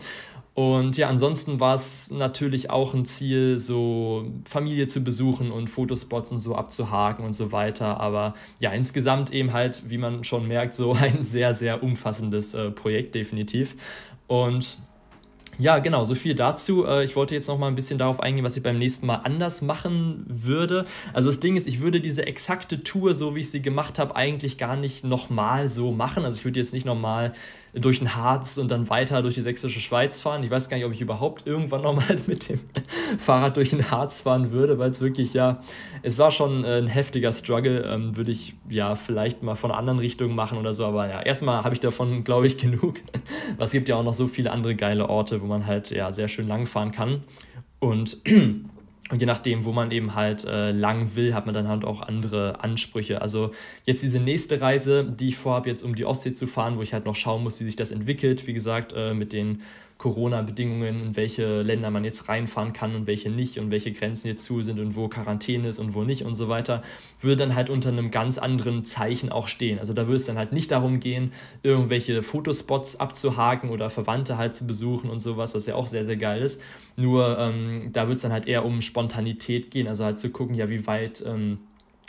Und 0.54 0.98
ja, 0.98 1.08
ansonsten 1.08 1.60
war 1.60 1.74
es 1.74 2.10
natürlich 2.10 2.68
auch 2.68 2.92
ein 2.92 3.06
Ziel, 3.06 3.58
so 3.58 4.26
Familie 4.44 4.86
zu 4.86 5.02
besuchen 5.02 5.50
und 5.50 5.70
Fotospots 5.70 6.30
und 6.30 6.40
so 6.40 6.54
abzuhaken 6.54 7.24
und 7.24 7.32
so 7.32 7.52
weiter. 7.52 7.98
Aber 8.00 8.34
ja, 8.60 8.70
insgesamt 8.72 9.32
eben 9.32 9.54
halt, 9.54 9.88
wie 9.88 9.96
man 9.96 10.24
schon 10.24 10.46
merkt, 10.46 10.74
so 10.74 10.92
ein 10.92 11.22
sehr, 11.22 11.54
sehr 11.54 11.82
umfassendes 11.82 12.52
äh, 12.52 12.70
Projekt 12.70 13.14
definitiv. 13.14 13.76
Und 14.26 14.76
ja, 15.58 15.78
genau, 15.78 16.04
so 16.04 16.14
viel 16.14 16.34
dazu. 16.34 16.86
Äh, 16.86 17.04
ich 17.04 17.14
wollte 17.14 17.34
jetzt 17.34 17.48
noch 17.48 17.58
mal 17.58 17.68
ein 17.68 17.74
bisschen 17.74 17.98
darauf 17.98 18.20
eingehen, 18.20 18.44
was 18.44 18.56
ich 18.56 18.62
beim 18.62 18.78
nächsten 18.78 19.06
Mal 19.06 19.16
anders 19.16 19.62
machen 19.62 20.24
würde. 20.26 20.86
Also 21.12 21.28
das 21.28 21.40
Ding 21.40 21.56
ist, 21.56 21.66
ich 21.66 21.80
würde 21.80 22.00
diese 22.00 22.26
exakte 22.26 22.82
Tour, 22.82 23.14
so 23.14 23.34
wie 23.34 23.40
ich 23.40 23.50
sie 23.50 23.62
gemacht 23.62 23.98
habe, 23.98 24.16
eigentlich 24.16 24.58
gar 24.58 24.76
nicht 24.76 25.04
nochmal 25.04 25.68
so 25.68 25.92
machen. 25.92 26.24
Also 26.24 26.38
ich 26.38 26.44
würde 26.44 26.58
jetzt 26.58 26.72
nicht 26.72 26.86
nochmal 26.86 27.32
durch 27.74 28.00
den 28.00 28.14
Harz 28.14 28.58
und 28.58 28.70
dann 28.70 28.90
weiter 28.90 29.22
durch 29.22 29.34
die 29.34 29.40
sächsische 29.40 29.80
Schweiz 29.80 30.20
fahren. 30.20 30.42
Ich 30.42 30.50
weiß 30.50 30.68
gar 30.68 30.76
nicht, 30.76 30.84
ob 30.84 30.92
ich 30.92 31.00
überhaupt 31.00 31.46
irgendwann 31.46 31.80
nochmal 31.80 32.18
mit 32.26 32.50
dem 32.50 32.60
Fahrrad 33.18 33.56
durch 33.56 33.70
den 33.70 33.90
Harz 33.90 34.20
fahren 34.20 34.52
würde, 34.52 34.78
weil 34.78 34.90
es 34.90 35.00
wirklich, 35.00 35.32
ja, 35.32 35.62
es 36.02 36.18
war 36.18 36.30
schon 36.30 36.64
äh, 36.64 36.78
ein 36.78 36.86
heftiger 36.86 37.32
Struggle. 37.32 37.82
Ähm, 37.82 38.16
würde 38.16 38.30
ich 38.30 38.54
ja 38.68 38.94
vielleicht 38.94 39.42
mal 39.42 39.54
von 39.54 39.70
anderen 39.70 39.98
Richtungen 39.98 40.34
machen 40.34 40.58
oder 40.58 40.74
so, 40.74 40.84
aber 40.84 41.08
ja, 41.08 41.22
erstmal 41.22 41.64
habe 41.64 41.74
ich 41.74 41.80
davon, 41.80 42.24
glaube 42.24 42.46
ich, 42.46 42.58
genug. 42.62 42.96
es 43.58 43.72
gibt 43.72 43.88
ja 43.88 43.96
auch 43.96 44.04
noch 44.04 44.14
so 44.14 44.28
viele 44.28 44.50
andere 44.50 44.74
geile 44.74 45.08
Orte, 45.08 45.40
wo 45.42 45.46
man 45.46 45.66
halt 45.66 45.90
ja 45.90 46.12
sehr 46.12 46.28
schön 46.28 46.46
langfahren 46.46 46.92
kann. 46.92 47.24
Und 47.78 48.18
Und 49.12 49.20
je 49.20 49.26
nachdem, 49.26 49.66
wo 49.66 49.72
man 49.72 49.90
eben 49.90 50.14
halt 50.14 50.44
äh, 50.46 50.70
lang 50.70 51.16
will, 51.16 51.34
hat 51.34 51.44
man 51.44 51.54
dann 51.54 51.68
halt 51.68 51.84
auch 51.84 52.00
andere 52.00 52.64
Ansprüche. 52.64 53.20
Also 53.20 53.50
jetzt 53.84 54.02
diese 54.02 54.18
nächste 54.18 54.62
Reise, 54.62 55.04
die 55.04 55.28
ich 55.28 55.36
vorhabe, 55.36 55.68
jetzt 55.68 55.82
um 55.82 55.94
die 55.94 56.06
Ostsee 56.06 56.32
zu 56.32 56.46
fahren, 56.46 56.78
wo 56.78 56.82
ich 56.82 56.94
halt 56.94 57.04
noch 57.04 57.14
schauen 57.14 57.42
muss, 57.42 57.60
wie 57.60 57.64
sich 57.64 57.76
das 57.76 57.90
entwickelt. 57.90 58.46
Wie 58.46 58.54
gesagt, 58.54 58.94
äh, 58.96 59.12
mit 59.12 59.34
den 59.34 59.60
Corona-Bedingungen, 60.02 61.00
in 61.00 61.16
welche 61.16 61.62
Länder 61.62 61.88
man 61.92 62.04
jetzt 62.04 62.28
reinfahren 62.28 62.72
kann 62.72 62.96
und 62.96 63.06
welche 63.06 63.30
nicht 63.30 63.60
und 63.60 63.70
welche 63.70 63.92
Grenzen 63.92 64.26
jetzt 64.26 64.42
zu 64.42 64.64
sind 64.64 64.80
und 64.80 64.96
wo 64.96 65.06
Quarantäne 65.06 65.68
ist 65.68 65.78
und 65.78 65.94
wo 65.94 66.02
nicht 66.02 66.24
und 66.24 66.34
so 66.34 66.48
weiter, 66.48 66.82
würde 67.20 67.36
dann 67.36 67.54
halt 67.54 67.70
unter 67.70 67.90
einem 67.90 68.10
ganz 68.10 68.36
anderen 68.36 68.84
Zeichen 68.84 69.30
auch 69.30 69.46
stehen. 69.46 69.78
Also 69.78 69.92
da 69.92 70.06
würde 70.06 70.16
es 70.16 70.24
dann 70.24 70.38
halt 70.38 70.52
nicht 70.52 70.72
darum 70.72 70.98
gehen, 70.98 71.32
irgendwelche 71.62 72.24
Fotospots 72.24 72.98
abzuhaken 72.98 73.70
oder 73.70 73.90
Verwandte 73.90 74.38
halt 74.38 74.56
zu 74.56 74.66
besuchen 74.66 75.08
und 75.08 75.20
sowas, 75.20 75.54
was 75.54 75.66
ja 75.66 75.76
auch 75.76 75.86
sehr, 75.86 76.04
sehr 76.04 76.16
geil 76.16 76.42
ist. 76.42 76.60
Nur 76.96 77.38
ähm, 77.38 77.90
da 77.92 78.08
wird 78.08 78.16
es 78.16 78.22
dann 78.22 78.32
halt 78.32 78.46
eher 78.46 78.64
um 78.64 78.82
Spontanität 78.82 79.70
gehen, 79.70 79.86
also 79.86 80.02
halt 80.02 80.18
zu 80.18 80.30
gucken, 80.30 80.56
ja, 80.56 80.68
wie 80.68 80.84
weit 80.88 81.22
ähm, 81.24 81.58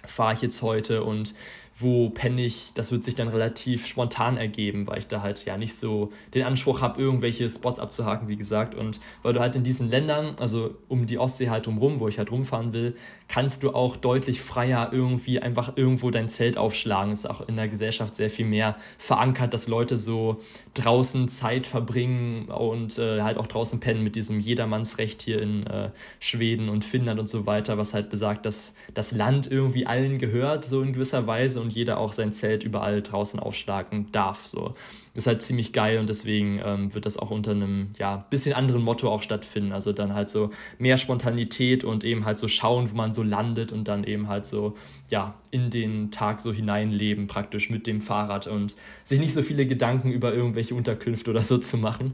fahre 0.04 0.34
ich 0.34 0.42
jetzt 0.42 0.64
heute 0.64 1.04
und 1.04 1.36
wo 1.80 2.10
penne 2.10 2.42
ich, 2.42 2.74
das 2.76 2.92
wird 2.92 3.04
sich 3.04 3.16
dann 3.16 3.28
relativ 3.28 3.88
spontan 3.88 4.38
ergeben, 4.38 4.86
weil 4.86 5.00
ich 5.00 5.08
da 5.08 5.22
halt 5.22 5.44
ja 5.46 5.58
nicht 5.58 5.76
so 5.76 6.12
den 6.34 6.44
Anspruch 6.44 6.82
habe, 6.82 7.02
irgendwelche 7.02 7.50
Spots 7.50 7.80
abzuhaken, 7.80 8.28
wie 8.28 8.36
gesagt. 8.36 8.76
Und 8.76 9.00
weil 9.24 9.34
du 9.34 9.40
halt 9.40 9.56
in 9.56 9.64
diesen 9.64 9.90
Ländern, 9.90 10.36
also 10.40 10.76
um 10.88 11.08
die 11.08 11.18
Ostsee 11.18 11.50
halt 11.50 11.66
drumherum, 11.66 12.00
wo 12.00 12.08
ich 12.08 12.20
halt 12.20 12.32
rumfahren 12.32 12.74
will, 12.74 12.96
kannst 13.28 13.64
du 13.64 13.72
auch 13.72 13.98
deutlich 13.98 14.42
freier 14.42 14.90
irgendwie 14.92 15.40
einfach 15.40 15.76
irgendwo 15.76 16.12
dein 16.12 16.30
Zelt 16.30 16.58
aufschlagen. 16.58 17.12
ist 17.12 17.28
auch 17.28 17.48
in 17.48 17.56
der 17.56 17.68
Gesellschaft 17.68 18.16
sehr 18.16 18.30
viel 18.30 18.46
mehr 18.46 18.78
verankert, 19.00 19.54
dass 19.54 19.68
Leute 19.68 19.98
so 19.98 20.42
draußen 20.76 21.28
Zeit 21.30 21.66
verbringen 21.66 22.50
und 22.50 23.00
äh, 23.00 23.22
halt 23.22 23.38
auch 23.38 23.48
draußen 23.48 23.80
pennen 23.80 24.04
mit 24.04 24.16
diesem 24.16 24.40
Jedermannsrecht 24.40 25.24
hier 25.24 25.42
in 25.42 25.66
äh, 25.66 25.90
Schweden 26.20 26.70
und 26.70 26.86
Finnland 26.86 27.20
und 27.20 27.28
so 27.28 27.48
weiter, 27.48 27.80
was 27.80 27.96
halt 27.96 28.12
besagt, 28.12 28.46
dass 28.46 28.76
das 28.94 29.12
Land 29.12 29.50
irgendwie 29.50 29.88
allen 29.88 30.20
gehört, 30.20 30.66
so 30.66 30.84
in 30.84 30.94
gewisser 30.94 31.26
Weise 31.26 31.63
und 31.64 31.74
jeder 31.74 31.98
auch 31.98 32.14
sein 32.14 32.32
Zelt 32.32 32.64
überall 32.64 33.02
draußen 33.02 33.40
aufschlagen 33.40 34.12
darf. 34.12 34.46
So. 34.46 34.76
Das 35.14 35.24
ist 35.24 35.28
halt 35.28 35.42
ziemlich 35.42 35.74
geil 35.74 36.00
und 36.00 36.08
deswegen 36.08 36.62
ähm, 36.64 36.94
wird 36.94 37.06
das 37.06 37.18
auch 37.18 37.32
unter 37.32 37.52
einem 37.52 37.90
ja, 37.98 38.18
bisschen 38.30 38.54
anderen 38.54 38.84
Motto 38.84 39.10
auch 39.10 39.22
stattfinden. 39.22 39.72
Also 39.72 39.94
dann 39.94 40.14
halt 40.14 40.30
so 40.30 40.52
mehr 40.78 40.98
Spontanität 40.98 41.84
und 41.84 42.04
eben 42.04 42.26
halt 42.26 42.38
so 42.38 42.48
schauen, 42.48 42.92
wo 42.92 42.96
man 42.96 43.14
so 43.14 43.24
landet 43.24 43.72
und 43.72 43.88
dann 43.88 44.04
eben 44.04 44.28
halt 44.28 44.46
so 44.46 44.76
ja, 45.10 45.34
in 45.50 45.70
den 45.70 46.12
Tag 46.12 46.42
so 46.42 46.54
hineinleben 46.54 47.28
praktisch 47.28 47.70
mit 47.70 47.88
dem 47.88 48.02
Fahrrad 48.02 48.48
und 48.48 48.76
sich 49.04 49.20
nicht 49.20 49.34
so 49.34 49.42
viele 49.42 49.66
Gedanken 49.66 50.12
über 50.12 50.34
irgendwelche 50.34 50.76
Unterkünfte 50.76 51.32
oder 51.32 51.42
so 51.42 51.58
zu 51.58 51.78
machen 51.78 52.14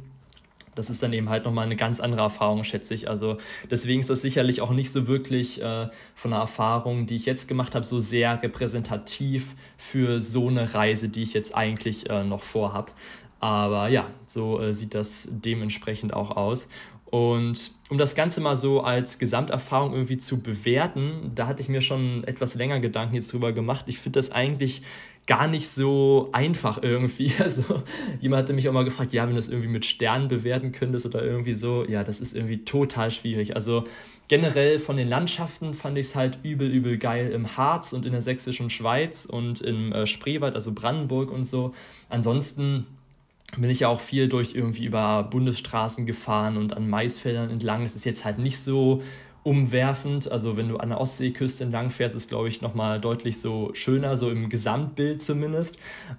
das 0.79 0.89
ist 0.89 1.03
dann 1.03 1.11
eben 1.11 1.27
halt 1.27 1.43
nochmal 1.43 1.65
eine 1.65 1.75
ganz 1.75 1.99
andere 1.99 2.21
Erfahrung, 2.21 2.63
schätze 2.63 2.93
ich. 2.93 3.09
Also 3.09 3.35
deswegen 3.69 3.99
ist 3.99 4.09
das 4.09 4.21
sicherlich 4.21 4.61
auch 4.61 4.71
nicht 4.71 4.91
so 4.91 5.07
wirklich 5.07 5.61
äh, 5.61 5.89
von 6.15 6.31
der 6.31 6.39
Erfahrung, 6.39 7.05
die 7.05 7.17
ich 7.17 7.25
jetzt 7.25 7.49
gemacht 7.49 7.75
habe, 7.75 7.85
so 7.85 7.99
sehr 7.99 8.41
repräsentativ 8.41 9.55
für 9.75 10.21
so 10.21 10.47
eine 10.47 10.73
Reise, 10.73 11.09
die 11.09 11.23
ich 11.23 11.33
jetzt 11.33 11.53
eigentlich 11.53 12.09
äh, 12.09 12.23
noch 12.23 12.43
vorhab. 12.43 12.95
Aber 13.41 13.89
ja, 13.89 14.07
so 14.25 14.61
äh, 14.61 14.73
sieht 14.73 14.93
das 14.93 15.27
dementsprechend 15.29 16.13
auch 16.13 16.31
aus. 16.31 16.69
Und 17.11 17.71
um 17.89 17.97
das 17.97 18.15
Ganze 18.15 18.39
mal 18.39 18.55
so 18.55 18.79
als 18.79 19.19
Gesamterfahrung 19.19 19.91
irgendwie 19.91 20.17
zu 20.17 20.39
bewerten, 20.39 21.31
da 21.35 21.47
hatte 21.47 21.61
ich 21.61 21.67
mir 21.67 21.81
schon 21.81 22.23
etwas 22.23 22.55
länger 22.55 22.79
Gedanken 22.79 23.15
jetzt 23.15 23.33
drüber 23.33 23.51
gemacht. 23.51 23.83
Ich 23.87 23.99
finde 23.99 24.19
das 24.19 24.31
eigentlich 24.31 24.83
gar 25.29 25.47
nicht 25.47 25.69
so 25.69 26.29
einfach 26.31 26.81
irgendwie. 26.81 27.31
Also 27.39 27.83
jemand 28.19 28.43
hatte 28.43 28.53
mich 28.53 28.67
auch 28.67 28.73
mal 28.73 28.83
gefragt, 28.83 29.13
ja, 29.13 29.23
wenn 29.23 29.29
du 29.29 29.35
das 29.35 29.47
irgendwie 29.47 29.69
mit 29.69 29.85
Sternen 29.85 30.27
bewerten 30.27 30.71
könntest 30.71 31.05
oder 31.05 31.23
irgendwie 31.23 31.53
so, 31.53 31.85
ja, 31.87 32.03
das 32.03 32.19
ist 32.19 32.35
irgendwie 32.35 32.65
total 32.65 33.11
schwierig. 33.11 33.55
Also 33.55 33.83
generell 34.27 34.79
von 34.79 34.97
den 34.97 35.07
Landschaften 35.07 35.75
fand 35.75 35.99
ich 35.99 36.07
es 36.07 36.15
halt 36.15 36.39
übel, 36.41 36.69
übel 36.69 36.97
geil 36.97 37.31
im 37.31 37.55
Harz 37.55 37.93
und 37.93 38.07
in 38.07 38.11
der 38.11 38.21
sächsischen 38.21 38.71
Schweiz 38.71 39.25
und 39.25 39.61
im 39.61 39.93
äh, 39.93 40.07
Spreewald, 40.07 40.55
also 40.55 40.73
Brandenburg 40.73 41.31
und 41.31 41.43
so. 41.43 41.73
Ansonsten 42.09 42.87
bin 43.55 43.69
ich 43.69 43.81
ja 43.81 43.87
auch 43.87 43.99
viel 43.99 44.29
durch 44.29 44.55
irgendwie 44.55 44.85
über 44.85 45.23
Bundesstraßen 45.23 46.07
gefahren 46.07 46.57
und 46.57 46.75
an 46.75 46.89
Maisfeldern 46.89 47.51
entlang. 47.51 47.83
Das 47.83 47.95
ist 47.95 48.03
jetzt 48.03 48.25
halt 48.25 48.39
nicht 48.39 48.59
so 48.59 49.03
umwerfend. 49.49 50.31
Also 50.31 50.57
wenn 50.57 50.69
du 50.69 50.77
an 50.77 50.89
der 50.89 51.01
Ostseeküste 51.01 51.63
entlang 51.63 51.89
fährst, 51.89 52.15
ist 52.15 52.29
glaube 52.29 52.49
ich 52.49 52.61
nochmal 52.61 53.01
deutlich 53.01 53.41
so 53.41 53.71
schöner, 53.73 54.15
so 54.15 54.29
im 54.29 54.47
Gesamtbild 54.47 55.23
zumindest. 55.23 55.77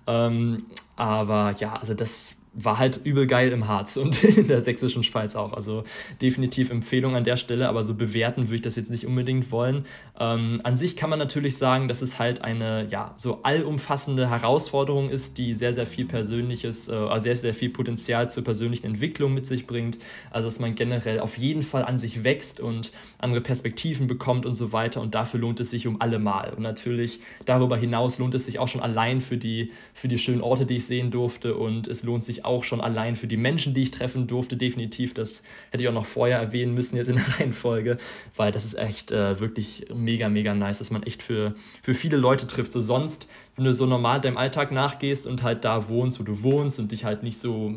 Ähm, 0.08 0.64
aber 0.96 1.54
ja, 1.58 1.76
also 1.76 1.94
das 1.94 2.34
war 2.52 2.78
halt 2.78 3.00
übel 3.04 3.26
geil 3.26 3.52
im 3.52 3.68
Harz 3.68 3.96
und 3.96 4.22
in 4.38 4.48
der 4.48 4.60
sächsischen 4.60 5.02
Schweiz 5.02 5.36
auch. 5.36 5.52
Also 5.52 5.84
definitiv 6.20 6.70
Empfehlung 6.70 7.14
an 7.14 7.24
der 7.24 7.36
Stelle, 7.36 7.68
aber 7.68 7.82
so 7.82 7.94
bewerten 7.94 8.46
würde 8.46 8.56
ich 8.56 8.62
das 8.62 8.76
jetzt 8.76 8.90
nicht 8.90 9.06
unbedingt 9.06 9.52
wollen. 9.52 9.84
Ähm, 10.18 10.60
an 10.64 10.76
sich 10.76 10.96
kann 10.96 11.10
man 11.10 11.18
natürlich 11.18 11.56
sagen, 11.56 11.88
dass 11.88 12.02
es 12.02 12.18
halt 12.18 12.42
eine 12.42 12.86
ja, 12.90 13.14
so 13.16 13.42
allumfassende 13.42 14.28
Herausforderung 14.28 15.10
ist, 15.10 15.38
die 15.38 15.54
sehr, 15.54 15.72
sehr 15.72 15.86
viel 15.86 16.06
Persönliches, 16.06 16.88
äh, 16.88 16.94
also 16.94 17.24
sehr, 17.24 17.36
sehr 17.36 17.54
viel 17.54 17.70
Potenzial 17.70 18.30
zur 18.30 18.42
persönlichen 18.42 18.86
Entwicklung 18.86 19.32
mit 19.32 19.46
sich 19.46 19.66
bringt. 19.66 19.98
Also 20.30 20.48
dass 20.48 20.58
man 20.58 20.74
generell 20.74 21.20
auf 21.20 21.38
jeden 21.38 21.62
Fall 21.62 21.84
an 21.84 21.98
sich 21.98 22.24
wächst 22.24 22.58
und 22.58 22.92
andere 23.18 23.40
Perspektiven 23.40 24.06
bekommt 24.06 24.46
und 24.46 24.54
so 24.54 24.72
weiter. 24.72 25.00
Und 25.00 25.14
dafür 25.14 25.38
lohnt 25.38 25.60
es 25.60 25.70
sich 25.70 25.86
um 25.86 26.00
alle 26.00 26.18
Mal. 26.18 26.52
Und 26.54 26.62
natürlich 26.62 27.20
darüber 27.44 27.76
hinaus 27.76 28.18
lohnt 28.18 28.34
es 28.34 28.46
sich 28.46 28.58
auch 28.58 28.68
schon 28.68 28.80
allein 28.80 29.20
für 29.20 29.36
die, 29.36 29.70
für 29.94 30.08
die 30.08 30.18
schönen 30.18 30.40
Orte, 30.40 30.66
die 30.66 30.76
ich 30.76 30.86
sehen 30.86 31.10
durfte. 31.10 31.54
Und 31.54 31.86
es 31.86 32.02
lohnt 32.02 32.24
sich 32.24 32.39
auch 32.44 32.64
schon 32.64 32.80
allein 32.80 33.16
für 33.16 33.26
die 33.26 33.36
Menschen, 33.36 33.74
die 33.74 33.82
ich 33.82 33.90
treffen 33.90 34.26
durfte, 34.26 34.56
definitiv. 34.56 35.14
Das 35.14 35.42
hätte 35.70 35.82
ich 35.82 35.88
auch 35.88 35.94
noch 35.94 36.06
vorher 36.06 36.38
erwähnen 36.38 36.74
müssen, 36.74 36.96
jetzt 36.96 37.08
in 37.08 37.16
der 37.16 37.24
Reihenfolge, 37.38 37.98
weil 38.36 38.52
das 38.52 38.64
ist 38.64 38.74
echt 38.74 39.10
äh, 39.10 39.40
wirklich 39.40 39.86
mega, 39.94 40.28
mega 40.28 40.54
nice, 40.54 40.78
dass 40.78 40.90
man 40.90 41.02
echt 41.02 41.22
für, 41.22 41.54
für 41.82 41.94
viele 41.94 42.16
Leute 42.16 42.46
trifft. 42.46 42.72
So 42.72 42.80
sonst, 42.80 43.28
wenn 43.56 43.64
du 43.64 43.74
so 43.74 43.86
normal 43.86 44.20
deinem 44.20 44.36
Alltag 44.36 44.72
nachgehst 44.72 45.26
und 45.26 45.42
halt 45.42 45.64
da 45.64 45.88
wohnst, 45.88 46.20
wo 46.20 46.24
du 46.24 46.42
wohnst 46.42 46.78
und 46.78 46.92
dich 46.92 47.04
halt 47.04 47.22
nicht 47.22 47.38
so 47.38 47.74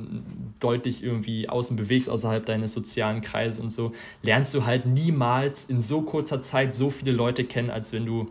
deutlich 0.60 1.04
irgendwie 1.04 1.50
außen 1.50 1.76
bewegst, 1.76 2.10
außerhalb 2.10 2.46
deines 2.46 2.74
sozialen 2.74 3.22
Kreises 3.22 3.60
und 3.60 3.72
so, 3.72 3.92
lernst 4.22 4.54
du 4.54 4.66
halt 4.66 4.86
niemals 4.86 5.66
in 5.66 5.82
so 5.82 6.02
kurzer 6.02 6.42
Zeit 6.42 6.76
so 6.76 6.90
viele 6.90 7.12
Leute 7.12 7.44
kennen, 7.44 7.70
als 7.70 7.94
wenn 7.94 8.06
du 8.06 8.30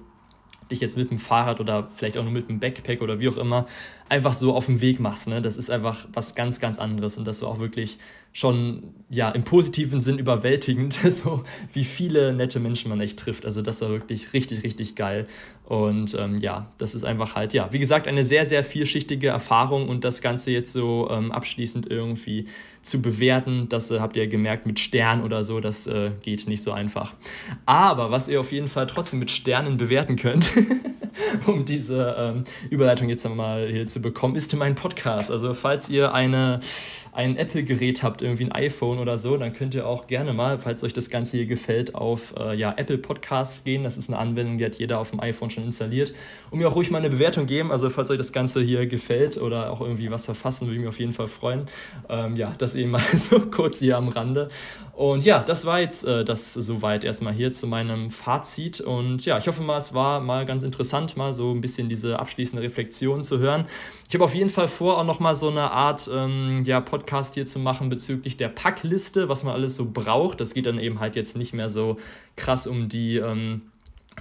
dich 0.71 0.81
jetzt 0.81 0.97
mit 0.97 1.11
dem 1.11 1.19
Fahrrad 1.19 1.61
oder 1.61 1.89
vielleicht 1.95 2.17
auch 2.17 2.23
nur 2.23 2.33
mit 2.33 2.49
dem 2.49 2.61
Backpack 2.61 3.03
oder 3.03 3.21
wie 3.21 3.29
auch 3.29 3.37
immer 3.37 3.67
einfach 4.09 4.35
so 4.35 4.55
auf 4.55 4.67
den 4.67 4.81
Weg 4.81 5.01
machst. 5.01 5.29
Ne? 5.29 5.41
Das 5.41 5.57
ist 5.57 5.71
einfach 5.71 6.07
was 6.13 6.35
ganz, 6.35 6.61
ganz 6.61 6.79
anderes 6.79 7.17
und 7.17 7.25
das 7.27 7.41
war 7.41 7.49
auch 7.49 7.59
wirklich 7.59 7.99
schon 8.35 8.95
ja 9.11 9.31
im 9.31 9.45
positiven 9.45 10.01
Sinn 10.01 10.19
überwältigend, 10.19 10.93
so 11.09 11.45
wie 11.73 11.85
viele 11.85 12.33
nette 12.33 12.61
Menschen 12.61 12.91
man 12.91 13.01
echt 13.01 13.19
trifft. 13.19 13.45
Also 13.45 13.63
das 13.63 13.81
war 13.81 13.91
wirklich 13.91 14.33
richtig, 14.33 14.65
richtig 14.65 14.97
geil. 14.97 15.27
Und 15.65 16.15
ähm, 16.19 16.37
ja, 16.39 16.71
das 16.79 16.95
ist 16.95 17.05
einfach 17.05 17.35
halt, 17.35 17.55
ja, 17.55 17.73
wie 17.73 17.79
gesagt, 17.79 18.07
eine 18.07 18.25
sehr, 18.25 18.45
sehr 18.45 18.65
vielschichtige 18.65 19.29
Erfahrung 19.29 19.89
und 19.89 20.05
das 20.05 20.21
Ganze 20.21 20.51
jetzt 20.51 20.73
so 20.73 21.09
ähm, 21.11 21.33
abschließend 21.33 21.91
irgendwie 21.91 22.47
zu 22.83 23.01
bewerten, 23.01 23.69
das 23.69 23.91
äh, 23.91 24.01
habt 24.01 24.17
ihr 24.17 24.27
gemerkt 24.27 24.67
mit 24.67 24.81
Stern 24.81 25.23
oder 25.23 25.45
so, 25.45 25.61
das 25.61 25.87
äh, 25.87 26.11
geht 26.23 26.47
nicht 26.49 26.63
so 26.63 26.73
einfach. 26.73 27.15
Aber 27.65 28.11
was 28.11 28.29
ihr 28.29 28.41
auf 28.41 28.53
jeden 28.53 28.69
Fall 28.69 28.87
trotzdem 28.87 29.21
mit 29.21 29.31
Sternen 29.31 29.77
bewerten 29.77 30.17
könnt, 30.17 30.53
um 31.47 31.65
diese 31.65 32.15
ähm, 32.19 32.45
Überleitung 32.71 33.09
jetzt 33.09 33.25
nochmal 33.25 33.69
hier 33.69 33.87
zu 33.87 34.01
bekommen, 34.01 34.37
ist 34.37 34.55
mein 34.57 34.75
Podcast. 34.75 35.31
Also 35.31 35.55
falls 35.55 35.89
ihr 35.89 36.15
eine 36.15 36.61
ein 37.13 37.37
Apple-Gerät 37.37 38.03
habt, 38.03 38.23
irgendwie 38.23 38.45
ein 38.45 38.53
iPhone 38.53 38.99
oder 38.99 39.19
so, 39.19 39.37
dann 39.37 39.53
könnt 39.53 39.75
ihr 39.75 39.87
auch 39.87 40.07
gerne 40.07 40.33
mal, 40.33 40.57
falls 40.57 40.83
euch 40.83 40.95
das 40.95 41.11
Ganze 41.11 41.37
hier 41.37 41.47
gefällt, 41.47 41.95
auf 41.95 42.35
äh, 42.39 42.55
ja, 42.57 42.73
Apple 42.75 42.97
Podcasts 42.97 43.65
gehen. 43.65 43.85
Das 43.85 43.99
ist 43.99 44.09
eine 44.09 44.19
Anwendung, 44.19 44.57
die 44.57 44.65
hat 44.65 44.77
jeder 44.77 44.99
auf 44.99 45.11
dem 45.11 45.21
iPhone 45.21 45.51
schon 45.51 45.65
installiert. 45.65 46.15
Und 46.51 46.59
mir 46.59 46.69
auch 46.69 46.75
ruhig 46.75 46.91
mal 46.91 46.99
eine 46.99 47.11
Bewertung 47.11 47.45
geben. 47.45 47.71
Also 47.71 47.91
falls 47.91 48.11
euch 48.11 48.17
das 48.17 48.33
Ganze 48.33 48.63
hier 48.63 48.87
gefällt 48.87 49.37
oder 49.37 49.71
auch 49.71 49.83
irgendwie 49.83 50.11
was 50.11 50.25
verfassen, 50.25 50.67
würde 50.67 50.77
ich 50.77 50.81
mich 50.81 50.89
auf 50.89 50.99
jeden 50.99 51.13
Fall 51.13 51.29
freuen. 51.29 51.67
Ähm, 52.09 52.35
ja, 52.37 52.55
das 52.57 52.75
eben 52.75 52.93
mal 52.93 53.03
so 53.13 53.41
kurz 53.41 53.81
hier 53.81 53.99
am 53.99 54.09
Rande. 54.09 54.49
Und 54.95 55.25
ja, 55.25 55.43
das 55.43 55.65
war 55.65 55.81
jetzt 55.81 56.05
äh, 56.05 56.23
das 56.23 56.53
soweit 56.53 57.03
erstmal 57.03 57.33
hier 57.33 57.51
zu 57.53 57.67
meinem 57.67 58.11
Fazit. 58.11 58.81
Und 58.81 59.25
ja, 59.25 59.39
ich 59.39 59.49
hoffe 59.49 59.63
mal, 59.63 59.79
es 59.79 59.95
war 59.95 60.21
mal 60.21 60.45
ganz 60.45 60.63
interessant, 60.63 61.17
mal 61.17 61.33
so 61.33 61.51
ein 61.51 61.63
bisschen 61.63 61.89
diese 61.89 62.19
abschließende 62.19 62.63
Reflexion 62.63 63.25
zu 63.25 63.39
hören. 63.39 63.65
Ich 64.09 64.15
habe 64.15 64.25
auf 64.25 64.35
jeden 64.35 64.51
Fall 64.51 64.69
vor, 64.69 64.99
auch 64.99 65.05
nochmal 65.05 65.35
so 65.35 65.49
eine 65.49 65.71
Art 65.71 66.11
ähm, 66.13 66.63
ja, 66.65 66.81
Podcast 66.81 67.35
hier 67.35 67.47
zu 67.47 67.59
machen 67.59 67.89
bezüglich 67.89 68.37
der 68.37 68.49
Packliste, 68.49 69.31
was 69.31 69.45
man 69.45 69.55
alles 69.55 69.77
so 69.77 69.91
braucht. 69.91 70.41
Das 70.41 70.53
geht 70.53 70.67
dann 70.67 70.79
eben 70.79 71.01
halt 71.01 71.17
jetzt 71.17 71.37
nicht 71.37 71.55
mehr 71.55 71.71
so 71.71 71.97
krass 72.37 72.67
um 72.67 72.91
die. 72.91 73.17
Ähm, 73.17 73.63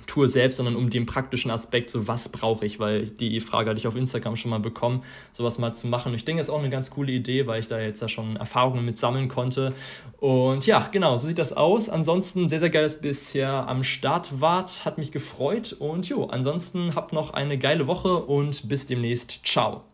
Tour 0.07 0.27
selbst, 0.27 0.57
sondern 0.57 0.75
um 0.75 0.89
den 0.89 1.05
praktischen 1.05 1.51
Aspekt, 1.51 1.89
so 1.89 2.07
was 2.07 2.29
brauche 2.29 2.65
ich, 2.65 2.79
weil 2.79 3.03
die 3.07 3.39
Frage 3.41 3.69
hatte 3.69 3.79
ich 3.79 3.87
auf 3.87 3.95
Instagram 3.95 4.35
schon 4.35 4.51
mal 4.51 4.59
bekommen, 4.59 5.03
sowas 5.31 5.59
mal 5.59 5.73
zu 5.73 5.87
machen. 5.87 6.13
Ich 6.13 6.25
denke, 6.25 6.39
das 6.39 6.47
ist 6.47 6.53
auch 6.53 6.59
eine 6.59 6.69
ganz 6.69 6.89
coole 6.91 7.11
Idee, 7.11 7.47
weil 7.47 7.59
ich 7.59 7.67
da 7.67 7.79
jetzt 7.79 8.01
ja 8.01 8.07
schon 8.07 8.35
Erfahrungen 8.35 8.85
mit 8.85 8.97
sammeln 8.97 9.27
konnte. 9.27 9.73
Und 10.19 10.65
ja, 10.65 10.87
genau, 10.91 11.17
so 11.17 11.27
sieht 11.27 11.37
das 11.37 11.53
aus. 11.53 11.89
Ansonsten 11.89 12.49
sehr, 12.49 12.59
sehr 12.59 12.69
geil, 12.69 12.83
dass 12.83 13.01
bisher 13.01 13.67
am 13.67 13.83
Start 13.83 14.41
wart, 14.41 14.85
hat 14.85 14.97
mich 14.97 15.11
gefreut 15.11 15.73
und 15.73 16.07
jo, 16.07 16.25
ansonsten 16.25 16.95
habt 16.95 17.13
noch 17.13 17.33
eine 17.33 17.57
geile 17.57 17.87
Woche 17.87 18.17
und 18.17 18.67
bis 18.67 18.85
demnächst. 18.85 19.41
Ciao. 19.45 19.90